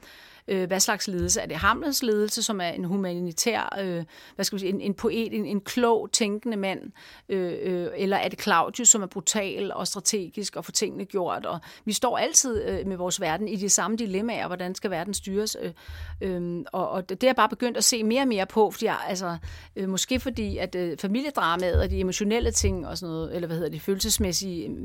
øh, 0.49 0.67
hvad 0.67 0.81
slags 0.81 1.09
ledelse. 1.09 1.41
Er 1.41 1.47
det 1.47 1.57
Hamlets 1.57 2.03
ledelse, 2.03 2.43
som 2.43 2.61
er 2.61 2.69
en 2.69 2.85
humanitær, 2.85 3.79
øh, 3.81 4.05
hvad 4.35 4.45
skal 4.45 4.57
vi 4.57 4.61
sige, 4.61 4.73
en, 4.73 4.81
en 4.81 4.95
poet, 4.95 5.35
en, 5.35 5.47
en 5.47 5.61
klog, 5.61 6.09
tænkende 6.13 6.57
mand, 6.57 6.81
øh, 7.29 7.53
øh, 7.63 7.89
eller 7.97 8.17
er 8.17 8.29
det 8.29 8.41
Claudius, 8.41 8.89
som 8.89 9.03
er 9.03 9.07
brutal 9.07 9.73
og 9.73 9.87
strategisk 9.87 10.57
og 10.57 10.65
får 10.65 10.73
tingene 10.73 11.05
gjort, 11.05 11.47
og 11.47 11.61
vi 11.85 11.93
står 11.93 12.19
altid 12.19 12.65
øh, 12.65 12.87
med 12.87 12.97
vores 12.97 13.21
verden 13.21 13.49
i 13.49 13.57
de 13.57 13.69
samme 13.69 13.97
dilemmaer, 13.97 14.47
hvordan 14.47 14.75
skal 14.75 14.91
verden 14.91 15.15
styres, 15.15 15.57
øh, 15.61 15.73
øh, 16.21 16.65
og, 16.73 16.89
og 16.89 17.09
det 17.09 17.23
er 17.23 17.29
jeg 17.29 17.37
bare 17.37 17.49
begyndt 17.49 17.77
at 17.77 17.85
se 17.85 18.03
mere 18.03 18.23
og 18.23 18.29
mere 18.29 18.47
på, 18.47 18.71
fordi 18.71 18.85
jeg, 18.85 18.99
altså, 19.09 19.37
øh, 19.77 19.89
måske 19.89 20.21
fordi, 20.21 20.57
at 20.57 20.75
øh, 20.75 20.99
familiedramaet 20.99 21.81
og 21.81 21.91
de 21.91 22.01
emotionelle 22.01 22.51
ting 22.51 22.87
og 22.87 22.99
sådan 22.99 23.13
noget, 23.13 23.35
eller 23.35 23.47
hvad 23.47 23.57
hedder 23.57 23.71
det, 23.71 23.83
følelsesmæssige, 23.83 24.69
øh, 24.69 24.77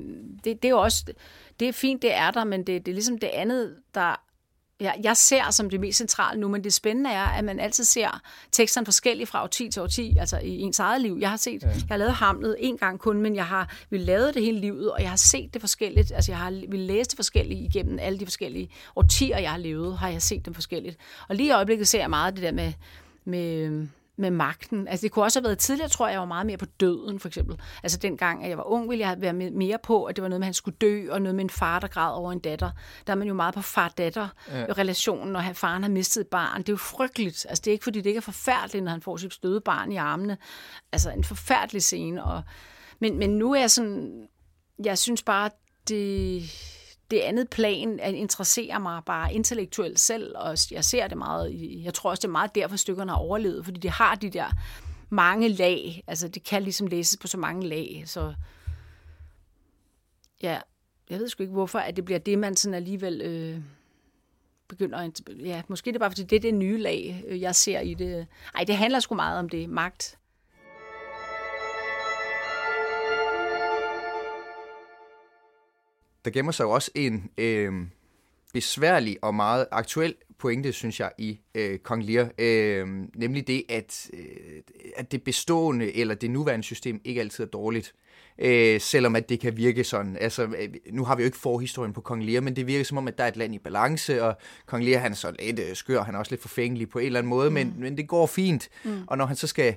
det, 0.43 0.45
det 0.45 0.65
er 0.65 0.69
jo 0.69 0.79
også, 0.79 1.05
det 1.59 1.67
er 1.67 1.73
fint, 1.73 2.01
det 2.01 2.15
er 2.15 2.31
der, 2.31 2.43
men 2.43 2.59
det, 2.59 2.85
det 2.85 2.91
er 2.91 2.95
ligesom 2.95 3.17
det 3.17 3.29
andet, 3.33 3.75
der 3.95 4.28
jeg, 4.79 4.95
jeg 5.03 5.17
ser 5.17 5.51
som 5.51 5.69
det 5.69 5.79
mest 5.79 5.97
centrale 5.97 6.39
nu, 6.39 6.47
men 6.47 6.63
det 6.63 6.73
spændende 6.73 7.09
er, 7.09 7.23
at 7.23 7.43
man 7.43 7.59
altid 7.59 7.83
ser 7.83 8.21
teksterne 8.51 8.85
forskellige 8.85 9.27
fra 9.27 9.43
årti 9.43 9.69
til 9.71 9.81
årti, 9.81 10.17
altså 10.19 10.37
i 10.37 10.59
ens 10.59 10.79
eget 10.79 11.01
liv. 11.01 11.17
Jeg 11.19 11.29
har 11.29 11.37
set, 11.37 11.63
ja. 11.63 11.67
jeg 11.67 11.83
har 11.89 11.97
lavet 11.97 12.13
Hamlet 12.13 12.55
en 12.59 12.77
gang 12.77 12.99
kun, 12.99 13.21
men 13.21 13.35
jeg 13.35 13.45
har 13.45 13.75
vi 13.89 13.97
lavet 13.97 14.33
det 14.33 14.43
hele 14.43 14.59
livet, 14.59 14.91
og 14.91 15.01
jeg 15.01 15.09
har 15.09 15.17
set 15.17 15.53
det 15.53 15.61
forskelligt. 15.61 16.11
Altså 16.11 16.31
jeg 16.31 16.39
har 16.39 16.51
vi 16.69 16.77
læst 16.77 17.11
det 17.11 17.17
forskelligt 17.17 17.75
igennem 17.75 17.99
alle 18.01 18.19
de 18.19 18.25
forskellige 18.25 18.69
årtier, 18.95 19.37
jeg 19.37 19.51
har 19.51 19.57
levet, 19.57 19.97
har 19.97 20.09
jeg 20.09 20.21
set 20.21 20.45
dem 20.45 20.53
forskelligt. 20.53 20.97
Og 21.27 21.35
lige 21.35 21.47
i 21.47 21.51
øjeblikket 21.51 21.87
ser 21.87 21.99
jeg 21.99 22.09
meget 22.09 22.35
det 22.35 22.43
der 22.43 22.51
med, 22.51 22.73
med 23.25 23.87
med 24.19 24.31
magten. 24.31 24.87
Altså 24.87 25.03
det 25.03 25.11
kunne 25.11 25.25
også 25.25 25.39
have 25.39 25.45
været 25.45 25.57
tidligere, 25.57 25.89
tror 25.89 26.07
jeg, 26.07 26.13
jeg 26.13 26.19
var 26.19 26.25
meget 26.25 26.45
mere 26.45 26.57
på 26.57 26.65
døden, 26.65 27.19
for 27.19 27.27
eksempel. 27.27 27.59
Altså 27.83 27.97
dengang, 27.97 28.43
at 28.43 28.49
jeg 28.49 28.57
var 28.57 28.63
ung, 28.63 28.89
ville 28.89 29.07
jeg 29.07 29.21
være 29.21 29.33
mere 29.33 29.77
på, 29.83 30.03
at 30.03 30.15
det 30.15 30.21
var 30.21 30.27
noget 30.27 30.39
med, 30.39 30.45
at 30.45 30.47
han 30.47 30.53
skulle 30.53 30.77
dø, 30.81 31.11
og 31.11 31.21
noget 31.21 31.35
med 31.35 31.43
en 31.43 31.49
far, 31.49 31.79
der 31.79 31.87
græd 31.87 32.13
over 32.13 32.31
en 32.31 32.39
datter. 32.39 32.71
Der 33.07 33.13
er 33.13 33.17
man 33.17 33.27
jo 33.27 33.33
meget 33.33 33.53
på 33.53 33.61
far-datter-relationen, 33.61 35.33
når 35.33 35.43
faren 35.53 35.83
har 35.83 35.89
mistet 35.89 36.21
et 36.21 36.27
barn. 36.27 36.61
Det 36.61 36.69
er 36.69 36.73
jo 36.73 36.77
frygteligt. 36.77 37.45
Altså 37.49 37.61
det 37.65 37.71
er 37.71 37.73
ikke, 37.73 37.83
fordi 37.83 38.01
det 38.01 38.05
ikke 38.05 38.17
er 38.17 38.21
forfærdeligt, 38.21 38.83
når 38.83 38.91
han 38.91 39.01
får 39.01 39.17
sit 39.17 39.33
støde 39.33 39.61
barn 39.61 39.91
i 39.91 39.95
armene. 39.95 40.37
Altså 40.91 41.11
en 41.11 41.23
forfærdelig 41.23 41.83
scene. 41.83 42.23
Og... 42.23 42.43
Men, 42.99 43.17
men 43.17 43.29
nu 43.29 43.53
er 43.53 43.59
jeg 43.59 43.71
sådan... 43.71 44.27
Jeg 44.83 44.97
synes 44.97 45.23
bare, 45.23 45.49
det 45.87 46.43
det 47.11 47.19
andet 47.19 47.49
plan 47.49 47.99
at 47.99 48.13
mig 48.81 49.01
bare 49.05 49.33
intellektuelt 49.33 49.99
selv, 49.99 50.37
og 50.37 50.57
jeg 50.71 50.85
ser 50.85 51.07
det 51.07 51.17
meget, 51.17 51.81
jeg 51.83 51.93
tror 51.93 52.09
også, 52.09 52.21
det 52.21 52.27
er 52.27 52.31
meget 52.31 52.55
derfor 52.55 52.75
stykkerne 52.75 53.11
har 53.11 53.17
overlevet, 53.17 53.65
fordi 53.65 53.79
det 53.79 53.91
har 53.91 54.15
de 54.15 54.29
der 54.29 54.51
mange 55.09 55.47
lag, 55.47 56.03
altså 56.07 56.27
det 56.27 56.43
kan 56.43 56.63
ligesom 56.63 56.87
læses 56.87 57.17
på 57.17 57.27
så 57.27 57.37
mange 57.37 57.67
lag, 57.67 58.03
så 58.05 58.33
ja, 60.41 60.59
jeg 61.09 61.19
ved 61.19 61.29
sgu 61.29 61.43
ikke, 61.43 61.53
hvorfor 61.53 61.79
at 61.79 61.95
det 61.95 62.05
bliver 62.05 62.19
det, 62.19 62.39
man 62.39 62.55
sådan 62.55 62.75
alligevel 62.75 63.21
øh, 63.21 63.59
begynder 64.67 64.97
at, 64.97 65.21
ja, 65.39 65.61
måske 65.67 65.87
det 65.87 65.95
er 65.95 65.99
bare, 65.99 66.11
fordi 66.11 66.23
det 66.23 66.35
er 66.35 66.39
det 66.39 66.53
nye 66.53 66.77
lag, 66.77 67.23
øh, 67.27 67.41
jeg 67.41 67.55
ser 67.55 67.79
i 67.79 67.93
det. 67.93 68.27
Ej, 68.55 68.63
det 68.63 68.77
handler 68.77 68.99
sgu 68.99 69.15
meget 69.15 69.39
om 69.39 69.49
det, 69.49 69.69
magt. 69.69 70.18
Der 76.25 76.31
gemmer 76.31 76.51
sig 76.51 76.63
jo 76.63 76.69
også 76.69 76.91
en 76.95 77.29
øh, 77.37 77.73
besværlig 78.53 79.17
og 79.21 79.35
meget 79.35 79.67
aktuel 79.71 80.15
pointe, 80.39 80.73
synes 80.73 80.99
jeg, 80.99 81.11
i 81.17 81.39
øh, 81.55 81.79
Kong 81.79 82.03
Lear. 82.03 82.29
Øh, 82.37 82.87
nemlig 83.15 83.47
det, 83.47 83.63
at, 83.69 84.09
øh, 84.13 84.61
at 84.95 85.11
det 85.11 85.23
bestående 85.23 85.95
eller 85.95 86.15
det 86.15 86.31
nuværende 86.31 86.63
system 86.63 87.01
ikke 87.03 87.21
altid 87.21 87.43
er 87.43 87.47
dårligt. 87.47 87.93
Øh, 88.39 88.81
selvom 88.81 89.15
at 89.15 89.29
det 89.29 89.39
kan 89.39 89.57
virke 89.57 89.83
sådan. 89.83 90.17
Altså, 90.17 90.43
øh, 90.43 90.69
nu 90.91 91.03
har 91.03 91.15
vi 91.15 91.21
jo 91.21 91.25
ikke 91.25 91.37
forhistorien 91.37 91.93
på 91.93 92.01
Kong 92.01 92.23
Lear, 92.23 92.41
men 92.41 92.55
det 92.55 92.67
virker 92.67 92.83
som 92.83 92.97
om, 92.97 93.07
at 93.07 93.17
der 93.17 93.23
er 93.23 93.27
et 93.27 93.37
land 93.37 93.55
i 93.55 93.59
balance, 93.59 94.23
og 94.23 94.37
Kong 94.65 94.83
Lear, 94.83 94.99
han 94.99 95.11
er 95.11 95.15
så 95.15 95.35
lidt 95.39 95.59
øh, 95.59 95.75
skør, 95.75 96.03
han 96.03 96.15
er 96.15 96.19
også 96.19 96.31
lidt 96.31 96.41
forfængelig 96.41 96.89
på 96.89 96.99
en 96.99 97.05
eller 97.05 97.19
anden 97.19 97.29
måde, 97.29 97.49
mm. 97.49 97.53
men, 97.53 97.73
men 97.77 97.97
det 97.97 98.07
går 98.07 98.25
fint. 98.25 98.69
Mm. 98.83 99.01
Og 99.07 99.17
når 99.17 99.25
han 99.25 99.35
så 99.35 99.47
skal 99.47 99.69
øh, 99.69 99.75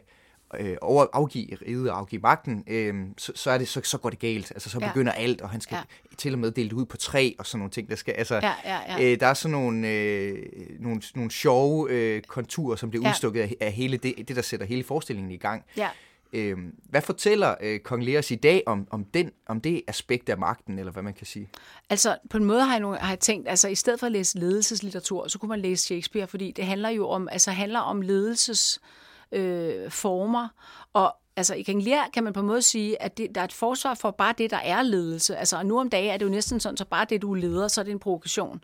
over, 0.82 1.06
afgive 1.12 1.56
riget 1.66 1.90
og 1.90 1.98
afgive 1.98 2.20
magten, 2.22 2.64
øh, 2.66 2.94
så, 3.18 3.32
så, 3.34 3.50
er 3.50 3.58
det, 3.58 3.68
så, 3.68 3.80
så 3.84 3.98
går 3.98 4.10
det 4.10 4.18
galt. 4.18 4.50
Altså, 4.50 4.70
så 4.70 4.78
ja. 4.80 4.88
begynder 4.88 5.12
alt, 5.12 5.40
og 5.40 5.50
han 5.50 5.60
skal 5.60 5.76
ja. 5.76 6.16
til 6.16 6.32
og 6.32 6.38
med 6.38 6.50
dele 6.50 6.68
det 6.68 6.74
ud 6.74 6.84
på 6.84 6.96
tre 6.96 7.34
og 7.38 7.46
sådan 7.46 7.58
nogle 7.58 7.70
ting. 7.70 7.90
Der, 7.90 7.96
skal, 7.96 8.14
altså, 8.14 8.34
ja, 8.34 8.52
ja, 8.64 8.98
ja. 8.98 9.12
Øh, 9.12 9.20
der 9.20 9.26
er 9.26 9.34
sådan 9.34 9.52
nogle, 9.52 9.88
øh, 9.88 10.46
nogle, 10.80 11.02
nogle 11.14 11.30
sjove 11.30 11.90
øh, 11.90 12.22
konturer, 12.22 12.76
som 12.76 12.90
bliver 12.90 13.06
ja. 13.06 13.10
udstukket 13.10 13.40
af, 13.40 13.54
af 13.60 13.72
hele 13.72 13.96
det, 13.96 14.28
det, 14.28 14.36
der 14.36 14.42
sætter 14.42 14.66
hele 14.66 14.84
forestillingen 14.84 15.32
i 15.32 15.36
gang. 15.36 15.64
Ja. 15.76 15.88
Øh, 16.32 16.56
hvad 16.88 17.02
fortæller 17.02 17.54
øh, 17.60 17.80
Kong 17.80 18.04
Lears 18.04 18.30
i 18.30 18.34
dag 18.34 18.62
om, 18.66 18.86
om, 18.90 19.04
den, 19.04 19.30
om 19.46 19.60
det 19.60 19.82
aspekt 19.86 20.28
af 20.28 20.38
magten, 20.38 20.78
eller 20.78 20.92
hvad 20.92 21.02
man 21.02 21.14
kan 21.14 21.26
sige? 21.26 21.48
Altså, 21.90 22.16
på 22.30 22.36
en 22.36 22.44
måde 22.44 22.64
har 22.64 22.72
jeg, 22.72 22.80
nu, 22.80 22.92
har 22.92 23.08
jeg 23.08 23.20
tænkt, 23.20 23.48
altså 23.48 23.68
i 23.68 23.74
stedet 23.74 24.00
for 24.00 24.06
at 24.06 24.12
læse 24.12 24.38
ledelseslitteratur, 24.38 25.28
så 25.28 25.38
kunne 25.38 25.48
man 25.48 25.60
læse 25.60 25.84
Shakespeare, 25.84 26.26
fordi 26.26 26.50
det 26.50 26.66
handler 26.66 26.88
jo 26.88 27.08
om, 27.08 27.28
altså 27.32 27.50
handler 27.50 27.80
om 27.80 28.02
ledelses 28.02 28.80
øh, 28.82 29.01
Øh, 29.32 29.90
former. 29.90 30.48
Og 30.92 31.16
altså 31.36 31.54
i 31.54 31.62
King 31.62 31.82
Lear 31.82 32.08
kan 32.14 32.24
man 32.24 32.32
på 32.32 32.40
en 32.40 32.46
måde 32.46 32.62
sige, 32.62 33.02
at 33.02 33.18
det, 33.18 33.34
der 33.34 33.40
er 33.40 33.44
et 33.44 33.52
forsvar 33.52 33.94
for 33.94 34.10
bare 34.10 34.34
det, 34.38 34.50
der 34.50 34.56
er 34.56 34.82
ledelse. 34.82 35.36
Altså 35.36 35.62
nu 35.62 35.80
om 35.80 35.90
dagen 35.90 36.10
er 36.10 36.16
det 36.16 36.24
jo 36.24 36.30
næsten 36.30 36.60
sådan, 36.60 36.76
så 36.76 36.84
bare 36.84 37.06
det, 37.10 37.22
du 37.22 37.34
leder, 37.34 37.68
så 37.68 37.80
er 37.80 37.84
det 37.84 37.92
en 37.92 37.98
provokation. 37.98 38.60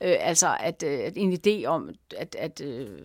Øh, 0.00 0.16
altså 0.20 0.56
at, 0.60 0.82
øh, 0.86 0.98
at 0.98 1.12
en 1.16 1.32
idé 1.46 1.66
om, 1.66 1.90
at, 2.16 2.36
at 2.38 2.60
øh, 2.60 2.98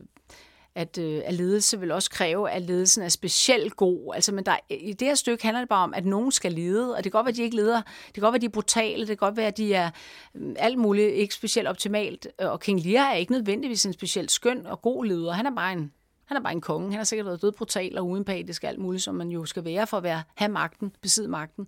at, 0.77 0.97
øh, 0.97 1.21
at 1.25 1.34
ledelse 1.34 1.80
vil 1.80 1.91
også 1.91 2.10
kræve, 2.10 2.51
at 2.51 2.62
ledelsen 2.62 3.03
er 3.03 3.10
specielt 3.10 3.75
god. 3.75 4.15
Altså, 4.15 4.34
men 4.34 4.45
der, 4.45 4.56
i 4.69 4.93
det 4.93 5.08
her 5.08 5.15
stykke 5.15 5.43
handler 5.43 5.62
det 5.62 5.69
bare 5.69 5.84
om, 5.84 5.93
at 5.93 6.06
nogen 6.06 6.32
skal 6.32 6.51
lede, 6.51 6.95
og 6.95 7.03
det 7.03 7.12
kan 7.12 7.17
godt 7.17 7.25
være, 7.25 7.32
at 7.32 7.38
de 7.38 7.43
ikke 7.43 7.56
leder. 7.56 7.82
Det 7.82 8.13
kan 8.13 8.21
godt 8.21 8.32
være, 8.32 8.38
at 8.38 8.41
de 8.41 8.45
er 8.45 8.49
brutale. 8.49 8.99
Det 8.99 9.08
kan 9.08 9.17
godt 9.17 9.38
være, 9.38 9.47
at 9.47 9.58
de 9.58 9.73
er 9.73 9.89
øh, 10.36 10.56
alt 10.60 10.77
muligt 10.77 11.13
ikke 11.13 11.34
specielt 11.34 11.67
optimalt. 11.67 12.27
Og 12.39 12.60
King 12.60 12.82
Lear 12.86 13.10
er 13.12 13.15
ikke 13.15 13.32
nødvendigvis 13.32 13.86
en 13.86 13.93
specielt 13.93 14.32
skøn 14.32 14.65
og 14.65 14.82
god 14.82 15.06
leder. 15.06 15.32
Han 15.32 15.45
er 15.45 15.56
bare 15.56 15.73
en 15.73 15.91
han 16.27 16.37
er 16.37 16.41
bare 16.41 16.53
en 16.53 16.61
konge. 16.61 16.89
Han 16.89 16.97
har 16.97 17.03
sikkert 17.03 17.25
været 17.25 17.41
død 17.41 17.51
brutal 17.51 17.97
og 17.97 18.07
uempatisk 18.07 18.63
alt 18.63 18.79
muligt, 18.79 19.03
som 19.03 19.15
man 19.15 19.29
jo 19.29 19.45
skal 19.45 19.65
være 19.65 19.87
for 19.87 19.97
at 19.97 20.03
være, 20.03 20.23
have 20.35 20.49
magten, 20.49 20.91
besidde 21.01 21.27
magten. 21.27 21.67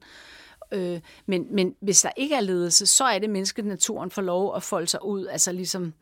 Øh, 0.71 0.99
men, 1.25 1.47
men 1.51 1.75
hvis 1.81 2.01
der 2.01 2.09
ikke 2.17 2.35
er 2.35 2.41
ledelse, 2.41 2.85
så 2.85 3.03
er 3.03 3.19
det 3.19 3.29
mennesket 3.29 3.65
naturen 3.65 4.11
får 4.11 4.21
lov 4.21 4.55
at 4.55 4.63
folde 4.63 4.87
sig 4.87 5.05
ud, 5.05 5.25
altså 5.25 5.51
ligesom 5.51 5.93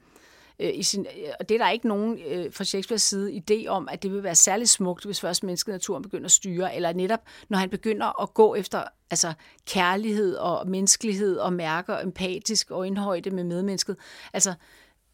øh, 0.59 0.71
i 0.73 0.83
sin, 0.83 1.01
øh, 1.01 1.29
og 1.39 1.49
det 1.49 1.55
er 1.55 1.63
der 1.65 1.69
ikke 1.69 1.87
nogen 1.87 2.19
øh, 2.27 2.53
fra 2.53 2.63
Shakespeares 2.63 3.01
side 3.01 3.41
idé 3.51 3.67
om, 3.67 3.89
at 3.91 4.03
det 4.03 4.11
vil 4.11 4.23
være 4.23 4.35
særlig 4.35 4.69
smukt, 4.69 5.05
hvis 5.05 5.21
først 5.21 5.43
mennesket 5.43 5.71
naturen 5.71 6.03
begynder 6.03 6.25
at 6.25 6.31
styre, 6.31 6.75
eller 6.75 6.93
netop 6.93 7.19
når 7.49 7.57
han 7.57 7.69
begynder 7.69 8.21
at 8.21 8.33
gå 8.33 8.55
efter 8.55 8.83
altså 9.09 9.33
kærlighed 9.65 10.35
og 10.35 10.69
menneskelighed 10.69 11.37
og 11.37 11.53
mærker 11.53 11.99
empatisk 11.99 12.71
og 12.71 12.87
indhøjde 12.87 13.29
med 13.29 13.43
medmennesket. 13.43 13.95
Altså, 14.33 14.53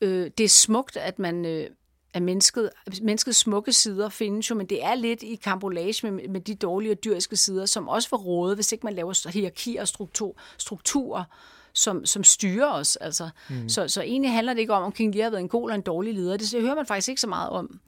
øh, 0.02 0.32
det 0.38 0.44
er 0.44 0.50
smukt, 0.50 0.98
at 0.98 1.20
man, 1.20 1.46
øh, 1.46 1.70
af 2.14 2.22
mennesket. 2.22 2.70
Menneskets 3.02 3.38
smukke 3.38 3.74
sider 3.74 4.10
findes 4.10 4.50
jo, 4.50 4.56
men 4.56 4.66
det 4.66 4.86
er 4.86 4.96
lidt 4.96 5.24
i 5.24 5.36
kambolage 5.36 6.12
med, 6.12 6.28
med 6.28 6.42
de 6.42 6.56
dårlige 6.56 6.92
og 6.92 7.04
dyriske 7.04 7.36
sider, 7.36 7.66
som 7.66 7.88
også 7.88 8.10
får 8.10 8.18
råde, 8.18 8.56
hvis 8.56 8.72
ikke 8.72 8.86
man 8.86 8.94
laver 8.94 9.30
hierarkier 9.30 9.82
og 9.82 9.88
struktur, 9.88 10.36
strukturer, 10.58 11.24
som, 11.74 12.06
som 12.06 12.24
styrer 12.24 12.72
os. 12.72 12.96
Altså. 12.96 13.30
Mm. 13.50 13.70
Så, 13.70 13.88
så 13.88 14.02
egentlig 14.02 14.32
handler 14.32 14.54
det 14.54 14.60
ikke 14.60 14.74
om, 14.74 14.84
om 14.84 14.92
King 14.92 15.16
Lear 15.16 15.24
har 15.24 15.30
været 15.32 15.42
en 15.42 15.50
god 15.50 15.70
eller 15.70 15.76
en 15.76 15.82
dårlig 15.82 16.14
leder. 16.14 16.38
Det, 16.38 16.52
det 16.52 16.62
hører 16.62 16.76
man 16.76 16.86
faktisk 16.86 17.10
ikke 17.10 17.22
så 17.22 17.28
meget 17.28 17.50
om. 17.50 17.80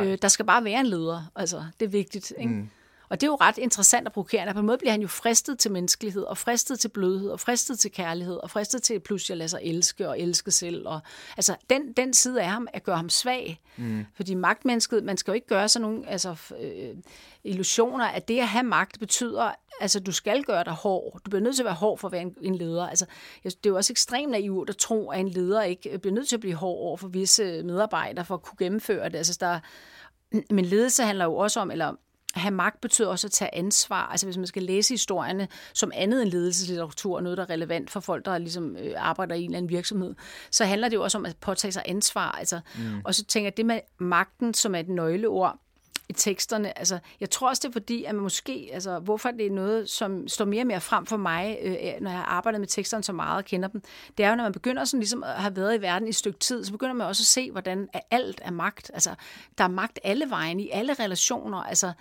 Øh, 0.00 0.18
der 0.22 0.28
skal 0.28 0.44
bare 0.44 0.64
være 0.64 0.80
en 0.80 0.86
leder. 0.86 1.30
Altså, 1.36 1.64
det 1.80 1.86
er 1.86 1.90
vigtigt. 1.90 2.32
Ikke? 2.38 2.52
Mm. 2.52 2.68
Og 3.14 3.20
det 3.20 3.26
er 3.26 3.30
jo 3.30 3.38
ret 3.40 3.58
interessant 3.58 4.06
og 4.06 4.12
provokerende. 4.12 4.54
På 4.54 4.60
en 4.60 4.66
måde 4.66 4.78
bliver 4.78 4.90
han 4.90 5.02
jo 5.02 5.08
fristet 5.08 5.58
til 5.58 5.72
menneskelighed, 5.72 6.22
og 6.22 6.38
fristet 6.38 6.80
til 6.80 6.88
blødhed, 6.88 7.30
og 7.30 7.40
fristet 7.40 7.78
til 7.78 7.92
kærlighed, 7.92 8.36
og 8.36 8.50
fristet 8.50 8.82
til 8.82 9.00
pludselig 9.00 9.34
at 9.34 9.38
lade 9.38 9.48
sig 9.48 9.60
elske 9.62 10.08
og 10.08 10.20
elske 10.20 10.50
selv. 10.50 10.88
Og, 10.88 11.00
altså, 11.36 11.56
den, 11.70 11.92
den 11.92 12.14
side 12.14 12.42
af 12.42 12.48
ham, 12.48 12.68
at 12.72 12.84
gøre 12.84 12.96
ham 12.96 13.08
svag. 13.08 13.60
Mm. 13.76 14.06
Fordi 14.14 14.34
magtmennesket, 14.34 15.04
man 15.04 15.16
skal 15.16 15.32
jo 15.32 15.34
ikke 15.34 15.46
gøre 15.46 15.68
sådan 15.68 15.88
nogle 15.88 16.08
altså, 16.08 16.36
øh, 16.60 16.96
illusioner, 17.44 18.04
at 18.04 18.28
det 18.28 18.38
at 18.38 18.48
have 18.48 18.64
magt 18.64 18.98
betyder, 19.00 19.50
altså 19.80 20.00
du 20.00 20.12
skal 20.12 20.44
gøre 20.44 20.64
dig 20.64 20.72
hård. 20.72 21.20
Du 21.24 21.30
bliver 21.30 21.42
nødt 21.42 21.56
til 21.56 21.62
at 21.62 21.66
være 21.66 21.74
hård 21.74 21.98
for 21.98 22.08
at 22.08 22.12
være 22.12 22.22
en, 22.22 22.36
en 22.40 22.54
leder. 22.54 22.88
Altså, 22.88 23.06
det 23.42 23.50
er 23.52 23.70
jo 23.70 23.76
også 23.76 23.92
ekstremt 23.92 24.30
naivt 24.30 24.70
at 24.70 24.76
tro, 24.76 25.10
at 25.10 25.20
en 25.20 25.28
leder 25.28 25.62
ikke 25.62 25.98
bliver 25.98 26.14
nødt 26.14 26.28
til 26.28 26.36
at 26.36 26.40
blive 26.40 26.54
hård 26.54 26.78
over 26.78 26.96
for 26.96 27.08
visse 27.08 27.62
medarbejdere 27.62 28.24
for 28.24 28.34
at 28.34 28.42
kunne 28.42 28.58
gennemføre 28.58 29.08
det. 29.08 29.16
Altså, 29.16 29.36
der, 29.40 29.60
men 30.50 30.64
ledelse 30.64 31.02
handler 31.02 31.24
jo 31.24 31.36
også 31.36 31.60
om, 31.60 31.70
eller 31.70 31.94
at 32.34 32.40
have 32.40 32.54
magt 32.54 32.80
betyder 32.80 33.08
også 33.08 33.26
at 33.26 33.32
tage 33.32 33.54
ansvar. 33.54 34.06
Altså 34.06 34.26
hvis 34.26 34.36
man 34.36 34.46
skal 34.46 34.62
læse 34.62 34.94
historierne 34.94 35.48
som 35.72 35.92
andet 35.94 36.22
end 36.22 36.30
ledelseslitteratur, 36.30 37.20
noget 37.20 37.38
der 37.38 37.44
er 37.44 37.50
relevant 37.50 37.90
for 37.90 38.00
folk, 38.00 38.24
der 38.24 38.38
ligesom 38.38 38.76
øh, 38.76 38.92
arbejder 38.96 39.34
i 39.34 39.38
en 39.38 39.44
eller 39.44 39.58
anden 39.58 39.70
virksomhed, 39.70 40.14
så 40.50 40.64
handler 40.64 40.88
det 40.88 40.96
jo 40.96 41.02
også 41.02 41.18
om 41.18 41.26
at 41.26 41.36
påtage 41.36 41.72
sig 41.72 41.82
ansvar. 41.86 42.30
Altså, 42.30 42.60
mm. 42.76 43.00
Og 43.04 43.14
så 43.14 43.24
tænker 43.24 43.46
jeg, 43.46 43.56
det 43.56 43.66
med 43.66 43.80
magten, 43.98 44.54
som 44.54 44.74
er 44.74 44.78
et 44.78 44.88
nøgleord, 44.88 45.58
i 46.08 46.12
teksterne. 46.12 46.78
Altså, 46.78 46.98
jeg 47.20 47.30
tror 47.30 47.48
også, 47.48 47.60
det 47.60 47.68
er 47.68 47.72
fordi, 47.72 48.04
at 48.04 48.14
man 48.14 48.22
måske, 48.22 48.70
altså, 48.72 48.98
hvorfor 48.98 49.30
det 49.30 49.46
er 49.46 49.50
noget, 49.50 49.90
som 49.90 50.28
står 50.28 50.44
mere 50.44 50.62
og 50.62 50.66
mere 50.66 50.80
frem 50.80 51.06
for 51.06 51.16
mig, 51.16 51.58
øh, 51.62 51.74
når 52.00 52.10
jeg 52.10 52.18
har 52.18 52.24
arbejdet 52.24 52.60
med 52.60 52.68
teksterne 52.68 53.04
så 53.04 53.12
meget 53.12 53.36
og 53.36 53.44
kender 53.44 53.68
dem, 53.68 53.82
det 54.18 54.24
er 54.24 54.30
jo, 54.30 54.34
når 54.34 54.44
man 54.44 54.52
begynder 54.52 54.84
sådan 54.84 55.00
ligesom 55.00 55.22
at 55.22 55.34
have 55.34 55.56
været 55.56 55.78
i 55.78 55.82
verden 55.82 56.08
i 56.08 56.10
et 56.10 56.16
stykke 56.16 56.38
tid, 56.38 56.64
så 56.64 56.72
begynder 56.72 56.94
man 56.94 57.06
også 57.06 57.22
at 57.22 57.26
se, 57.26 57.50
hvordan 57.50 57.88
alt 58.10 58.40
er 58.44 58.50
magt. 58.50 58.90
Altså, 58.94 59.14
der 59.58 59.64
er 59.64 59.68
magt 59.68 59.98
alle 60.04 60.30
vejen 60.30 60.60
i 60.60 60.70
alle 60.70 60.94
relationer. 60.94 61.58
Altså, 61.58 61.92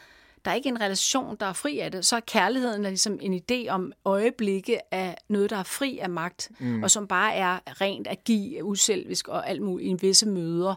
der 0.45 0.51
er 0.51 0.56
ikke 0.56 0.69
en 0.69 0.82
relation, 0.82 1.38
der 1.39 1.45
er 1.45 1.53
fri 1.53 1.79
af 1.79 1.91
det. 1.91 2.06
Så 2.06 2.15
er 2.15 2.19
kærligheden 2.19 2.86
er 2.86 2.89
ligesom 2.89 3.19
en 3.21 3.41
idé 3.41 3.69
om 3.69 3.93
øjeblikke 4.06 4.93
af 4.93 5.17
noget, 5.29 5.49
der 5.49 5.58
er 5.58 5.63
fri 5.63 5.99
af 5.99 6.10
magt, 6.10 6.51
mm. 6.60 6.84
og 6.84 6.91
som 6.91 7.08
bare 7.08 7.34
er 7.34 7.82
rent 7.82 8.08
at 8.08 8.23
give 8.23 8.63
uselvisk 8.63 9.27
og 9.27 9.49
alt 9.49 9.62
muligt 9.62 9.88
i 9.88 9.89
en 9.89 10.01
visse 10.01 10.27
møder, 10.27 10.75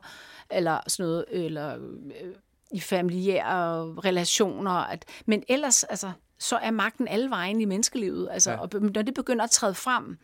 eller 0.50 0.80
sådan 0.86 1.10
noget, 1.10 1.24
eller 1.28 1.74
øh, 1.74 2.34
i 2.72 2.80
familiære 2.80 3.94
relationer. 4.04 4.70
At, 4.70 5.04
men 5.26 5.42
ellers, 5.48 5.84
altså, 5.84 6.12
så 6.38 6.56
er 6.56 6.70
magten 6.70 7.08
alle 7.08 7.30
vejen 7.30 7.60
i 7.60 7.64
menneskelivet. 7.64 8.28
Altså, 8.30 8.50
ja. 8.50 8.60
Og 8.60 8.68
når 8.72 9.02
det 9.02 9.14
begynder 9.14 9.44
at 9.44 9.50
træde 9.50 9.74
frem, 9.74 10.18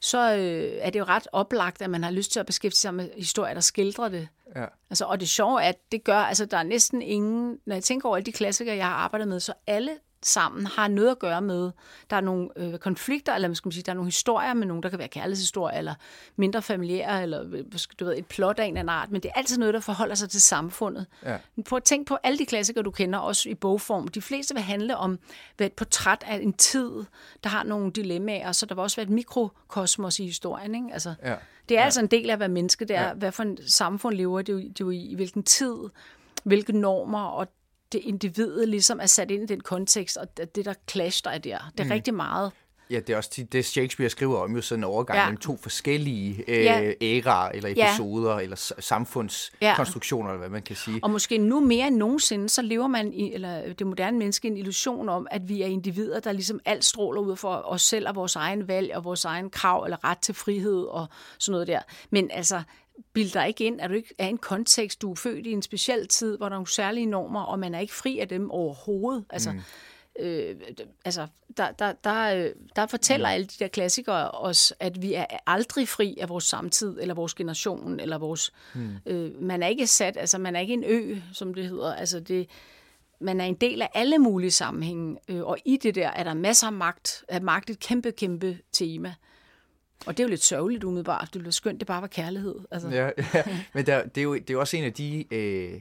så 0.00 0.34
øh, 0.34 0.78
er 0.80 0.90
det 0.90 0.98
jo 0.98 1.04
ret 1.04 1.28
oplagt, 1.32 1.82
at 1.82 1.90
man 1.90 2.02
har 2.02 2.10
lyst 2.10 2.32
til 2.32 2.40
at 2.40 2.46
beskæftige 2.46 2.78
sig 2.78 2.94
med 2.94 3.10
historier, 3.16 3.54
der 3.54 3.60
skildrer 3.60 4.08
det. 4.08 4.28
Ja. 4.56 4.64
Altså, 4.90 5.04
og 5.04 5.20
det 5.20 5.28
sjove 5.28 5.62
er, 5.62 5.68
at 5.68 5.92
det 5.92 6.04
gør, 6.04 6.18
altså 6.18 6.46
der 6.46 6.56
er 6.56 6.62
næsten 6.62 7.02
ingen, 7.02 7.58
når 7.66 7.74
jeg 7.74 7.84
tænker 7.84 8.08
over 8.08 8.16
alle 8.16 8.26
de 8.26 8.32
klassikere, 8.32 8.76
jeg 8.76 8.86
har 8.86 8.94
arbejdet 8.94 9.28
med, 9.28 9.40
så 9.40 9.52
alle 9.66 9.90
sammen 10.22 10.66
har 10.66 10.88
noget 10.88 11.10
at 11.10 11.18
gøre 11.18 11.42
med. 11.42 11.70
Der 12.10 12.16
er 12.16 12.20
nogle 12.20 12.48
øh, 12.56 12.78
konflikter, 12.78 13.34
eller 13.34 13.54
skal 13.54 13.66
man 13.66 13.72
sige, 13.72 13.82
der 13.82 13.92
er 13.92 13.96
nogle 13.96 14.08
historier 14.08 14.54
med 14.54 14.66
nogen, 14.66 14.82
der 14.82 14.88
kan 14.88 14.98
være 14.98 15.08
kærlighedshistorier, 15.08 15.78
eller 15.78 15.94
mindre 16.36 16.62
familiære, 16.62 17.22
eller 17.22 17.44
øh, 17.52 17.64
du 18.00 18.04
ved, 18.04 18.18
et 18.18 18.26
plot 18.26 18.58
af 18.58 18.64
en 18.64 18.68
eller 18.68 18.80
anden 18.80 18.94
art, 18.94 19.10
men 19.10 19.20
det 19.20 19.28
er 19.28 19.38
altid 19.38 19.58
noget, 19.58 19.74
der 19.74 19.80
forholder 19.80 20.14
sig 20.14 20.30
til 20.30 20.40
samfundet. 20.40 21.06
Ja. 21.24 21.36
Prøv 21.66 21.76
at 21.76 21.84
tænke 21.84 22.08
på 22.08 22.18
alle 22.22 22.38
de 22.38 22.46
klassikere, 22.46 22.84
du 22.84 22.90
kender, 22.90 23.18
også 23.18 23.48
i 23.48 23.54
bogform. 23.54 24.08
De 24.08 24.22
fleste 24.22 24.54
vil 24.54 24.62
handle 24.62 24.96
om 24.96 25.18
et 25.60 25.72
portræt 25.72 26.24
af 26.26 26.36
en 26.36 26.52
tid, 26.52 26.90
der 27.44 27.48
har 27.48 27.62
nogle 27.62 27.92
dilemmaer, 27.92 28.52
så 28.52 28.66
der 28.66 28.74
vil 28.74 28.82
også 28.82 28.96
være 28.96 29.04
et 29.04 29.10
mikrokosmos 29.10 30.18
i 30.18 30.24
historien. 30.24 30.74
Ikke? 30.74 30.88
Altså, 30.92 31.14
ja. 31.22 31.34
Det 31.68 31.76
er 31.76 31.80
ja. 31.80 31.84
altså 31.84 32.00
en 32.00 32.06
del 32.06 32.30
af, 32.30 32.36
hvad 32.36 32.48
menneske 32.48 32.84
det 32.84 32.96
er. 32.96 33.06
Ja. 33.06 33.12
Hvad 33.12 33.32
for 33.32 33.42
en 33.42 33.58
samfund 33.66 34.16
lever 34.16 34.42
det 34.42 34.80
jo, 34.80 34.90
i, 34.90 34.98
i 34.98 35.14
hvilken 35.14 35.42
tid, 35.42 35.76
hvilke 36.44 36.72
normer, 36.72 37.24
og 37.24 37.48
det 37.92 37.98
individet 37.98 38.68
ligesom 38.68 39.00
er 39.00 39.06
sat 39.06 39.30
ind 39.30 39.42
i 39.42 39.46
den 39.46 39.60
kontekst, 39.60 40.16
og 40.16 40.36
det 40.36 40.64
der 40.64 40.74
clash, 40.90 41.24
der 41.24 41.30
er 41.30 41.38
der. 41.38 41.58
Det 41.72 41.80
er 41.80 41.84
mm. 41.84 41.90
rigtig 41.90 42.14
meget. 42.14 42.52
Ja, 42.90 43.00
det 43.00 43.10
er 43.10 43.16
også 43.16 43.46
det, 43.52 43.64
Shakespeare 43.64 44.10
skriver 44.10 44.38
om, 44.38 44.56
jo 44.56 44.62
sådan 44.62 44.80
en 44.80 44.84
overgang 44.84 45.18
ja. 45.18 45.24
mellem 45.24 45.36
to 45.36 45.56
forskellige 45.56 46.44
øh, 46.48 46.64
ja. 46.64 46.92
æraer, 47.02 47.48
eller 47.48 47.68
episoder, 47.68 48.34
ja. 48.34 48.40
eller 48.40 48.72
samfundskonstruktioner, 48.78 50.28
ja. 50.28 50.34
eller 50.34 50.38
hvad 50.38 50.50
man 50.50 50.62
kan 50.62 50.76
sige. 50.76 51.00
Og 51.02 51.10
måske 51.10 51.38
nu 51.38 51.60
mere 51.60 51.86
end 51.86 51.96
nogensinde, 51.96 52.48
så 52.48 52.62
lever 52.62 52.86
man, 52.86 53.12
i, 53.12 53.32
eller 53.34 53.72
det 53.72 53.86
moderne 53.86 54.18
menneske, 54.18 54.48
en 54.48 54.56
illusion 54.56 55.08
om, 55.08 55.26
at 55.30 55.48
vi 55.48 55.62
er 55.62 55.66
individer, 55.66 56.20
der 56.20 56.32
ligesom 56.32 56.60
alt 56.64 56.84
stråler 56.84 57.20
ud 57.20 57.36
for 57.36 57.54
os 57.54 57.82
selv 57.82 58.08
og 58.08 58.14
vores 58.14 58.36
egen 58.36 58.68
valg, 58.68 58.94
og 58.94 59.04
vores 59.04 59.24
egen 59.24 59.50
krav, 59.50 59.84
eller 59.84 60.04
ret 60.04 60.18
til 60.18 60.34
frihed, 60.34 60.82
og 60.82 61.06
sådan 61.38 61.52
noget 61.52 61.66
der. 61.66 61.80
Men 62.10 62.30
altså, 62.30 62.62
bild 63.12 63.32
dig 63.32 63.48
ikke 63.48 63.64
ind, 63.64 63.80
at 63.80 63.90
du 63.90 63.94
ikke 63.94 64.14
er 64.18 64.26
i 64.26 64.30
en 64.30 64.38
kontekst, 64.38 65.02
du 65.02 65.10
er 65.10 65.14
født 65.14 65.46
i 65.46 65.52
en 65.52 65.62
speciel 65.62 66.08
tid, 66.08 66.36
hvor 66.36 66.46
der 66.46 66.54
er 66.54 66.58
nogle 66.58 66.68
særlige 66.68 67.06
normer, 67.06 67.42
og 67.42 67.58
man 67.58 67.74
er 67.74 67.78
ikke 67.78 67.94
fri 67.94 68.18
af 68.18 68.28
dem 68.28 68.50
overhovedet. 68.50 69.24
Altså, 69.30 69.52
mm. 69.52 69.60
øh, 70.24 70.56
altså, 71.04 71.26
der, 71.56 71.72
der, 71.72 71.92
der, 71.92 72.34
øh, 72.34 72.50
der 72.76 72.86
fortæller 72.86 73.28
alle 73.28 73.46
de 73.46 73.54
der 73.58 73.68
klassikere 73.68 74.30
os, 74.30 74.74
at 74.80 75.02
vi 75.02 75.14
er 75.14 75.26
aldrig 75.46 75.88
fri 75.88 76.18
af 76.20 76.28
vores 76.28 76.44
samtid, 76.44 76.98
eller 77.00 77.14
vores 77.14 77.34
generation, 77.34 78.00
eller 78.00 78.18
vores... 78.18 78.52
Mm. 78.74 78.90
Øh, 79.06 79.42
man 79.42 79.62
er 79.62 79.66
ikke 79.66 79.86
sat, 79.86 80.16
altså 80.16 80.38
man 80.38 80.56
er 80.56 80.60
ikke 80.60 80.74
en 80.74 80.84
ø, 80.86 81.16
som 81.32 81.54
det 81.54 81.68
hedder. 81.68 81.94
Altså 81.94 82.20
det, 82.20 82.48
man 83.20 83.40
er 83.40 83.44
en 83.44 83.54
del 83.54 83.82
af 83.82 83.88
alle 83.94 84.18
mulige 84.18 84.50
sammenhænge, 84.50 85.16
øh, 85.28 85.42
og 85.42 85.58
i 85.64 85.76
det 85.76 85.94
der 85.94 86.08
er 86.08 86.22
der 86.22 86.34
masser 86.34 86.66
af 86.66 86.72
magt. 86.72 87.24
Er 87.28 87.40
magt 87.40 87.70
et 87.70 87.80
kæmpe, 87.80 88.12
kæmpe 88.12 88.58
tema. 88.72 89.14
Og 90.06 90.16
det 90.16 90.22
er 90.22 90.24
jo 90.24 90.30
lidt 90.30 90.44
sørgeligt 90.44 90.84
umiddelbart. 90.84 91.28
Det 91.32 91.40
ville 91.40 91.52
skønt, 91.52 91.80
det 91.80 91.86
bare 91.86 92.00
var 92.00 92.08
kærlighed. 92.08 92.54
Altså. 92.70 92.88
Ja, 92.88 93.10
ja, 93.34 93.42
men 93.74 93.86
der, 93.86 94.04
det, 94.04 94.18
er 94.18 94.22
jo, 94.22 94.34
det 94.34 94.50
er 94.50 94.54
jo 94.54 94.60
også 94.60 94.76
en 94.76 94.84
af 94.84 94.92
de... 94.92 95.34
Øh, 95.34 95.80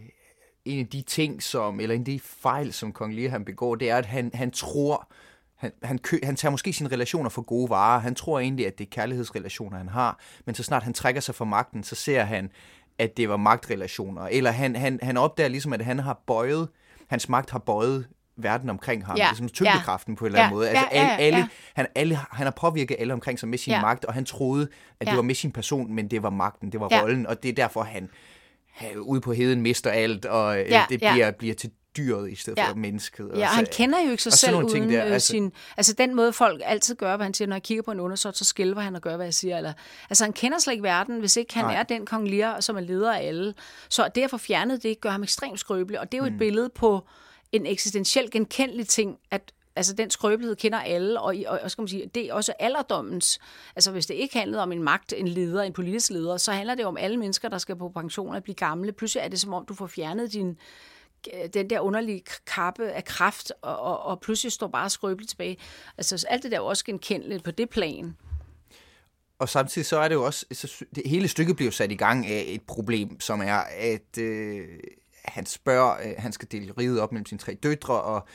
en 0.66 0.80
af 0.80 0.88
de 0.88 1.02
ting, 1.02 1.44
som, 1.44 1.80
eller 1.80 1.96
en 1.96 2.02
af 2.02 2.06
de 2.06 2.20
fejl, 2.20 2.74
som 2.74 2.92
Kong 2.92 3.14
Lear 3.14 3.30
han 3.30 3.46
begår, 3.46 3.76
det 3.76 3.90
er, 3.90 3.98
at 3.98 4.06
han, 4.06 4.32
han 4.34 4.52
tror, 4.52 5.12
han, 5.56 5.72
han, 5.84 5.98
kø, 5.98 6.20
han 6.24 6.36
tager 6.36 6.52
måske 6.52 6.74
sine 6.74 6.90
relationer 6.90 7.30
for 7.30 7.42
gode 7.42 7.70
varer. 7.70 8.00
Han 8.00 8.16
tror 8.16 8.40
egentlig, 8.40 8.68
at 8.68 8.78
det 8.78 8.86
er 8.86 8.90
kærlighedsrelationer, 8.90 9.78
han 9.78 9.90
har. 9.90 10.20
Men 10.46 10.56
så 10.56 10.64
snart 10.64 10.84
han 10.84 10.94
trækker 10.94 11.22
sig 11.22 11.36
fra 11.36 11.46
magten, 11.46 11.84
så 11.84 11.96
ser 11.96 12.24
han, 12.24 12.52
at 12.98 13.18
det 13.18 13.30
var 13.30 13.38
magtrelationer. 13.38 14.22
Eller 14.22 14.52
han, 14.52 14.76
han, 14.76 15.00
han 15.04 15.18
opdager 15.18 15.50
ligesom, 15.50 15.74
at 15.74 15.82
han 15.82 16.00
har 16.00 16.24
bøjet, 16.28 16.70
hans 17.08 17.30
magt 17.30 17.50
har 17.50 17.60
bøjet 17.60 18.08
verden 18.44 18.70
omkring 18.70 19.06
ham. 19.06 19.18
Ja. 19.18 19.28
Ligesom 19.28 19.50
tyngdekraften 19.50 20.14
ja. 20.14 20.18
på 20.18 20.26
en 20.26 20.28
eller 20.28 20.40
anden 20.40 20.52
ja. 20.52 20.56
måde. 20.56 20.70
Altså 20.70 20.86
ja, 20.92 21.04
ja, 21.04 21.16
alle, 21.16 21.40
ja. 21.40 21.48
Han, 21.74 21.88
alle, 21.96 22.20
han 22.32 22.46
har 22.46 22.52
påvirket 22.52 22.98
alle 23.00 23.14
omkring 23.14 23.40
sig 23.40 23.50
med 23.50 23.58
sin 23.58 23.74
ja. 23.74 23.82
magt, 23.82 24.06
og 24.06 24.14
han 24.14 24.26
troede, 24.26 24.68
at 25.00 25.08
ja. 25.08 25.12
det 25.12 25.18
var 25.18 25.24
med 25.24 25.36
sin 25.36 25.52
person, 25.52 25.94
men 25.94 26.08
det 26.08 26.24
var 26.24 26.30
magten, 26.30 26.72
det 26.72 26.80
var 26.80 26.88
ja. 26.92 27.02
rollen, 27.02 27.28
og 27.28 27.44
det 27.44 27.50
er 27.50 27.54
derfor, 27.54 27.84
han 27.84 28.10
ude 28.98 29.22
på 29.22 29.34
heden 29.34 29.62
mister 29.62 29.92
alt, 29.92 30.26
og 30.26 30.60
øh, 30.60 30.70
ja, 30.70 30.86
det 30.90 31.00
bliver, 31.00 31.16
ja. 31.16 31.32
bliver 31.32 31.56
til 31.56 31.72
dyret 31.98 32.32
i 32.32 32.36
stedet 32.36 32.58
ja. 32.58 32.70
for 32.70 32.76
mennesket. 32.76 33.32
Ja, 33.36 33.42
og 33.42 33.48
han 33.48 33.68
kender 33.72 34.00
jo 34.06 34.12
ikke 34.12 34.24
sig 34.24 34.34
selv 34.34 34.56
uden 34.56 34.70
ting 34.70 34.92
der, 34.92 35.04
altså, 35.04 35.28
sin... 35.28 35.52
Altså 35.78 35.94
den 35.94 36.16
måde, 36.16 36.34
folk 36.34 36.62
altid 36.66 36.96
gør, 36.96 37.16
hvad 37.16 37.26
han 37.26 37.34
siger, 37.34 37.48
når 37.48 37.56
jeg 37.56 37.64
kigger 37.64 37.84
på 37.84 37.92
en 37.92 38.00
undersøgt, 38.00 38.38
så 38.38 38.46
skælver 38.46 38.82
han 38.82 38.96
og 38.96 39.02
gør, 39.02 39.16
hvad 39.16 39.26
jeg 39.26 39.34
siger. 39.34 39.58
Eller, 39.58 39.74
altså 40.10 40.24
han 40.24 40.34
kender 40.34 40.60
slet 40.60 40.74
ikke 40.74 40.84
verden, 40.84 41.20
hvis 41.20 41.38
ikke 41.38 41.54
han 41.54 41.66
nej. 41.66 41.76
er 41.76 41.84
den 41.84 42.06
kong 42.06 42.30
Lear, 42.30 42.60
som 42.60 42.76
er 42.78 42.82
leder 42.82 43.14
af 43.14 43.28
alle. 43.28 43.54
Så 43.90 44.10
det 44.16 44.30
få 44.30 44.38
fjernet 44.38 44.84
det, 44.84 45.02
gør 45.02 45.10
ham 45.10 45.24
ekstremt 45.24 45.60
skrøbelig, 45.60 46.00
og 46.00 46.12
det 46.12 46.18
er 46.18 46.24
jo 46.24 46.30
mm. 46.30 46.34
et 46.34 46.40
billede 46.40 46.70
på 46.76 47.08
en 47.52 47.66
eksistentiel 47.66 48.32
genkendelig 48.32 48.88
ting, 48.88 49.18
at 49.32 49.54
altså 49.76 49.94
den 49.94 50.10
skrøbelighed 50.10 50.56
kender 50.56 50.80
alle, 50.80 51.22
og, 51.22 51.36
og, 51.48 51.60
og 51.64 51.72
skal 51.72 51.82
man 51.82 51.88
sige, 51.88 52.12
det 52.16 52.26
er 52.26 52.34
også 52.34 52.54
alderdommens, 52.60 53.40
altså 53.76 53.92
hvis 53.92 54.06
det 54.06 54.14
ikke 54.14 54.38
handlede 54.38 54.64
om 54.64 54.72
en 54.72 54.84
magt, 54.84 55.14
en 55.18 55.28
leder, 55.28 55.64
en 55.64 55.74
politisk 55.74 56.12
leder, 56.12 56.38
så 56.38 56.52
handler 56.52 56.76
det 56.76 56.86
om 56.86 56.98
alle 56.98 57.18
mennesker, 57.18 57.50
der 57.50 57.58
skal 57.58 57.76
på 57.76 57.90
pension 57.90 58.36
og 58.36 58.44
blive 58.44 58.56
gamle. 58.56 58.92
Pludselig 58.92 59.22
er 59.22 59.28
det 59.28 59.40
som 59.40 59.54
om, 59.54 59.66
du 59.66 59.74
får 59.74 59.88
fjernet 59.88 60.34
din, 60.34 60.58
øh, 61.34 61.50
den 61.54 61.70
der 61.70 61.80
underlige 61.80 62.24
kappe 62.48 62.92
af 62.92 63.06
kraft, 63.06 63.52
og, 63.62 63.80
og, 63.80 64.00
og 64.00 64.20
pludselig 64.20 64.52
står 64.52 64.68
bare 64.68 64.90
skrøbeligt 64.90 65.30
tilbage. 65.30 65.58
Altså 65.98 66.26
alt 66.30 66.44
det 66.44 66.52
der 66.52 66.58
er 66.58 66.62
også 66.62 66.86
genkendeligt 66.86 67.44
på 67.44 67.52
det 67.52 67.70
plan. 67.70 68.16
Og 69.40 69.50
samtidig 69.50 69.86
så 69.86 69.98
er 69.98 70.08
det 70.08 70.16
jo 70.16 70.26
også, 70.26 70.46
så 70.52 70.86
det 70.96 71.04
hele 71.06 71.28
stykket 71.28 71.56
bliver 71.56 71.72
sat 71.72 71.92
i 71.92 71.96
gang 71.96 72.28
af 72.28 72.44
et 72.48 72.62
problem, 72.62 73.20
som 73.20 73.42
er, 73.42 73.64
at 73.78 74.18
øh, 74.18 74.68
han 75.30 75.46
spørger, 75.46 75.98
øh, 76.10 76.14
han 76.18 76.32
skal 76.32 76.48
dele 76.52 76.74
riget 76.78 77.02
op 77.02 77.12
mellem 77.12 77.26
sine 77.26 77.40
tre 77.40 77.54
døtre, 77.64 78.02
og, 78.02 78.28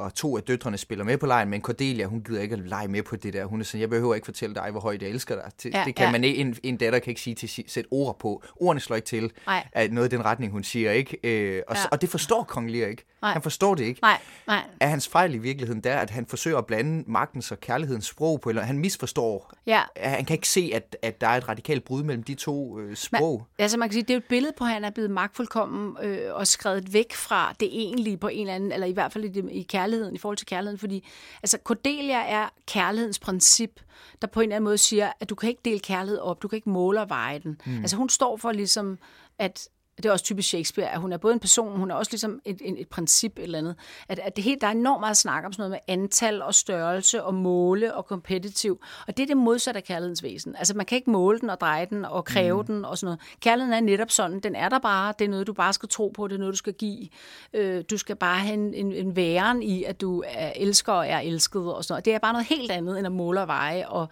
og 0.00 0.14
to 0.14 0.36
af 0.36 0.42
døtrene 0.42 0.78
spiller 0.78 1.04
med 1.04 1.18
på 1.18 1.26
lejen, 1.26 1.48
men 1.48 1.62
Cordelia, 1.62 2.06
hun 2.06 2.22
gider 2.22 2.40
ikke 2.40 2.52
at 2.52 2.58
lege 2.58 2.88
med 2.88 3.02
på 3.02 3.16
det 3.16 3.32
der. 3.32 3.44
Hun 3.44 3.60
er 3.60 3.64
sådan, 3.64 3.80
jeg 3.80 3.90
behøver 3.90 4.14
ikke 4.14 4.24
fortælle 4.24 4.54
dig, 4.54 4.70
hvor 4.70 4.80
højt 4.80 5.02
jeg 5.02 5.10
elsker 5.10 5.34
dig. 5.34 5.52
Det, 5.62 5.74
ja, 5.74 5.82
det 5.86 5.94
kan 5.94 6.06
ja. 6.06 6.12
man 6.12 6.24
ikke, 6.24 6.40
en, 6.40 6.56
en 6.62 6.76
datter 6.76 6.98
kan 6.98 7.10
ikke 7.10 7.20
sige 7.20 7.34
til 7.34 7.64
sætte 7.68 7.88
ord 7.90 8.18
på. 8.18 8.42
Ordene 8.56 8.80
slår 8.80 8.96
ikke 8.96 9.06
til, 9.06 9.32
Nej. 9.46 9.68
at 9.72 9.92
noget 9.92 10.12
i 10.12 10.16
den 10.16 10.24
retning, 10.24 10.52
hun 10.52 10.64
siger, 10.64 10.90
ikke? 10.90 11.18
Øh, 11.24 11.62
og, 11.68 11.76
ja. 11.76 11.82
og 11.92 12.00
det 12.00 12.08
forstår 12.08 12.42
Kong 12.42 12.70
Lear 12.70 12.88
ikke. 12.88 13.04
Nej. 13.22 13.32
Han 13.32 13.42
forstår 13.42 13.74
det 13.74 13.84
ikke. 13.84 14.00
Nej. 14.02 14.18
Nej. 14.46 14.62
Er 14.80 14.86
hans 14.86 15.08
fejl 15.08 15.34
i 15.34 15.38
virkeligheden 15.38 15.80
der, 15.80 15.96
at 15.96 16.10
han 16.10 16.26
forsøger 16.26 16.58
at 16.58 16.66
blande 16.66 17.04
magtens 17.06 17.52
og 17.52 17.60
kærlighedens 17.60 18.06
sprog 18.06 18.40
på, 18.40 18.48
eller 18.48 18.62
han 18.62 18.78
misforstår. 18.78 19.52
Ja. 19.66 19.82
Han 19.96 20.24
kan 20.24 20.34
ikke 20.34 20.48
se, 20.48 20.70
at, 20.74 20.96
at 21.02 21.20
der 21.20 21.26
er 21.26 21.36
et 21.36 21.48
radikalt 21.48 21.84
brud 21.84 22.02
mellem 22.02 22.22
de 22.22 22.34
to 22.34 22.78
øh, 22.78 22.96
sprog. 22.96 23.38
Men, 23.38 23.62
altså 23.62 23.78
man 23.78 23.88
kan 23.88 23.92
sige, 23.92 24.02
det 24.02 24.12
er 24.12 24.16
et 24.16 24.24
billede 24.24 24.52
på, 24.58 24.64
at 24.64 24.70
han 24.70 24.84
er 24.84 24.90
blevet 24.90 25.10
magtfuldkommen 25.10 25.96
øh, 26.02 26.34
og 26.34 26.46
skrevet 26.46 26.92
væk 26.92 27.14
fra 27.14 27.54
det 27.60 27.68
egentlige 27.72 28.16
på 28.16 28.28
en 28.28 28.40
eller 28.40 28.54
anden, 28.54 28.72
eller 28.72 28.86
i 28.86 28.92
hvert 28.92 29.12
fald 29.12 29.24
i, 29.24 29.50
i 29.50 29.62
kærligheden, 29.90 30.14
i 30.14 30.18
forhold 30.18 30.36
til 30.36 30.46
kærligheden, 30.46 30.78
fordi 30.78 31.06
altså 31.42 31.58
Cordelia 31.64 32.22
er 32.28 32.48
kærlighedens 32.66 33.18
princip, 33.18 33.80
der 34.22 34.26
på 34.26 34.40
en 34.40 34.44
eller 34.44 34.56
anden 34.56 34.64
måde 34.64 34.78
siger, 34.78 35.12
at 35.20 35.30
du 35.30 35.34
kan 35.34 35.48
ikke 35.48 35.60
dele 35.64 35.80
kærlighed 35.80 36.18
op, 36.18 36.42
du 36.42 36.48
kan 36.48 36.56
ikke 36.56 36.70
måle 36.70 37.00
og 37.00 37.08
veje 37.08 37.38
den. 37.38 37.60
Mm. 37.66 37.80
Altså 37.80 37.96
hun 37.96 38.08
står 38.08 38.36
for 38.36 38.52
ligesom, 38.52 38.98
at 39.38 39.68
det 40.02 40.08
er 40.08 40.12
også 40.12 40.24
typisk 40.24 40.48
Shakespeare, 40.48 40.90
at 40.90 41.00
hun 41.00 41.12
er 41.12 41.16
både 41.16 41.34
en 41.34 41.40
person, 41.40 41.78
hun 41.78 41.90
er 41.90 41.94
også 41.94 42.12
ligesom 42.12 42.40
et, 42.44 42.62
et, 42.64 42.80
et 42.80 42.88
princip 42.88 43.38
eller 43.38 43.58
andet. 43.58 43.76
At, 44.08 44.18
at 44.18 44.36
det 44.36 44.44
helt, 44.44 44.60
der 44.60 44.66
er 44.66 44.70
enormt 44.70 45.00
meget 45.00 45.16
snak 45.16 45.44
om 45.44 45.52
sådan 45.52 45.70
noget 45.70 45.70
med 45.88 45.94
antal 45.94 46.42
og 46.42 46.54
størrelse 46.54 47.22
og 47.22 47.34
måle 47.34 47.94
og 47.94 48.06
kompetitiv. 48.06 48.80
Og 49.06 49.16
det 49.16 49.22
er 49.22 49.26
det 49.26 49.36
modsatte 49.36 49.78
af 49.78 49.84
kærlighedens 49.84 50.22
væsen. 50.22 50.56
Altså 50.56 50.76
man 50.76 50.86
kan 50.86 50.96
ikke 50.96 51.10
måle 51.10 51.40
den 51.40 51.50
og 51.50 51.60
dreje 51.60 51.86
den 51.90 52.04
og 52.04 52.24
kræve 52.24 52.60
mm. 52.60 52.66
den 52.66 52.84
og 52.84 52.98
sådan 52.98 53.06
noget. 53.06 53.20
Kærligheden 53.40 53.74
er 53.84 53.90
netop 53.90 54.10
sådan, 54.10 54.40
den 54.40 54.54
er 54.54 54.68
der 54.68 54.78
bare, 54.78 55.14
det 55.18 55.24
er 55.24 55.28
noget, 55.28 55.46
du 55.46 55.52
bare 55.52 55.72
skal 55.72 55.88
tro 55.88 56.08
på, 56.08 56.28
det 56.28 56.34
er 56.34 56.38
noget, 56.38 56.52
du 56.52 56.58
skal 56.58 56.72
give. 56.72 57.08
Øh, 57.54 57.84
du 57.90 57.98
skal 57.98 58.16
bare 58.16 58.38
have 58.38 58.54
en, 58.54 58.74
en, 58.74 58.92
en 58.92 59.16
væren 59.16 59.62
i, 59.62 59.84
at 59.84 60.00
du 60.00 60.22
er 60.26 60.52
elsker 60.56 60.92
og 60.92 61.08
er 61.08 61.18
elsket 61.18 61.74
og 61.74 61.84
sådan 61.84 61.92
noget. 61.92 62.04
Det 62.04 62.14
er 62.14 62.18
bare 62.18 62.32
noget 62.32 62.46
helt 62.46 62.70
andet 62.70 62.98
end 62.98 63.06
at 63.06 63.12
måle 63.12 63.40
og 63.40 63.48
veje 63.48 63.88
og, 63.88 64.08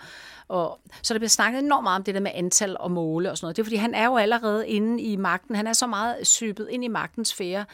og, 0.48 0.80
så 1.02 1.14
der 1.14 1.18
bliver 1.18 1.28
snakket 1.28 1.62
enormt 1.62 1.82
meget 1.82 1.96
om 1.96 2.04
det 2.04 2.14
der 2.14 2.20
med 2.20 2.30
antal 2.34 2.76
og 2.80 2.90
måle 2.90 3.30
og 3.30 3.38
sådan 3.38 3.44
noget. 3.44 3.56
Det 3.56 3.62
er 3.62 3.64
fordi, 3.64 3.76
han 3.76 3.94
er 3.94 4.04
jo 4.04 4.16
allerede 4.16 4.68
inde 4.68 5.02
i 5.02 5.16
magten. 5.16 5.54
Han 5.54 5.66
er 5.66 5.72
så 5.78 5.86
meget 5.86 6.26
sybet 6.26 6.68
ind 6.70 6.84
i 6.84 6.88
magtens 6.88 7.28
sfære 7.28 7.64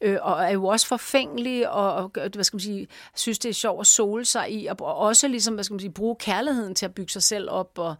øh, 0.00 0.18
og 0.22 0.44
er 0.44 0.50
jo 0.50 0.66
også 0.66 0.86
forfængelig, 0.86 1.70
og, 1.70 1.94
og 1.94 2.10
hvad 2.34 2.44
skal 2.44 2.56
man 2.56 2.60
sige, 2.60 2.86
synes, 3.14 3.38
det 3.38 3.48
er 3.48 3.52
sjovt 3.52 3.80
at 3.80 3.86
sole 3.86 4.24
sig 4.24 4.52
i, 4.52 4.66
og, 4.66 4.76
og 4.80 4.96
også 4.96 5.28
ligesom, 5.28 5.54
hvad 5.54 5.64
skal 5.64 5.74
man 5.74 5.80
sige, 5.80 5.92
bruge 5.92 6.16
kærligheden 6.16 6.74
til 6.74 6.86
at 6.86 6.94
bygge 6.94 7.12
sig 7.12 7.22
selv 7.22 7.50
op, 7.50 7.78
og 7.78 7.94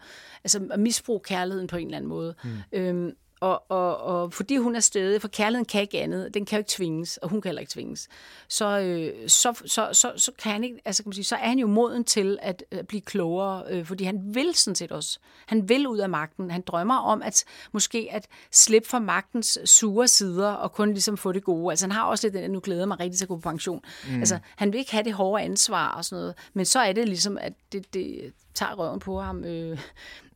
altså 0.45 0.61
misbruge 0.79 1.21
kærligheden 1.21 1.67
på 1.67 1.77
en 1.77 1.87
eller 1.87 1.97
anden 1.97 2.09
måde. 2.09 2.35
Mm. 2.45 2.51
Øhm, 2.73 3.13
og, 3.41 3.71
og, 3.71 3.97
og 3.97 4.33
fordi 4.33 4.57
hun 4.57 4.77
er 4.77 4.81
stedig, 4.81 5.21
for 5.21 5.29
kærligheden 5.29 5.65
kan 5.65 5.81
ikke 5.81 6.01
andet, 6.01 6.35
den 6.35 6.45
kan 6.45 6.57
jo 6.57 6.61
ikke 6.61 6.71
tvinges, 6.71 7.17
og 7.17 7.29
hun 7.29 7.41
kan 7.41 7.49
heller 7.49 7.61
ikke 7.61 7.73
tvinges, 7.73 8.09
så, 8.49 8.81
øh, 8.81 9.29
så, 9.29 9.63
så, 9.67 9.89
så, 9.93 10.13
så, 10.17 10.33
kan 10.43 10.53
han 10.53 10.65
ikke, 10.65 10.81
altså 10.85 11.03
kan 11.03 11.09
man 11.09 11.15
sige, 11.15 11.25
så 11.25 11.37
er 11.37 11.49
han 11.49 11.59
jo 11.59 11.67
moden 11.67 12.05
til 12.05 12.39
at, 12.43 12.65
at 12.71 12.89
blive 12.89 13.01
klogere, 13.01 13.63
øh, 13.71 13.85
fordi 13.85 14.05
han 14.05 14.35
vil 14.35 14.55
sådan 14.55 14.75
set 14.75 14.93
også. 14.93 15.19
Han 15.47 15.69
vil 15.69 15.87
ud 15.87 15.99
af 15.99 16.09
magten. 16.09 16.51
Han 16.51 16.61
drømmer 16.67 16.97
om 16.97 17.23
at 17.23 17.45
måske 17.73 18.09
at 18.11 18.27
slippe 18.53 18.89
fra 18.89 18.99
magtens 18.99 19.59
sure 19.65 20.09
sider 20.09 20.51
og 20.51 20.73
kun 20.73 20.89
ligesom 20.89 21.17
få 21.17 21.33
det 21.33 21.45
gode. 21.45 21.73
Altså 21.73 21.87
han 21.87 21.93
har 21.93 22.05
også 22.05 22.27
lidt 22.27 22.35
den, 22.35 22.51
nu 22.51 22.61
glæder 22.61 22.87
mig 22.87 23.01
rigtig 23.01 23.19
til 23.19 23.25
at 23.25 23.29
gå 23.29 23.37
på 23.37 23.51
pension. 23.51 23.81
Mm. 24.09 24.19
Altså 24.19 24.39
han 24.57 24.73
vil 24.73 24.79
ikke 24.79 24.93
have 24.93 25.05
det 25.05 25.13
hårde 25.13 25.45
ansvar 25.45 25.89
og 25.89 26.05
sådan 26.05 26.21
noget, 26.21 26.35
men 26.55 26.65
så 26.65 26.79
er 26.79 26.93
det 26.93 27.09
ligesom, 27.09 27.39
at 27.39 27.53
det, 27.73 27.95
det 27.95 28.33
tager 28.57 28.75
røven 28.75 29.01
på 29.01 29.21
ham, 29.21 29.45
øh, 29.45 29.79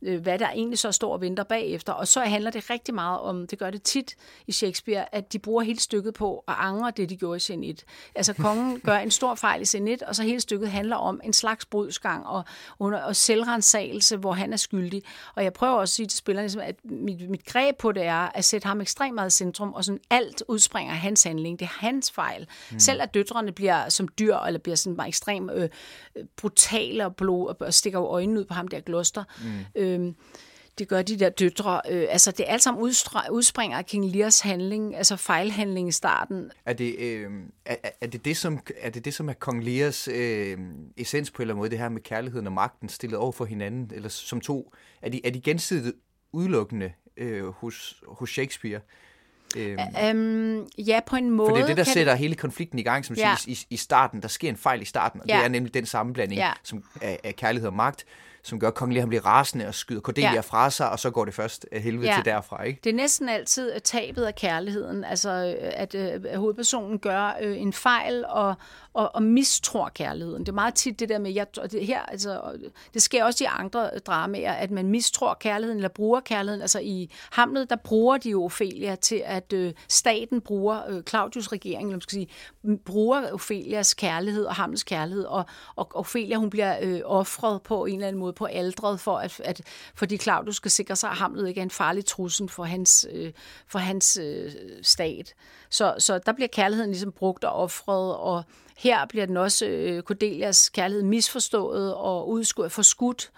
øh, 0.01 0.21
hvad 0.21 0.39
der 0.39 0.49
egentlig 0.49 0.79
så 0.79 0.91
står 0.91 1.13
og 1.13 1.21
venter 1.21 1.43
bagefter. 1.43 1.93
Og 1.93 2.07
så 2.07 2.19
handler 2.19 2.51
det 2.51 2.69
rigtig 2.69 2.93
meget 2.93 3.19
om, 3.19 3.47
det 3.47 3.59
gør 3.59 3.69
det 3.69 3.83
tit 3.83 4.15
i 4.47 4.51
Shakespeare, 4.51 5.15
at 5.15 5.33
de 5.33 5.39
bruger 5.39 5.63
hele 5.63 5.79
stykket 5.79 6.13
på 6.13 6.43
at 6.47 6.53
angre 6.57 6.91
det, 6.97 7.09
de 7.09 7.17
gjorde 7.17 7.37
i 7.37 7.39
scene 7.39 7.67
1. 7.67 7.83
Altså 8.15 8.33
kongen 8.33 8.79
gør 8.85 8.97
en 8.97 9.11
stor 9.11 9.35
fejl 9.35 9.61
i 9.61 9.65
scene 9.65 9.91
1, 9.91 10.03
og 10.03 10.15
så 10.15 10.23
hele 10.23 10.39
stykket 10.39 10.71
handler 10.71 10.95
om 10.95 11.21
en 11.23 11.33
slags 11.33 11.65
brudsgang 11.65 12.27
og, 12.27 12.43
under, 12.79 13.03
og 13.03 13.15
selvrensagelse, 13.15 14.17
hvor 14.17 14.31
han 14.31 14.53
er 14.53 14.57
skyldig. 14.57 15.03
Og 15.35 15.43
jeg 15.43 15.53
prøver 15.53 15.73
også 15.73 15.91
at 15.91 15.95
sige 15.95 16.07
til 16.07 16.17
spillerne, 16.17 16.43
ligesom, 16.45 16.61
at 16.61 16.75
mit, 16.83 17.29
mit 17.29 17.45
greb 17.45 17.77
på 17.77 17.91
det 17.91 18.03
er 18.03 18.37
at 18.37 18.45
sætte 18.45 18.67
ham 18.67 18.81
ekstremt 18.81 19.15
meget 19.15 19.33
i 19.33 19.35
centrum, 19.35 19.73
og 19.73 19.85
sådan 19.85 19.99
alt 20.09 20.43
udspringer 20.47 20.93
hans 20.93 21.23
handling. 21.23 21.59
Det 21.59 21.65
er 21.65 21.85
hans 21.85 22.11
fejl. 22.11 22.47
Mm. 22.71 22.79
Selv 22.79 23.01
at 23.01 23.13
døtrene 23.13 23.51
bliver 23.51 23.89
som 23.89 24.07
dyr, 24.07 24.37
eller 24.37 24.59
bliver 24.59 24.75
sådan 24.75 24.97
bare 24.97 25.07
ekstremt 25.07 25.51
øh, 25.53 25.69
brutale 26.37 27.05
og, 27.05 27.15
blod, 27.15 27.55
og 27.61 27.73
stikker 27.73 27.99
øjnene 28.11 28.39
ud 28.39 28.45
på 28.45 28.53
ham 28.53 28.67
der 28.67 28.79
gloster. 28.79 29.23
Mm. 29.43 29.81
Øhm, 29.81 30.15
det 30.79 30.87
gør 30.87 31.01
de 31.01 31.19
der 31.19 31.29
døtre. 31.29 31.81
Øh, 31.89 32.05
altså, 32.09 32.31
det 32.31 32.39
er 32.47 32.53
alt 32.53 32.63
sammen 32.63 32.83
udspringer 33.31 33.77
af 33.77 33.85
King 33.85 34.05
Lears 34.05 34.39
handling, 34.39 34.95
altså 34.95 35.15
fejlhandling 35.15 35.87
i 35.87 35.91
starten. 35.91 36.51
Er 36.65 36.73
det, 36.73 36.95
øh, 36.99 37.31
er, 37.65 37.75
er, 38.01 38.07
det, 38.07 38.25
det, 38.25 38.37
som, 38.37 38.59
er 38.77 38.89
det 38.89 39.05
det, 39.05 39.13
som 39.13 39.29
er 39.29 39.33
Kong 39.33 39.63
Lears 39.63 40.07
øh, 40.07 40.57
essens 40.97 41.31
på 41.31 41.41
en 41.41 41.43
eller 41.43 41.53
anden 41.53 41.59
måde, 41.59 41.69
det 41.69 41.79
her 41.79 41.89
med 41.89 42.01
kærligheden 42.01 42.47
og 42.47 42.53
magten 42.53 42.89
stillet 42.89 43.17
over 43.17 43.31
for 43.31 43.45
hinanden, 43.45 43.91
eller 43.95 44.09
som 44.09 44.41
to, 44.41 44.73
er 45.01 45.09
de, 45.09 45.25
er 45.25 45.29
de 45.29 45.41
gensidigt 45.41 45.95
udelukkende 46.31 46.91
øh, 47.17 47.45
hos, 47.45 48.03
hos 48.07 48.29
Shakespeare? 48.29 48.79
Øhm, 49.57 50.59
um, 50.59 50.67
ja, 50.77 50.99
på 51.05 51.15
en 51.15 51.31
måde. 51.31 51.49
For 51.49 51.55
det 51.55 51.63
er 51.63 51.67
det, 51.67 51.77
der 51.77 51.83
sætter 51.83 52.13
det... 52.13 52.19
hele 52.19 52.35
konflikten 52.35 52.79
i 52.79 52.83
gang, 52.83 53.05
som 53.05 53.15
ja. 53.15 53.35
siger, 53.35 53.55
i, 53.69 53.73
i 53.73 53.77
starten. 53.77 54.21
Der 54.21 54.27
sker 54.27 54.49
en 54.49 54.57
fejl 54.57 54.81
i 54.81 54.85
starten, 54.85 55.21
og 55.21 55.27
ja. 55.27 55.37
det 55.37 55.43
er 55.43 55.49
nemlig 55.49 55.73
den 55.73 55.85
sammenblanding 55.85 56.39
ja. 56.39 56.51
som 56.63 56.83
er, 57.01 57.17
er 57.23 57.31
kærlighed 57.31 57.67
og 57.67 57.73
magt, 57.73 58.05
som 58.43 58.59
gør, 58.59 58.67
at 58.67 58.73
Kong 58.73 58.93
Lear 58.93 59.05
bliver 59.05 59.25
rasende 59.25 59.67
og 59.67 59.75
skyder 59.75 60.01
Cordelia 60.01 60.33
ja. 60.33 60.39
fra 60.39 60.69
sig, 60.69 60.89
og 60.89 60.99
så 60.99 61.09
går 61.09 61.25
det 61.25 61.33
først 61.33 61.65
af 61.71 61.81
helvede 61.81 62.07
ja. 62.07 62.15
til 62.15 62.25
derfra, 62.25 62.63
ikke? 62.63 62.79
Det 62.83 62.89
er 62.89 62.93
næsten 62.95 63.29
altid 63.29 63.79
tabet 63.79 64.23
af 64.23 64.35
kærligheden, 64.35 65.03
altså 65.03 65.55
at, 65.59 65.95
at 65.95 66.37
hovedpersonen 66.37 66.99
gør 66.99 67.29
en 67.41 67.73
fejl 67.73 68.25
og, 68.27 68.55
og, 68.93 69.15
og 69.15 69.23
mistror 69.23 69.91
kærligheden. 69.95 70.39
Det 70.39 70.49
er 70.49 70.53
meget 70.53 70.73
tit 70.73 70.99
det 70.99 71.09
der 71.09 71.19
med, 71.19 71.31
jeg, 71.31 71.47
og 71.57 71.71
det 71.71 71.87
her, 71.87 72.01
altså, 72.01 72.41
det 72.93 73.01
sker 73.01 73.23
også 73.23 73.43
i 73.43 73.47
andre 73.49 73.89
dramaer, 73.99 74.53
at 74.53 74.71
man 74.71 74.87
mistror 74.87 75.37
kærligheden, 75.39 75.77
eller 75.77 75.89
bruger 75.89 76.19
kærligheden. 76.19 76.61
Altså 76.61 76.79
i 76.79 77.11
Hamlet, 77.31 77.69
der 77.69 77.75
bruger 77.75 78.17
de 78.17 78.29
jo 78.29 78.43
Ophelia 78.43 78.95
til, 78.95 79.21
at 79.25 79.53
øh, 79.53 79.73
staten 79.87 80.41
bruger, 80.41 80.81
øh, 80.89 81.03
Claudius 81.03 81.51
regering, 81.51 81.83
eller 81.83 81.95
man 81.95 82.01
skal 82.01 82.15
sige, 82.15 82.27
bruger 82.85 83.33
Ophelias 83.33 83.93
kærlighed 83.93 84.45
og 84.45 84.55
Hamlets 84.55 84.83
kærlighed, 84.83 85.23
og, 85.23 85.45
og 85.75 85.91
Ophelia, 85.95 86.35
hun 86.35 86.49
bliver 86.49 86.77
øh, 86.81 87.01
offret 87.05 87.61
på 87.61 87.85
en 87.85 87.93
eller 87.93 88.07
anden 88.07 88.19
måde 88.19 88.30
på 88.31 88.45
aldret, 88.45 88.99
for 88.99 89.17
at, 89.17 89.41
at, 89.45 89.61
fordi 89.95 90.17
Claudius 90.17 90.55
skal 90.55 90.71
sikre 90.71 90.95
sig, 90.95 91.09
at 91.09 91.15
Hamlet 91.15 91.47
ikke 91.47 91.59
er 91.59 91.63
en 91.63 91.71
farlig 91.71 92.05
trussel 92.05 92.49
for 92.49 92.63
hans, 92.63 93.07
øh, 93.11 93.31
for 93.67 93.79
hans 93.79 94.17
øh, 94.21 94.51
stat. 94.81 95.33
Så, 95.69 95.95
så 95.99 96.19
der 96.25 96.31
bliver 96.31 96.47
kærligheden 96.47 96.91
ligesom 96.91 97.11
brugt 97.11 97.43
og 97.43 97.53
offret, 97.53 98.15
og 98.15 98.43
her 98.77 99.05
bliver 99.05 99.25
den 99.25 99.37
også 99.37 99.65
øh, 99.65 100.03
Cordelias 100.03 100.69
kærlighed 100.69 101.03
misforstået 101.03 101.95
og 101.95 102.29
udskudt, 102.29 102.71
forskudt, 102.71 103.31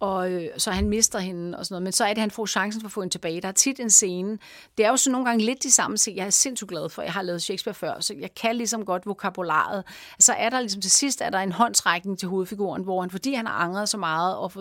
og 0.00 0.32
øh, 0.32 0.48
så 0.56 0.70
han 0.70 0.88
mister 0.88 1.18
hende 1.18 1.58
og 1.58 1.66
sådan 1.66 1.74
noget. 1.74 1.82
Men 1.82 1.92
så 1.92 2.04
er 2.04 2.08
det, 2.08 2.18
han 2.20 2.30
får 2.30 2.46
chancen 2.46 2.80
for 2.80 2.88
at 2.88 2.92
få 2.92 3.00
hende 3.00 3.14
tilbage. 3.14 3.40
Der 3.40 3.48
er 3.48 3.52
tit 3.52 3.80
en 3.80 3.90
scene. 3.90 4.38
Det 4.78 4.86
er 4.86 4.90
jo 4.90 4.96
så 4.96 5.10
nogle 5.10 5.26
gange 5.26 5.44
lidt 5.44 5.62
de 5.62 5.70
samme 5.70 5.98
scener. 5.98 6.16
Jeg 6.16 6.26
er 6.26 6.30
sindssygt 6.30 6.68
glad 6.68 6.88
for, 6.88 7.02
at 7.02 7.06
jeg 7.06 7.12
har 7.12 7.22
lavet 7.22 7.42
Shakespeare 7.42 7.74
før, 7.74 8.00
så 8.00 8.14
jeg 8.20 8.34
kan 8.34 8.56
ligesom 8.56 8.84
godt 8.84 9.06
vokabularet. 9.06 9.84
Så 10.18 10.32
er 10.32 10.50
der 10.50 10.60
ligesom 10.60 10.80
til 10.80 10.90
sidst, 10.90 11.20
er 11.20 11.30
der 11.30 11.38
en 11.38 11.52
håndsrækning 11.52 12.18
til 12.18 12.28
hovedfiguren, 12.28 12.82
hvor 12.82 13.00
han, 13.00 13.10
fordi 13.10 13.34
han 13.34 13.46
har 13.46 13.54
angret 13.54 13.88
så 13.88 13.96
meget 13.96 14.36
og 14.36 14.52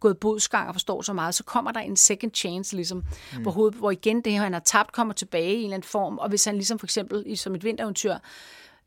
gået 0.00 0.18
bodsgang 0.18 0.68
og 0.68 0.74
forstår 0.74 1.02
så 1.02 1.12
meget, 1.12 1.34
så 1.34 1.44
kommer 1.44 1.72
der 1.72 1.80
en 1.80 1.96
second 1.96 2.34
chance, 2.34 2.76
ligesom, 2.76 3.04
mm. 3.36 3.42
hvor, 3.42 3.50
hoved, 3.50 3.72
hvor 3.72 3.90
igen 3.90 4.20
det 4.20 4.32
her, 4.32 4.40
han 4.40 4.52
har 4.52 4.60
tabt, 4.60 4.92
kommer 4.92 5.14
tilbage 5.14 5.54
i 5.54 5.58
en 5.58 5.64
eller 5.64 5.74
anden 5.74 5.88
form. 5.88 6.18
Og 6.18 6.28
hvis 6.28 6.44
han 6.44 6.54
ligesom 6.54 6.78
for 6.78 6.86
eksempel 6.86 7.38
som 7.38 7.54
et 7.54 7.64
vintereventyr 7.64 8.14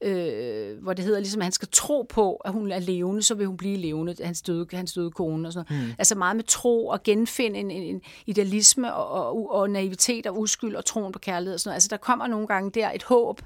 øh, 0.03 0.83
hvor 0.83 0.93
det 0.93 1.05
hedder 1.05 1.19
ligesom, 1.19 1.41
at 1.41 1.45
han 1.45 1.51
skal 1.51 1.67
tro 1.71 2.01
på, 2.09 2.35
at 2.35 2.51
hun 2.51 2.71
er 2.71 2.79
levende, 2.79 3.23
så 3.23 3.35
vil 3.35 3.47
hun 3.47 3.57
blive 3.57 3.77
levende, 3.77 4.15
hans 4.23 4.41
døde, 4.41 4.67
hans 4.73 4.93
døde 4.93 5.11
kone 5.11 5.47
og 5.47 5.53
sådan 5.53 5.65
noget. 5.69 5.87
Mm. 5.87 5.95
Altså 5.97 6.15
meget 6.15 6.35
med 6.35 6.43
tro 6.43 6.87
og 6.87 7.03
genfinde 7.03 7.59
en, 7.59 7.71
en, 7.71 7.83
en 7.83 8.01
idealisme 8.25 8.93
og, 8.93 9.27
og, 9.27 9.51
og 9.51 9.69
naivitet 9.69 10.27
og 10.27 10.39
uskyld 10.39 10.75
og 10.75 10.85
troen 10.85 11.11
på 11.11 11.19
kærlighed 11.19 11.53
og 11.53 11.59
sådan 11.59 11.69
noget. 11.69 11.75
Altså 11.75 11.89
der 11.89 11.97
kommer 11.97 12.27
nogle 12.27 12.47
gange 12.47 12.71
der 12.71 12.91
et 12.91 13.03
håb, 13.03 13.41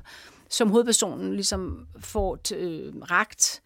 som 0.50 0.70
hovedpersonen 0.70 1.34
ligesom 1.34 1.88
får 2.00 2.38
øh, 2.56 2.94
ragt, 3.12 3.62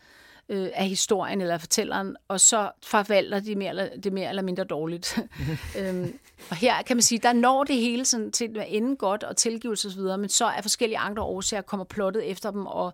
øh, 0.52 0.70
af 0.74 0.88
historien 0.88 1.42
eller 1.42 1.58
fortælleren, 1.58 2.16
og 2.28 2.40
så 2.40 2.72
forvalter 2.84 3.40
de 3.40 3.56
mere 3.56 3.70
eller, 3.70 3.90
det 4.04 4.14
mere 4.14 4.30
eller 4.30 4.42
mindre 4.42 4.64
dårligt. 4.64 5.20
øhm, 5.80 6.20
og 6.50 6.56
her 6.56 6.82
kan 6.82 6.98
man 6.98 7.02
sige, 7.02 7.20
der 7.20 7.34
når 7.34 7.64
det 7.64 7.76
hele 7.76 8.06
sådan 8.06 8.32
til 8.32 8.58
at 8.58 8.66
ende 8.70 8.96
godt 8.96 9.24
og 9.24 9.38
tilgivelse 9.38 9.88
osv., 9.88 10.02
men 10.02 10.30
så 10.30 10.46
er 10.46 10.62
forskellige 10.62 10.98
andre 10.98 11.24
årsager 11.24 11.62
kommer 11.62 11.84
plottet 11.84 12.32
efter 12.32 12.52
dem, 12.52 12.66
og 12.66 12.94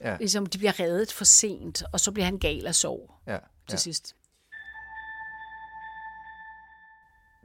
ja. 0.00 0.16
ligesom, 0.16 0.46
de 0.46 0.58
bliver 0.58 0.80
reddet 0.80 1.12
for 1.12 1.24
sent, 1.24 1.82
og 1.92 2.00
så 2.00 2.12
bliver 2.12 2.24
han 2.24 2.38
gal 2.38 2.66
af 2.66 2.74
sorg 2.74 3.14
ja. 3.26 3.38
til 3.68 3.76
ja. 3.76 3.76
sidst. 3.76 4.16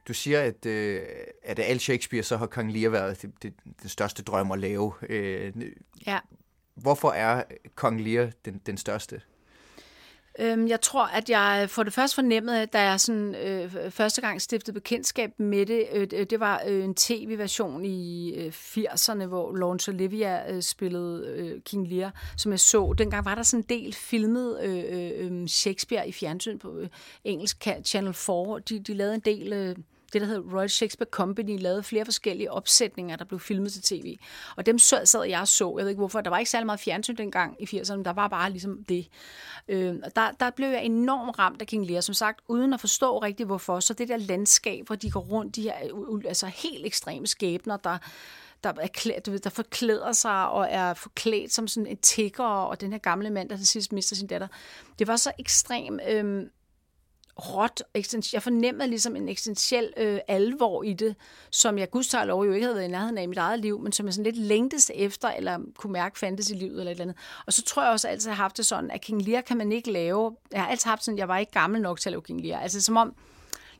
Du 0.07 0.13
siger, 0.13 0.41
at, 0.41 0.65
øh, 0.65 1.01
at 1.43 1.59
alt 1.59 1.81
Shakespeare, 1.81 2.23
så 2.23 2.37
har 2.37 2.45
Kong 2.45 2.71
Lear 2.71 2.89
været 2.89 3.21
det, 3.21 3.43
det, 3.43 3.53
det 3.83 3.91
største 3.91 4.23
drøm 4.23 4.51
at 4.51 4.59
lave. 4.59 4.93
Øh, 5.09 5.53
ja. 6.07 6.19
Hvorfor 6.75 7.11
er 7.11 7.43
Kong 7.75 8.01
Lear 8.01 8.31
den, 8.45 8.61
den 8.65 8.77
største? 8.77 9.21
Øhm, 10.39 10.67
jeg 10.67 10.81
tror, 10.81 11.05
at 11.05 11.29
jeg 11.29 11.65
for 11.69 11.83
det 11.83 11.93
første 11.93 12.15
fornemmede, 12.15 12.65
da 12.65 12.81
jeg 12.81 12.99
sådan, 12.99 13.35
øh, 13.35 13.91
første 13.91 14.21
gang 14.21 14.41
stiftede 14.41 14.73
bekendtskab 14.73 15.39
med 15.39 15.65
det, 15.65 15.87
øh, 15.93 16.07
det 16.29 16.39
var 16.39 16.63
øh, 16.67 16.83
en 16.83 16.95
tv-version 16.95 17.85
i 17.85 18.33
øh, 18.33 18.53
80'erne, 18.55 19.25
hvor 19.25 19.55
Laurence 19.55 19.91
Olivia 19.91 20.53
øh, 20.53 20.61
spillede 20.61 21.33
øh, 21.35 21.61
King 21.61 21.87
Lear, 21.87 22.13
som 22.37 22.51
jeg 22.51 22.59
så. 22.59 22.93
Dengang 22.97 23.25
var 23.25 23.35
der 23.35 23.43
sådan 23.43 23.65
en 23.69 23.79
del 23.79 23.93
filmet 23.93 24.59
øh, 24.63 24.83
øh, 24.89 25.11
øh 25.15 25.47
Shakespeare 25.47 26.07
i 26.07 26.11
fjernsyn 26.11 26.59
på 26.59 26.77
øh, 26.77 26.87
engelsk 27.23 27.67
Channel 27.85 28.13
4. 28.13 28.59
De, 28.69 28.79
de 28.79 28.93
lavede 28.93 29.15
en 29.15 29.21
del... 29.21 29.53
Øh, 29.53 29.75
det, 30.15 30.21
der 30.21 30.27
hedder 30.27 30.57
Royal 30.57 30.69
Shakespeare 30.69 31.09
Company, 31.11 31.61
lavede 31.61 31.83
flere 31.83 32.05
forskellige 32.05 32.51
opsætninger, 32.51 33.15
der 33.15 33.25
blev 33.25 33.39
filmet 33.39 33.73
til 33.73 33.81
tv. 33.81 34.17
Og 34.55 34.65
dem 34.65 34.79
sad, 34.79 35.05
sad 35.05 35.23
jeg 35.23 35.41
og 35.41 35.47
så. 35.47 35.75
Jeg 35.77 35.83
ved 35.83 35.89
ikke 35.89 35.99
hvorfor. 35.99 36.21
Der 36.21 36.29
var 36.29 36.37
ikke 36.37 36.51
særlig 36.51 36.65
meget 36.65 36.79
fjernsyn 36.79 37.15
dengang 37.15 37.55
i 37.59 37.65
80'erne. 37.65 38.03
Der 38.03 38.13
var 38.13 38.27
bare 38.27 38.51
ligesom 38.51 38.83
det. 38.83 39.07
Øh, 39.67 39.95
der, 40.15 40.31
der 40.39 40.49
blev 40.49 40.67
jeg 40.67 40.85
enormt 40.85 41.39
ramt 41.39 41.61
af 41.61 41.67
King 41.67 41.85
Lear, 41.85 42.01
som 42.01 42.13
sagt, 42.13 42.39
uden 42.47 42.73
at 42.73 42.79
forstå 42.79 43.17
rigtig 43.17 43.45
hvorfor. 43.45 43.79
Så 43.79 43.93
det 43.93 44.07
der 44.07 44.17
landskab, 44.17 44.87
hvor 44.87 44.95
de 44.95 45.11
går 45.11 45.21
rundt, 45.21 45.55
de 45.55 45.61
her 45.61 45.73
altså 46.27 46.47
helt 46.47 46.85
ekstreme 46.85 47.27
skæbner, 47.27 47.77
der 47.77 47.97
der, 48.63 48.73
er 48.81 48.87
klædt, 48.87 49.25
du 49.25 49.31
ved, 49.31 49.39
der 49.39 49.49
forklæder 49.49 50.11
sig 50.11 50.49
og 50.49 50.67
er 50.69 50.93
forklædt 50.93 51.53
som 51.53 51.67
sådan 51.67 51.87
en 51.87 51.97
tigger, 51.97 52.43
og 52.43 52.81
den 52.81 52.91
her 52.91 52.99
gamle 52.99 53.29
mand, 53.29 53.49
der 53.49 53.57
til 53.57 53.67
sidst 53.67 53.93
mister 53.93 54.15
sin 54.15 54.27
datter. 54.27 54.47
Det 54.99 55.07
var 55.07 55.15
så 55.15 55.31
ekstremt 55.39 56.01
øh, 56.09 56.45
råt. 57.39 57.83
Jeg 58.33 58.43
fornemmede 58.43 58.87
ligesom 58.89 59.15
en 59.15 59.29
eksistentiel 59.29 59.93
øh, 59.97 60.19
alvor 60.27 60.83
i 60.83 60.93
det, 60.93 61.15
som 61.51 61.77
jeg 61.77 61.89
gudstår 61.89 62.31
over 62.31 62.45
jo 62.45 62.51
ikke 62.53 62.65
havde 62.65 62.75
været 62.75 62.87
i 62.87 62.91
nærheden 62.91 63.17
af 63.17 63.23
i 63.23 63.25
mit 63.25 63.37
eget 63.37 63.59
liv, 63.59 63.79
men 63.79 63.91
som 63.91 64.05
jeg 64.05 64.13
sådan 64.13 64.23
lidt 64.23 64.37
længtes 64.37 64.91
efter, 64.95 65.29
eller 65.29 65.59
kunne 65.77 65.93
mærke 65.93 66.19
fandtes 66.19 66.49
i 66.49 66.53
livet 66.53 66.79
eller 66.79 66.91
et 66.91 66.91
eller 66.91 67.03
andet. 67.03 67.17
Og 67.45 67.53
så 67.53 67.61
tror 67.61 67.83
jeg 67.83 67.91
også 67.91 68.07
altid, 68.07 68.27
at 68.27 68.31
jeg 68.31 68.37
har 68.37 68.43
haft 68.43 68.57
det 68.57 68.65
sådan, 68.65 68.91
at 68.91 69.01
King 69.01 69.21
Lear 69.21 69.41
kan 69.41 69.57
man 69.57 69.71
ikke 69.71 69.91
lave. 69.91 70.35
Jeg 70.51 70.61
har 70.61 70.69
altid 70.69 70.89
haft 70.89 71.03
sådan, 71.03 71.17
at 71.17 71.19
jeg 71.19 71.27
var 71.27 71.37
ikke 71.37 71.51
gammel 71.51 71.81
nok 71.81 71.99
til 71.99 72.09
at 72.09 72.11
lave 72.11 72.21
King 72.21 72.41
Lear. 72.41 72.59
Altså 72.59 72.81
som 72.81 72.97
om, 72.97 73.15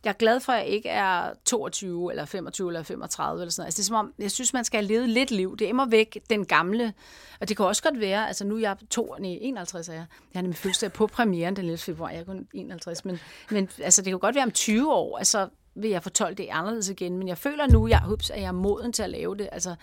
jeg 0.06 0.12
er 0.12 0.18
glad 0.18 0.40
for, 0.40 0.54
at 0.54 0.60
jeg 0.60 0.68
ikke 0.68 0.90
er 0.90 1.30
22 1.46 2.12
eller 2.12 2.26
25 2.26 2.70
eller 2.70 2.84
35 2.84 3.42
eller 3.42 3.52
sådan 3.52 3.62
noget. 3.62 3.68
Altså, 3.68 3.78
det 3.78 3.84
er 3.84 3.88
som 3.88 3.96
om, 3.96 4.14
jeg 4.20 4.32
synes, 4.32 4.54
man 4.54 4.66
skal 4.66 4.78
have 4.78 4.88
levet 4.88 5.10
lidt 5.10 5.32
liv. 5.32 5.58
Det 5.58 5.66
er 5.66 5.70
immer 5.70 5.86
væk 5.86 6.18
den 6.30 6.46
gamle. 6.46 6.94
Og 7.40 7.50
det 7.50 7.58
kan 7.58 7.66
også 7.66 7.84
godt 7.84 8.00
være, 8.00 8.28
altså 8.28 8.46
nu 8.46 8.56
er 8.56 8.60
jeg 8.60 8.78
to, 8.90 9.16
nej, 9.20 9.38
51 9.42 9.90
er 9.90 9.94
jeg. 9.94 10.06
Jeg 10.34 10.40
har 10.40 10.42
nemlig 10.42 10.58
fødselsdag 10.58 10.94
på 10.94 11.08
premieren 11.08 11.56
den 11.56 11.66
11. 11.66 11.78
februar. 11.78 12.10
Jeg 12.10 12.20
er 12.20 12.24
kun 12.24 12.48
51. 12.54 13.06
Men, 13.06 13.20
men 13.50 13.70
altså, 13.84 14.02
det 14.02 14.12
kan 14.12 14.20
godt 14.20 14.36
være 14.36 14.44
om 14.44 14.52
20 14.52 14.94
år. 14.94 15.18
Altså, 15.18 15.48
vil 15.76 15.90
jeg 15.90 16.04
fortolke 16.04 16.38
det 16.38 16.48
anderledes 16.52 16.90
igen. 16.90 17.18
Men 17.18 17.28
jeg 17.28 17.38
føler 17.38 17.68
nu, 17.68 17.88
jeg, 17.88 18.02
ups, 18.12 18.30
at 18.30 18.42
jeg 18.42 18.48
er 18.48 18.52
moden 18.52 18.94
til 18.94 19.04
at 19.04 19.10
lave 19.10 19.38
det. 19.38 19.50
Altså, 19.52 19.76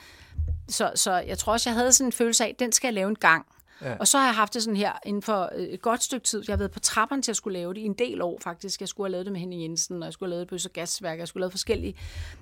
så, 0.69 0.93
så 0.95 1.13
jeg 1.13 1.39
tror 1.39 1.53
også, 1.53 1.71
jeg 1.71 1.77
havde 1.77 1.93
sådan 1.93 2.09
en 2.09 2.13
følelse 2.13 2.45
af, 2.45 2.49
at 2.49 2.59
den 2.59 2.73
skal 2.73 2.89
jeg 2.89 2.95
lave 2.95 3.09
en 3.09 3.17
gang. 3.17 3.47
Ja. 3.83 3.97
Og 4.01 4.09
så 4.09 4.19
har 4.19 4.25
jeg 4.25 4.35
haft 4.35 4.55
det 4.55 4.63
sådan 4.63 4.77
her 4.77 4.93
inden 5.07 5.23
for 5.23 5.51
øh, 5.55 5.65
et 5.65 5.83
godt 5.83 6.03
stykke 6.03 6.25
tid. 6.25 6.45
Jeg 6.49 6.53
har 6.53 6.59
været 6.59 6.71
på 6.71 6.81
trapperne 6.81 7.23
til 7.23 7.33
at 7.33 7.37
skulle 7.37 7.59
lave 7.59 7.75
det 7.75 7.81
i 7.81 7.85
en 7.85 7.95
del 7.95 8.23
år 8.23 8.39
faktisk. 8.43 8.81
Jeg 8.81 8.89
skulle 8.89 9.07
have 9.07 9.13
lavet 9.13 9.27
det 9.27 9.33
med 9.33 9.41
Henning 9.41 9.63
Jensen, 9.63 10.03
og 10.03 10.07
jeg 10.07 10.13
skulle 10.13 10.29
have 10.29 10.47
lavet 10.47 10.51
det 10.51 10.63
på 10.63 10.69
Gasværk, 10.73 11.19
jeg 11.19 11.29
skulle 11.29 11.41
have 11.41 11.45
lavet 11.45 11.53
forskellige. 11.53 11.95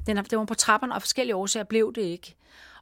Den, 0.07 0.16
det 0.16 0.38
var 0.38 0.45
på 0.45 0.55
trapperne, 0.55 0.95
og 0.95 1.03
forskellige 1.03 1.36
årsager 1.36 1.64
blev 1.64 1.93
det 1.95 2.03
ikke. 2.03 2.36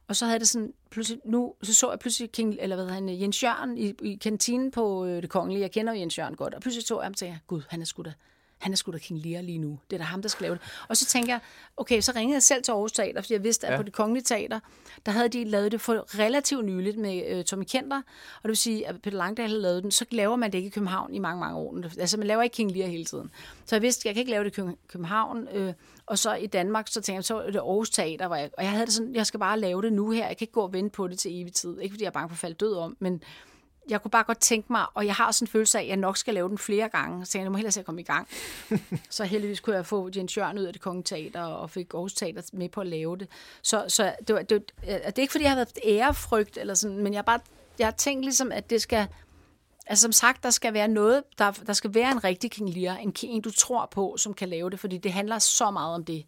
Og 0.07 0.15
så 0.15 0.25
havde 0.25 0.39
det 0.39 0.49
sådan, 0.49 0.73
pludselig, 0.89 1.21
nu 1.25 1.53
så, 1.63 1.73
så 1.73 1.89
jeg 1.89 1.99
pludselig 1.99 2.31
King, 2.31 2.57
eller 2.59 2.75
hvad 2.75 2.93
han, 2.93 3.21
Jens 3.21 3.43
Jørgen 3.43 3.77
i, 3.77 3.93
i 4.01 4.15
kantinen 4.15 4.71
på 4.71 5.05
øh, 5.05 5.21
det 5.21 5.29
kongelige. 5.29 5.61
Jeg 5.61 5.71
kender 5.71 5.93
jo 5.93 5.99
Jens 5.99 6.17
Jørgen 6.17 6.35
godt. 6.35 6.53
Og 6.53 6.61
pludselig 6.61 6.87
så 6.87 6.99
jeg 6.99 7.05
ham 7.05 7.13
til, 7.13 7.39
gud, 7.47 7.61
han 7.69 7.81
er 7.81 7.85
sgu 7.85 8.03
da, 8.03 8.13
han 8.59 8.71
er 8.71 8.75
sgu 8.75 8.91
da 8.91 8.97
King 8.97 9.19
Lear 9.25 9.41
lige 9.41 9.57
nu. 9.57 9.79
Det 9.89 9.95
er 9.95 9.97
da 9.97 10.03
ham, 10.03 10.21
der 10.21 10.29
skal 10.29 10.43
lave 10.43 10.55
det. 10.55 10.61
Og 10.87 10.97
så 10.97 11.05
tænker 11.05 11.33
jeg, 11.33 11.39
okay, 11.77 12.01
så 12.01 12.11
ringede 12.15 12.35
jeg 12.35 12.43
selv 12.43 12.63
til 12.63 12.71
Aarhus 12.71 12.91
Teater, 12.91 13.21
fordi 13.21 13.33
jeg 13.33 13.43
vidste, 13.43 13.67
at 13.67 13.73
ja. 13.73 13.77
på 13.77 13.83
det 13.83 13.93
kongelige 13.93 14.23
teater, 14.23 14.59
der 15.05 15.11
havde 15.11 15.29
de 15.29 15.43
lavet 15.43 15.71
det 15.71 15.81
for 15.81 16.19
relativt 16.19 16.65
nyligt 16.65 16.97
med 16.97 17.23
øh, 17.27 17.43
Tommy 17.43 17.63
Kenter, 17.63 17.97
og 17.97 18.43
det 18.43 18.49
vil 18.49 18.57
sige, 18.57 18.87
at 18.87 19.01
Peter 19.01 19.17
Langdal 19.17 19.49
havde 19.49 19.61
lavet 19.61 19.83
den, 19.83 19.91
så 19.91 20.05
laver 20.11 20.35
man 20.35 20.51
det 20.51 20.57
ikke 20.57 20.67
i 20.67 20.69
København 20.69 21.13
i 21.13 21.19
mange, 21.19 21.39
mange 21.39 21.57
år. 21.57 21.75
Altså, 21.99 22.17
man 22.17 22.27
laver 22.27 22.41
ikke 22.41 22.53
King 22.53 22.71
Lear 22.71 22.87
hele 22.87 23.05
tiden. 23.05 23.31
Så 23.65 23.75
jeg 23.75 23.81
vidste, 23.81 24.01
at 24.01 24.05
jeg 24.05 24.13
kan 24.13 24.19
ikke 24.19 24.31
lave 24.31 24.43
det 24.43 24.57
i 24.57 24.61
København, 24.87 25.47
øh, 25.53 25.73
og 26.05 26.19
så 26.19 26.33
i 26.33 26.47
Danmark, 26.47 26.87
så 26.87 27.01
tænkte 27.01 27.13
jeg, 27.13 27.23
så 27.23 27.39
er 27.39 27.51
det 27.51 27.59
Aarhus 27.59 27.89
Teater, 27.89 28.27
hvor 28.27 28.35
jeg, 28.35 28.49
og 28.57 28.63
jeg 28.63 28.71
havde 28.71 28.85
det 28.85 28.93
sådan, 28.93 29.15
jeg 29.15 29.25
skal 29.25 29.39
bare 29.39 29.59
lave 29.59 29.81
det 29.81 29.93
nu 29.93 30.11
her, 30.11 30.27
jeg 30.27 30.37
kan 30.37 30.45
ikke 30.45 30.53
gå 30.53 30.61
og 30.61 30.73
vente 30.73 30.95
på 30.95 31.07
det 31.07 31.19
til 31.19 31.41
evig 31.41 31.53
tid. 31.53 31.79
Ikke 31.79 31.93
fordi 31.93 32.03
jeg 32.03 32.09
er 32.09 32.13
bange 32.13 32.29
for 32.29 32.33
at 32.33 32.39
falde 32.39 32.55
død 32.55 32.75
om, 32.75 32.97
men 32.99 33.23
jeg 33.89 34.01
kunne 34.01 34.11
bare 34.11 34.23
godt 34.23 34.39
tænke 34.39 34.71
mig, 34.71 34.85
og 34.93 35.05
jeg 35.05 35.15
har 35.15 35.27
også 35.27 35.45
en 35.45 35.47
følelse 35.47 35.77
af, 35.77 35.83
at 35.83 35.87
jeg 35.87 35.97
nok 35.97 36.17
skal 36.17 36.33
lave 36.33 36.49
den 36.49 36.57
flere 36.57 36.89
gange. 36.89 37.25
Så 37.25 37.39
jeg 37.39 37.51
må 37.51 37.57
hellere 37.57 37.71
se 37.71 37.79
at 37.79 37.85
komme 37.85 38.01
i 38.01 38.03
gang. 38.03 38.27
så 39.09 39.23
heldigvis 39.23 39.59
kunne 39.59 39.75
jeg 39.75 39.85
få 39.85 40.09
Jens 40.15 40.37
Jørgen 40.37 40.59
ud 40.59 40.63
af 40.63 40.73
det 40.73 40.81
kongelige 40.81 41.03
teater, 41.05 41.41
og 41.41 41.69
fik 41.69 41.93
Aarhus 41.93 42.13
Teater 42.13 42.41
med 42.53 42.69
på 42.69 42.81
at 42.81 42.87
lave 42.87 43.17
det. 43.17 43.27
Så, 43.61 43.85
så 43.87 44.15
det, 44.27 44.35
var, 44.35 44.41
det, 44.41 44.71
det 44.81 45.17
er 45.17 45.19
ikke, 45.19 45.31
fordi 45.31 45.43
jeg 45.43 45.51
har 45.51 45.55
været 45.55 45.79
ærefrygt, 45.85 46.57
eller 46.57 46.73
sådan, 46.73 46.97
men 46.97 47.13
jeg 47.13 47.17
har 47.17 47.23
bare 47.23 47.39
jeg 47.79 47.87
har 47.87 47.91
tænkt 47.91 48.23
ligesom, 48.23 48.51
at 48.51 48.69
det 48.69 48.81
skal... 48.81 49.07
Altså 49.87 50.01
som 50.01 50.11
sagt, 50.11 50.43
der 50.43 50.49
skal 50.49 50.73
være 50.73 50.87
noget, 50.87 51.23
der, 51.37 51.51
der 51.51 51.73
skal 51.73 51.93
være 51.93 52.11
en 52.11 52.23
rigtig 52.23 52.51
King 52.51 52.69
Lear, 52.69 52.95
en, 52.95 53.15
en 53.23 53.41
du 53.41 53.51
tror 53.51 53.85
på, 53.91 54.15
som 54.17 54.33
kan 54.33 54.49
lave 54.49 54.69
det, 54.69 54.79
fordi 54.79 54.97
det 54.97 55.13
handler 55.13 55.39
så 55.39 55.71
meget 55.71 55.95
om 55.95 56.05
det. 56.05 56.25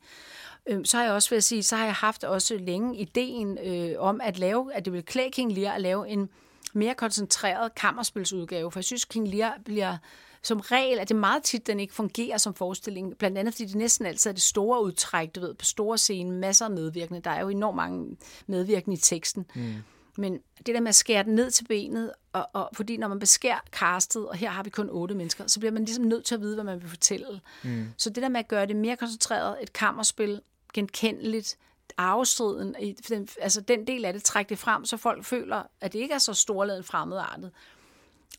Øhm, 0.68 0.86
så 0.86 0.98
har 0.98 1.04
jeg 1.04 1.14
også 1.14 1.30
ved 1.30 1.38
at 1.38 1.44
sige, 1.44 1.64
så 1.64 1.76
har 1.76 1.86
jeg 1.86 1.94
haft 1.94 2.24
også 2.24 2.58
længe 2.58 2.98
ideen 2.98 3.58
øh, 3.58 3.96
om 4.00 4.22
at 4.24 4.40
lave, 4.40 4.74
at 4.74 4.86
det 4.86 4.94
vil 4.94 5.06
klæde 5.06 5.32
King 5.32 5.54
Lear 5.54 5.74
at 5.74 5.82
lave 5.82 6.10
en, 6.10 6.30
mere 6.74 6.94
koncentreret 6.94 7.76
kammerspilsudgave, 7.76 8.72
for 8.72 8.80
jeg 8.80 8.86
synes, 8.86 9.06
King 9.06 9.28
Lear 9.28 9.58
bliver 9.66 9.98
som 10.44 10.60
regel, 10.60 11.00
at 11.00 11.10
det 11.10 11.16
meget 11.16 11.44
tit, 11.44 11.68
den 11.68 11.80
ikke 11.80 11.94
fungerer 11.94 12.38
som 12.38 12.54
forestilling, 12.54 13.18
blandt 13.18 13.38
andet 13.38 13.54
fordi 13.54 13.66
det 13.66 13.76
næsten 13.76 14.06
altid 14.06 14.30
er 14.30 14.34
det 14.34 14.42
store 14.44 14.84
udtræk, 14.84 15.36
du 15.36 15.40
ved, 15.40 15.54
på 15.54 15.66
store 15.66 15.98
scene, 15.98 16.32
masser 16.32 16.66
af 16.66 16.72
medvirkende. 16.72 17.22
Der 17.22 17.30
er 17.30 17.42
jo 17.42 17.50
enormt 17.50 17.76
mange 17.76 18.18
medvirkende 18.48 18.94
i 18.94 19.00
teksten. 19.00 19.46
Mm. 19.56 19.74
Men 20.18 20.40
det 20.58 20.76
der 20.76 20.82
med 20.82 20.90
at 20.90 20.96
skære 20.96 21.24
den 21.24 21.36
ned 21.36 21.52
til 21.52 21.66
benet, 21.66 22.12
og, 22.34 22.50
og 22.54 22.70
fordi 22.74 22.98
når 22.98 23.08
man 23.08 23.20
beskærer 23.20 23.60
castet, 23.72 24.28
og 24.28 24.36
her 24.36 24.50
har 24.50 24.64
vi 24.64 24.70
kun 24.70 24.90
otte 24.90 25.16
mennesker, 25.16 25.48
så 25.48 25.60
bliver 25.60 25.72
man 25.72 25.86
ligesom 25.86 26.06
nødt 26.06 26.26
til 26.26 26.36
at 26.36 26.42
vide, 26.42 26.54
hvad 26.54 26.64
man 26.64 26.82
vil 26.82 26.90
fortælle. 26.90 27.42
Mm. 27.64 27.88
Så 27.98 28.10
det 28.10 28.24
der 28.24 28.30
med 28.30 28.40
at 28.40 28.48
gøre 28.48 28.66
det 28.66 28.76
mere 28.76 28.98
koncentreret, 28.98 29.58
et 29.62 29.74
kammerspil, 29.74 30.42
genkendeligt, 30.74 31.58
arvestriden, 31.98 32.76
den, 33.10 33.28
altså 33.42 33.62
den 33.62 33.88
del 33.88 34.06
af 34.06 34.14
det, 34.14 34.24
trække 34.24 34.50
det 34.50 34.60
frem, 34.60 34.86
så 34.86 34.98
folk 34.98 35.26
føler, 35.26 35.64
at 35.82 35.94
det 35.94 36.00
ikke 36.00 36.14
er 36.14 36.20
så 36.20 36.34
storladen 36.34 36.84
fremmedartet. 36.84 37.52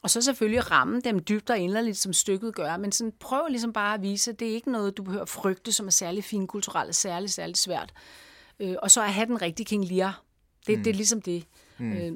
Og 0.02 0.10
så 0.10 0.22
selvfølgelig 0.22 0.70
ramme 0.70 1.00
dem 1.00 1.18
dybt 1.24 1.50
og 1.50 1.58
inderligt, 1.58 1.98
som 1.98 2.12
stykket 2.12 2.54
gør, 2.54 2.76
men 2.76 2.92
sådan 2.92 3.12
prøv 3.20 3.46
ligesom 3.48 3.72
bare 3.72 3.94
at 3.94 4.02
vise, 4.02 4.30
at 4.30 4.40
det 4.40 4.50
er 4.50 4.54
ikke 4.54 4.72
noget, 4.72 4.96
du 4.96 5.02
behøver 5.02 5.22
at 5.22 5.28
frygte, 5.28 5.72
som 5.72 5.86
er 5.86 5.90
særlig 5.90 6.24
finkulturelt, 6.24 6.94
særlig, 6.94 7.30
særlig 7.30 7.56
svært. 7.56 7.92
Øh, 8.60 8.74
og 8.82 8.90
så 8.90 9.02
at 9.02 9.12
have 9.12 9.26
den 9.26 9.42
rigtige 9.42 9.66
King 9.66 9.84
Lear. 9.84 10.22
Det, 10.66 10.78
mm. 10.78 10.84
det 10.84 10.90
er 10.90 10.94
ligesom 10.94 11.22
det. 11.22 11.44
Mm. 11.78 11.92
Øh, 11.92 12.12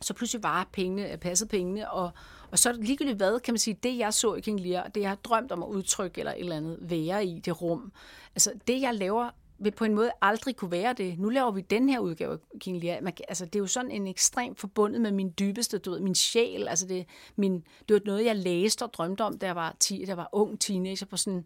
så 0.00 0.14
pludselig 0.14 0.42
var 0.42 0.68
pengene, 0.72 1.18
passede 1.20 1.48
pengene, 1.48 1.90
og, 1.90 2.10
og 2.50 2.58
så 2.58 2.72
ligegyldigt 2.72 3.16
hvad, 3.16 3.40
kan 3.40 3.54
man 3.54 3.58
sige, 3.58 3.78
det 3.82 3.98
jeg 3.98 4.14
så 4.14 4.34
i 4.34 4.40
King 4.40 4.60
Lear, 4.60 4.88
det 4.88 5.00
jeg 5.00 5.08
har 5.08 5.16
drømt 5.16 5.52
om 5.52 5.62
at 5.62 5.66
udtrykke, 5.66 6.18
eller 6.18 6.32
et 6.32 6.40
eller 6.40 6.56
andet 6.56 6.78
være 6.80 7.26
i 7.26 7.38
det 7.38 7.62
rum, 7.62 7.92
altså 8.34 8.52
det 8.66 8.80
jeg 8.80 8.94
laver, 8.94 9.30
vil 9.58 9.70
på 9.70 9.84
en 9.84 9.94
måde 9.94 10.10
aldrig 10.22 10.56
kunne 10.56 10.70
være 10.70 10.92
det. 10.92 11.18
Nu 11.18 11.28
laver 11.28 11.50
vi 11.50 11.60
den 11.60 11.88
her 11.88 11.98
udgave 11.98 12.32
af 12.32 12.60
King 12.60 12.82
Lear. 12.82 13.00
Man, 13.00 13.12
altså, 13.28 13.44
det 13.44 13.54
er 13.54 13.60
jo 13.60 13.66
sådan 13.66 13.90
en 13.90 14.06
ekstremt 14.06 14.60
forbundet 14.60 15.00
med 15.00 15.12
min 15.12 15.34
dybeste, 15.38 15.78
du 15.78 15.90
ved, 15.90 16.00
min 16.00 16.14
sjæl. 16.14 16.68
Altså, 16.68 16.86
det, 16.86 17.06
min, 17.36 17.64
det 17.88 17.94
var 17.94 18.00
noget, 18.04 18.24
jeg 18.24 18.36
læste 18.36 18.82
og 18.82 18.92
drømte 18.92 19.22
om, 19.22 19.38
da 19.38 19.46
jeg 19.46 19.56
var, 19.56 19.76
10, 19.80 20.04
da 20.04 20.08
jeg 20.08 20.16
var 20.16 20.28
ung 20.32 20.60
teenager. 20.60 21.06
På 21.06 21.16
sådan, 21.16 21.44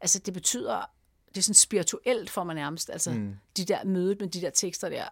altså, 0.00 0.18
det 0.18 0.34
betyder, 0.34 0.90
det 1.28 1.38
er 1.38 1.42
sådan 1.42 1.54
spirituelt 1.54 2.30
for 2.30 2.44
mig 2.44 2.54
nærmest. 2.54 2.90
Altså, 2.90 3.10
mm. 3.10 3.34
de 3.56 3.64
der 3.64 3.84
mødet 3.84 4.20
med 4.20 4.28
de 4.28 4.40
der 4.40 4.50
tekster 4.50 4.88
der 4.88 5.04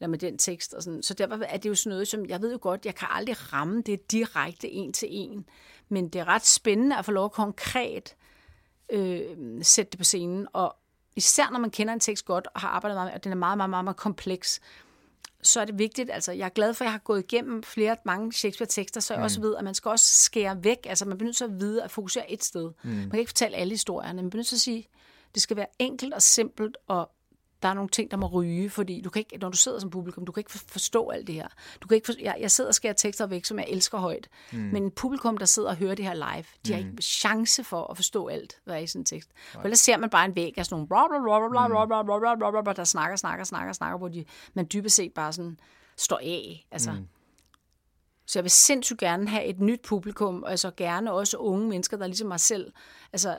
eller 0.00 0.08
med 0.08 0.18
den 0.18 0.38
tekst. 0.38 0.74
Og 0.74 0.82
sådan. 0.82 1.02
Så 1.02 1.14
derfor 1.14 1.36
er 1.36 1.56
det 1.56 1.68
jo 1.68 1.74
sådan 1.74 1.90
noget, 1.90 2.08
som 2.08 2.26
jeg 2.26 2.40
ved 2.40 2.52
jo 2.52 2.58
godt, 2.60 2.86
jeg 2.86 2.94
kan 2.94 3.08
aldrig 3.10 3.52
ramme 3.52 3.82
det 3.82 4.10
direkte 4.12 4.70
en 4.70 4.92
til 4.92 5.08
en. 5.10 5.44
Men 5.88 6.08
det 6.08 6.20
er 6.20 6.24
ret 6.24 6.46
spændende 6.46 6.96
at 6.96 7.04
få 7.04 7.12
lov 7.12 7.24
at 7.24 7.32
konkret 7.32 8.16
øh, 8.90 9.36
sætte 9.62 9.90
det 9.90 9.98
på 9.98 10.04
scenen. 10.04 10.46
Og 10.52 10.76
især 11.16 11.50
når 11.50 11.58
man 11.58 11.70
kender 11.70 11.92
en 11.92 12.00
tekst 12.00 12.24
godt 12.24 12.48
og 12.54 12.60
har 12.60 12.68
arbejdet 12.68 12.96
meget 12.96 13.06
med, 13.06 13.14
og 13.14 13.24
den 13.24 13.32
er 13.32 13.36
meget, 13.36 13.56
meget, 13.56 13.70
meget, 13.70 13.84
meget 13.84 13.96
kompleks, 13.96 14.60
så 15.42 15.60
er 15.60 15.64
det 15.64 15.78
vigtigt, 15.78 16.10
altså 16.10 16.32
jeg 16.32 16.44
er 16.44 16.48
glad 16.48 16.74
for, 16.74 16.84
at 16.84 16.86
jeg 16.86 16.92
har 16.92 16.98
gået 16.98 17.18
igennem 17.32 17.62
flere, 17.62 17.96
mange 18.04 18.32
Shakespeare-tekster, 18.32 19.00
så 19.00 19.14
jeg 19.14 19.20
mm. 19.20 19.24
også 19.24 19.40
ved, 19.40 19.56
at 19.56 19.64
man 19.64 19.74
skal 19.74 19.88
også 19.88 20.24
skære 20.24 20.64
væk, 20.64 20.78
altså 20.86 21.04
man 21.04 21.18
bliver 21.18 21.26
nødt 21.28 21.36
til 21.36 21.44
at 21.44 21.60
vide 21.60 21.82
at 21.82 21.90
fokusere 21.90 22.32
et 22.32 22.44
sted. 22.44 22.72
Mm. 22.82 22.90
Man 22.90 23.10
kan 23.10 23.18
ikke 23.18 23.28
fortælle 23.28 23.56
alle 23.56 23.70
historierne, 23.70 24.22
man 24.22 24.30
bliver 24.30 24.38
nødt 24.38 24.46
til 24.46 24.56
at 24.56 24.60
sige, 24.60 24.88
det 25.34 25.42
skal 25.42 25.56
være 25.56 25.66
enkelt 25.78 26.14
og 26.14 26.22
simpelt 26.22 26.76
og 26.88 27.10
der 27.64 27.70
er 27.70 27.74
nogle 27.74 27.88
ting, 27.88 28.10
der 28.10 28.16
må 28.16 28.26
ryge, 28.26 28.70
fordi 28.70 29.00
du 29.00 29.10
kan 29.10 29.20
ikke, 29.20 29.38
når 29.38 29.48
du 29.48 29.56
sidder 29.56 29.78
som 29.78 29.90
publikum, 29.90 30.26
du 30.26 30.32
kan 30.32 30.40
ikke 30.40 30.50
forstå 30.50 31.08
alt 31.08 31.26
det 31.26 31.34
her. 31.34 31.48
Du 31.82 31.88
kan 31.88 31.94
ikke 31.94 32.06
for, 32.06 32.12
jeg, 32.20 32.36
jeg 32.40 32.50
sidder 32.50 32.68
og 32.68 32.74
skærer 32.74 32.92
tekster 32.92 33.26
væk, 33.26 33.44
som 33.44 33.58
jeg 33.58 33.66
elsker 33.68 33.98
højt, 33.98 34.28
mm. 34.52 34.58
men 34.58 34.90
publikum, 34.90 35.36
der 35.36 35.46
sidder 35.46 35.68
og 35.68 35.76
hører 35.76 35.94
det 35.94 36.04
her 36.04 36.14
live, 36.14 36.44
de 36.66 36.68
mm. 36.68 36.72
har 36.72 36.78
ikke 36.78 37.02
chance 37.02 37.64
for 37.64 37.90
at 37.90 37.96
forstå 37.96 38.26
alt, 38.26 38.60
hvad 38.64 38.74
er 38.74 38.78
i 38.78 38.86
sådan 38.86 39.00
en 39.00 39.04
tekst. 39.04 39.30
Nej. 39.32 39.60
For 39.60 39.64
ellers 39.64 39.80
ser 39.80 39.96
man 39.96 40.10
bare 40.10 40.24
en 40.24 40.36
væg 40.36 40.58
af 40.58 40.66
sådan 40.66 40.74
nogle, 40.74 40.88
der 42.72 42.84
snakker, 42.84 43.16
snakker, 43.16 43.44
snakker, 43.44 43.72
snakker, 43.72 43.98
hvor 43.98 44.08
de, 44.08 44.24
man 44.54 44.66
dybest 44.72 44.96
set 44.96 45.12
bare 45.12 45.32
sådan 45.32 45.58
står 45.96 46.18
af. 46.22 46.66
Altså, 46.70 46.92
mm. 46.92 47.08
Så 48.26 48.38
jeg 48.38 48.44
vil 48.44 48.50
sindssygt 48.50 49.00
gerne 49.00 49.28
have 49.28 49.44
et 49.44 49.60
nyt 49.60 49.80
publikum, 49.82 50.42
og 50.42 50.50
altså 50.50 50.70
gerne 50.76 51.12
også 51.12 51.36
unge 51.36 51.68
mennesker, 51.68 51.96
der 51.96 52.06
ligesom 52.06 52.28
mig 52.28 52.40
selv, 52.40 52.72
altså 53.12 53.36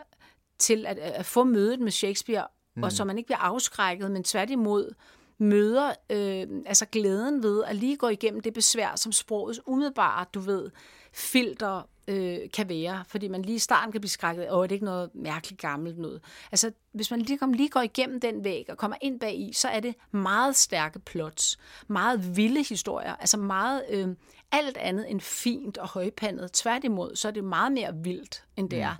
til 0.59 0.85
at, 0.85 0.97
at 0.97 1.25
få 1.25 1.43
mødet 1.43 1.79
med 1.79 1.91
Shakespeare 1.91 2.47
mm. 2.75 2.83
og 2.83 2.91
så 2.91 3.05
man 3.05 3.17
ikke 3.17 3.27
bliver 3.27 3.39
afskrækket, 3.39 4.11
men 4.11 4.23
tværtimod 4.23 4.93
møder 5.37 5.93
øh, 6.09 6.47
altså 6.65 6.85
glæden 6.85 7.43
ved 7.43 7.63
at 7.63 7.75
lige 7.75 7.97
gå 7.97 8.07
igennem 8.07 8.41
det 8.41 8.53
besvær, 8.53 8.95
som 8.95 9.11
sprogets 9.11 9.61
umiddelbare, 9.65 10.25
du 10.33 10.39
ved, 10.39 10.69
filter 11.13 11.81
øh, 12.07 12.37
kan 12.53 12.69
være, 12.69 13.03
fordi 13.07 13.27
man 13.27 13.41
lige 13.41 13.55
i 13.55 13.59
starten 13.59 13.91
kan 13.91 14.01
blive 14.01 14.09
skrækket, 14.09 14.49
og 14.49 14.69
det 14.69 14.73
er 14.73 14.75
ikke 14.75 14.85
noget 14.85 15.09
mærkeligt 15.13 15.61
gammelt 15.61 15.97
noget. 15.97 16.21
Altså, 16.51 16.71
hvis 16.91 17.11
man 17.11 17.21
lige, 17.21 17.55
lige 17.55 17.69
går 17.69 17.81
igennem 17.81 18.19
den 18.19 18.43
væg 18.43 18.65
og 18.69 18.77
kommer 18.77 18.97
ind 19.01 19.19
bag 19.19 19.39
i, 19.39 19.53
så 19.53 19.67
er 19.67 19.79
det 19.79 19.95
meget 20.11 20.55
stærke 20.55 20.99
plots, 20.99 21.57
meget 21.87 22.37
vilde 22.37 22.63
historier, 22.63 23.15
altså 23.15 23.37
meget 23.37 23.83
øh, 23.89 24.07
alt 24.51 24.77
andet 24.77 25.11
end 25.11 25.21
fint 25.21 25.77
og 25.77 25.87
højpandet. 25.87 26.51
Tværtimod, 26.51 27.15
så 27.15 27.27
er 27.27 27.31
det 27.31 27.43
meget 27.43 27.71
mere 27.71 27.95
vildt, 27.95 28.43
end 28.55 28.69
det 28.69 28.79
mm. 28.79 28.83
er 28.83 28.95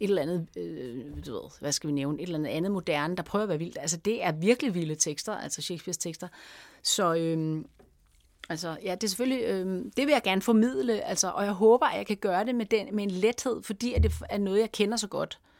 et 0.00 0.08
eller 0.08 0.22
andet, 0.22 0.46
øh, 0.56 1.04
du 1.26 1.32
ved, 1.32 1.50
hvad 1.60 1.72
skal 1.72 1.88
vi 1.88 1.92
nævne, 1.92 2.18
et 2.18 2.22
eller 2.22 2.38
andet 2.38 2.50
andet 2.50 2.72
moderne, 2.72 3.16
der 3.16 3.22
prøver 3.22 3.42
at 3.42 3.48
være 3.48 3.58
vildt. 3.58 3.78
Altså, 3.80 3.96
det 3.96 4.24
er 4.24 4.32
virkelig 4.32 4.74
vilde 4.74 4.94
tekster, 4.94 5.32
altså 5.32 5.60
Shakespeare's 5.60 5.98
tekster. 6.00 6.28
Så, 6.82 7.14
øh, 7.14 7.64
altså, 8.48 8.76
ja, 8.82 8.94
det 8.94 9.04
er 9.04 9.08
selvfølgelig, 9.08 9.42
øh, 9.44 9.84
det 9.96 10.06
vil 10.06 10.12
jeg 10.12 10.22
gerne 10.24 10.42
formidle, 10.42 11.00
altså, 11.00 11.30
og 11.30 11.44
jeg 11.44 11.52
håber, 11.52 11.86
at 11.86 11.98
jeg 11.98 12.06
kan 12.06 12.16
gøre 12.16 12.44
det 12.44 12.54
med, 12.54 12.66
den, 12.66 12.96
med 12.96 13.04
en 13.04 13.10
lethed, 13.10 13.62
fordi 13.62 13.92
at 13.94 14.02
det 14.02 14.12
er 14.30 14.38
noget, 14.38 14.60
jeg 14.60 14.72
kender 14.72 14.96
så 14.96 15.08
godt. 15.08 15.38
Øh, 15.42 15.53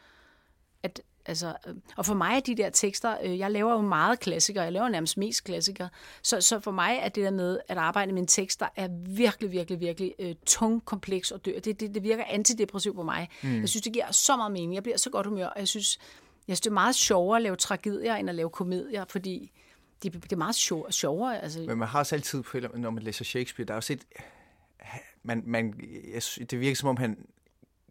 Altså, 1.26 1.54
øh, 1.66 1.74
og 1.96 2.06
for 2.06 2.14
mig 2.14 2.36
er 2.36 2.40
de 2.40 2.54
der 2.54 2.70
tekster, 2.70 3.16
øh, 3.22 3.38
jeg 3.38 3.50
laver 3.50 3.72
jo 3.72 3.80
meget 3.80 4.20
klassikere, 4.20 4.64
jeg 4.64 4.72
laver 4.72 4.88
nærmest 4.88 5.16
mest 5.16 5.44
klassikere, 5.44 5.88
så, 6.22 6.40
så 6.40 6.60
for 6.60 6.70
mig 6.70 6.98
er 7.02 7.08
det 7.08 7.24
der 7.24 7.30
med 7.30 7.58
at 7.68 7.76
arbejde 7.76 8.12
med 8.12 8.20
en 8.20 8.26
tekst, 8.26 8.60
der 8.60 8.68
er 8.76 8.88
virkelig, 9.06 9.50
virkelig, 9.50 9.80
virkelig 9.80 10.14
øh, 10.18 10.34
tung, 10.46 10.84
kompleks 10.84 11.30
og 11.30 11.44
dør. 11.44 11.60
Det, 11.60 11.80
det, 11.80 11.94
det 11.94 12.02
virker 12.02 12.24
antidepressivt 12.26 12.96
på 12.96 13.02
mig. 13.02 13.28
Mm. 13.42 13.60
Jeg 13.60 13.68
synes, 13.68 13.82
det 13.82 13.92
giver 13.92 14.12
så 14.12 14.36
meget 14.36 14.52
mening. 14.52 14.74
Jeg 14.74 14.82
bliver 14.82 14.98
så 14.98 15.10
godt 15.10 15.26
humør, 15.26 15.46
og 15.46 15.58
jeg 15.58 15.68
synes, 15.68 15.98
jeg 16.48 16.56
synes, 16.56 16.60
det 16.60 16.70
er 16.70 16.74
meget 16.74 16.94
sjovere 16.94 17.36
at 17.36 17.42
lave 17.42 17.56
tragedier, 17.56 18.14
end 18.14 18.28
at 18.28 18.34
lave 18.34 18.50
komedier, 18.50 19.04
fordi 19.08 19.52
det, 20.02 20.12
det 20.12 20.32
er 20.32 20.36
meget 20.36 20.54
sjov, 20.54 20.92
sjovere. 20.92 21.42
Altså. 21.42 21.60
Men 21.60 21.78
man 21.78 21.88
har 21.88 21.98
også 21.98 22.14
altid, 22.14 22.42
når 22.74 22.90
man 22.90 23.02
læser 23.02 23.24
Shakespeare, 23.24 23.66
der 23.66 23.74
er 23.74 23.76
også 23.76 23.92
et... 23.92 24.04
Man, 25.22 25.42
man, 25.46 25.74
jeg, 26.12 26.50
det 26.50 26.60
virker 26.60 26.76
som 26.76 26.88
om, 26.88 26.96
han 26.96 27.26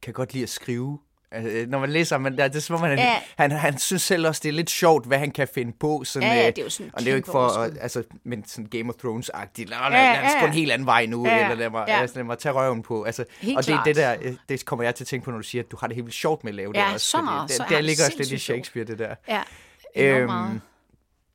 kan 0.02 0.14
godt 0.14 0.34
lide 0.34 0.44
at 0.44 0.50
skrive 0.50 1.00
Altså, 1.34 1.66
når 1.70 1.80
man 1.80 1.90
læser, 1.90 2.18
men 2.18 2.38
der, 2.38 2.48
det 2.48 2.56
er 2.56 2.60
som 2.60 2.76
om, 2.76 2.82
han, 2.82 2.98
ja. 2.98 3.16
han, 3.38 3.52
han 3.52 3.78
synes 3.78 4.02
selv 4.02 4.28
også, 4.28 4.42
det 4.44 4.50
er 4.50 4.54
lidt 4.54 4.70
sjovt, 4.70 5.06
hvad 5.06 5.18
han 5.18 5.32
kan 5.32 5.48
finde 5.54 5.74
på. 5.80 6.04
Sådan, 6.04 6.30
ja, 6.30 6.36
ja, 6.36 6.48
det 6.48 6.58
er 6.58 6.64
jo 6.64 6.70
sådan 6.70 6.92
og 6.94 7.00
det 7.00 7.08
er 7.08 7.12
jo 7.12 7.16
ikke 7.16 7.32
for, 7.32 7.48
at, 7.48 7.78
altså, 7.82 8.04
men 8.24 8.46
sådan 8.48 8.66
Game 8.66 8.90
of 8.90 8.96
Thrones-agtigt. 8.96 9.70
Lad, 9.70 9.78
lad, 9.80 9.92
lad, 9.92 10.42
lad, 10.42 10.48
en 10.48 10.54
helt 10.54 10.72
anden 10.72 10.86
vej 10.86 11.06
nu, 11.06 11.28
ja, 11.28 11.44
eller 11.44 11.56
lad 11.56 11.70
mig, 11.70 11.86
ja. 11.88 12.02
altså, 12.02 12.16
lad 12.16 12.24
mig 12.24 12.38
tage 12.38 12.54
røven 12.54 12.82
på. 12.82 13.04
Altså, 13.04 13.26
helt 13.42 13.58
og 13.58 13.66
det 13.66 13.74
er 13.74 13.84
det 13.84 13.96
der, 13.96 14.16
øh, 14.22 14.34
det 14.50 14.66
kommer 14.66 14.84
jeg 14.84 14.96
til 14.96 15.04
at 15.04 15.08
tænke 15.08 15.26
på, 15.26 15.32
når 15.32 15.38
du 15.38 15.44
siger, 15.44 15.64
at 15.64 15.72
du 15.72 15.78
har 15.80 15.88
det 15.88 15.96
helt 15.96 16.06
vildt 16.06 16.16
sjovt 16.16 16.44
med 16.44 16.52
at 16.52 16.56
lave 16.56 16.72
ja, 16.76 16.86
det 16.86 16.94
også. 16.94 17.08
Så 17.08 17.22
meget, 17.22 17.50
det, 17.50 17.58
så 17.58 17.66
der 17.70 17.82
ligger 17.82 18.06
også 18.06 18.18
lidt 18.18 18.32
i 18.32 18.38
Shakespeare, 18.38 18.86
det 18.86 19.00
der. 19.00 19.16
Ja, 19.28 19.42
øhm. 19.96 20.62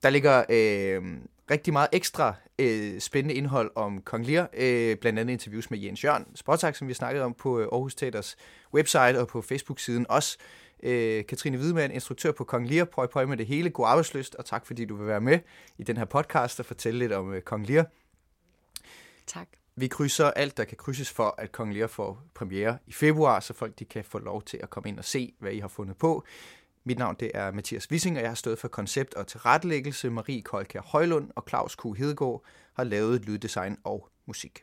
Der 0.02 0.10
ligger 0.10 0.44
øh, 0.48 1.02
rigtig 1.50 1.72
meget 1.72 1.88
ekstra 1.92 2.34
øh, 2.58 3.00
spændende 3.00 3.34
indhold 3.34 3.70
om 3.74 4.02
Kong 4.02 4.26
Lear, 4.26 4.48
øh, 4.54 4.96
blandt 4.96 5.18
andet 5.18 5.32
interviews 5.32 5.70
med 5.70 5.78
Jens 5.78 6.04
Jørn 6.04 6.26
Sportak, 6.34 6.76
som 6.76 6.88
vi 6.88 6.94
snakkede 6.94 7.24
om 7.24 7.34
på 7.34 7.58
øh, 7.58 7.68
Aarhus 7.72 7.94
Teaters 7.94 8.36
website 8.74 9.20
og 9.20 9.28
på 9.28 9.42
Facebook-siden 9.42 10.06
også. 10.08 10.38
Øh, 10.82 11.26
Katrine 11.26 11.56
Hvidemann, 11.56 11.92
instruktør 11.92 12.32
på 12.32 12.44
Kong 12.44 12.68
Lear, 12.68 12.84
prøv 12.84 13.08
prøv 13.08 13.28
med 13.28 13.36
det 13.36 13.46
hele. 13.46 13.70
God 13.70 13.86
arbejdsløst, 13.86 14.34
og 14.34 14.44
tak 14.44 14.66
fordi 14.66 14.84
du 14.84 14.96
vil 14.96 15.06
være 15.06 15.20
med 15.20 15.38
i 15.78 15.82
den 15.82 15.96
her 15.96 16.04
podcast 16.04 16.60
og 16.60 16.66
fortælle 16.66 16.98
lidt 16.98 17.12
om 17.12 17.34
øh, 17.34 17.42
Kong 17.42 17.66
Lear. 17.66 17.86
Tak. 19.26 19.48
Vi 19.76 19.88
krydser 19.88 20.30
alt, 20.30 20.56
der 20.56 20.64
kan 20.64 20.76
krydses 20.76 21.10
for, 21.10 21.34
at 21.38 21.52
Kong 21.52 21.74
Lear 21.74 21.86
får 21.86 22.22
premiere 22.34 22.78
i 22.86 22.92
februar, 22.92 23.40
så 23.40 23.54
folk 23.54 23.78
de 23.78 23.84
kan 23.84 24.04
få 24.04 24.18
lov 24.18 24.42
til 24.42 24.56
at 24.62 24.70
komme 24.70 24.88
ind 24.88 24.98
og 24.98 25.04
se, 25.04 25.34
hvad 25.38 25.52
I 25.52 25.58
har 25.58 25.68
fundet 25.68 25.96
på. 25.96 26.24
Mit 26.88 26.98
navn 26.98 27.16
det 27.20 27.30
er 27.34 27.52
Mathias 27.52 27.90
Wissing, 27.90 28.16
og 28.16 28.22
jeg 28.22 28.30
har 28.30 28.34
stået 28.34 28.58
for 28.58 28.68
koncept 28.68 29.14
og 29.14 29.26
tilrettelæggelse. 29.26 30.10
Marie 30.10 30.42
Kolkær 30.42 30.80
Højlund 30.80 31.30
og 31.36 31.44
Claus 31.48 31.76
Q. 31.76 31.84
Hedegaard 31.98 32.44
har 32.76 32.84
lavet 32.84 33.24
lyddesign 33.24 33.76
og 33.84 34.08
musik. 34.26 34.60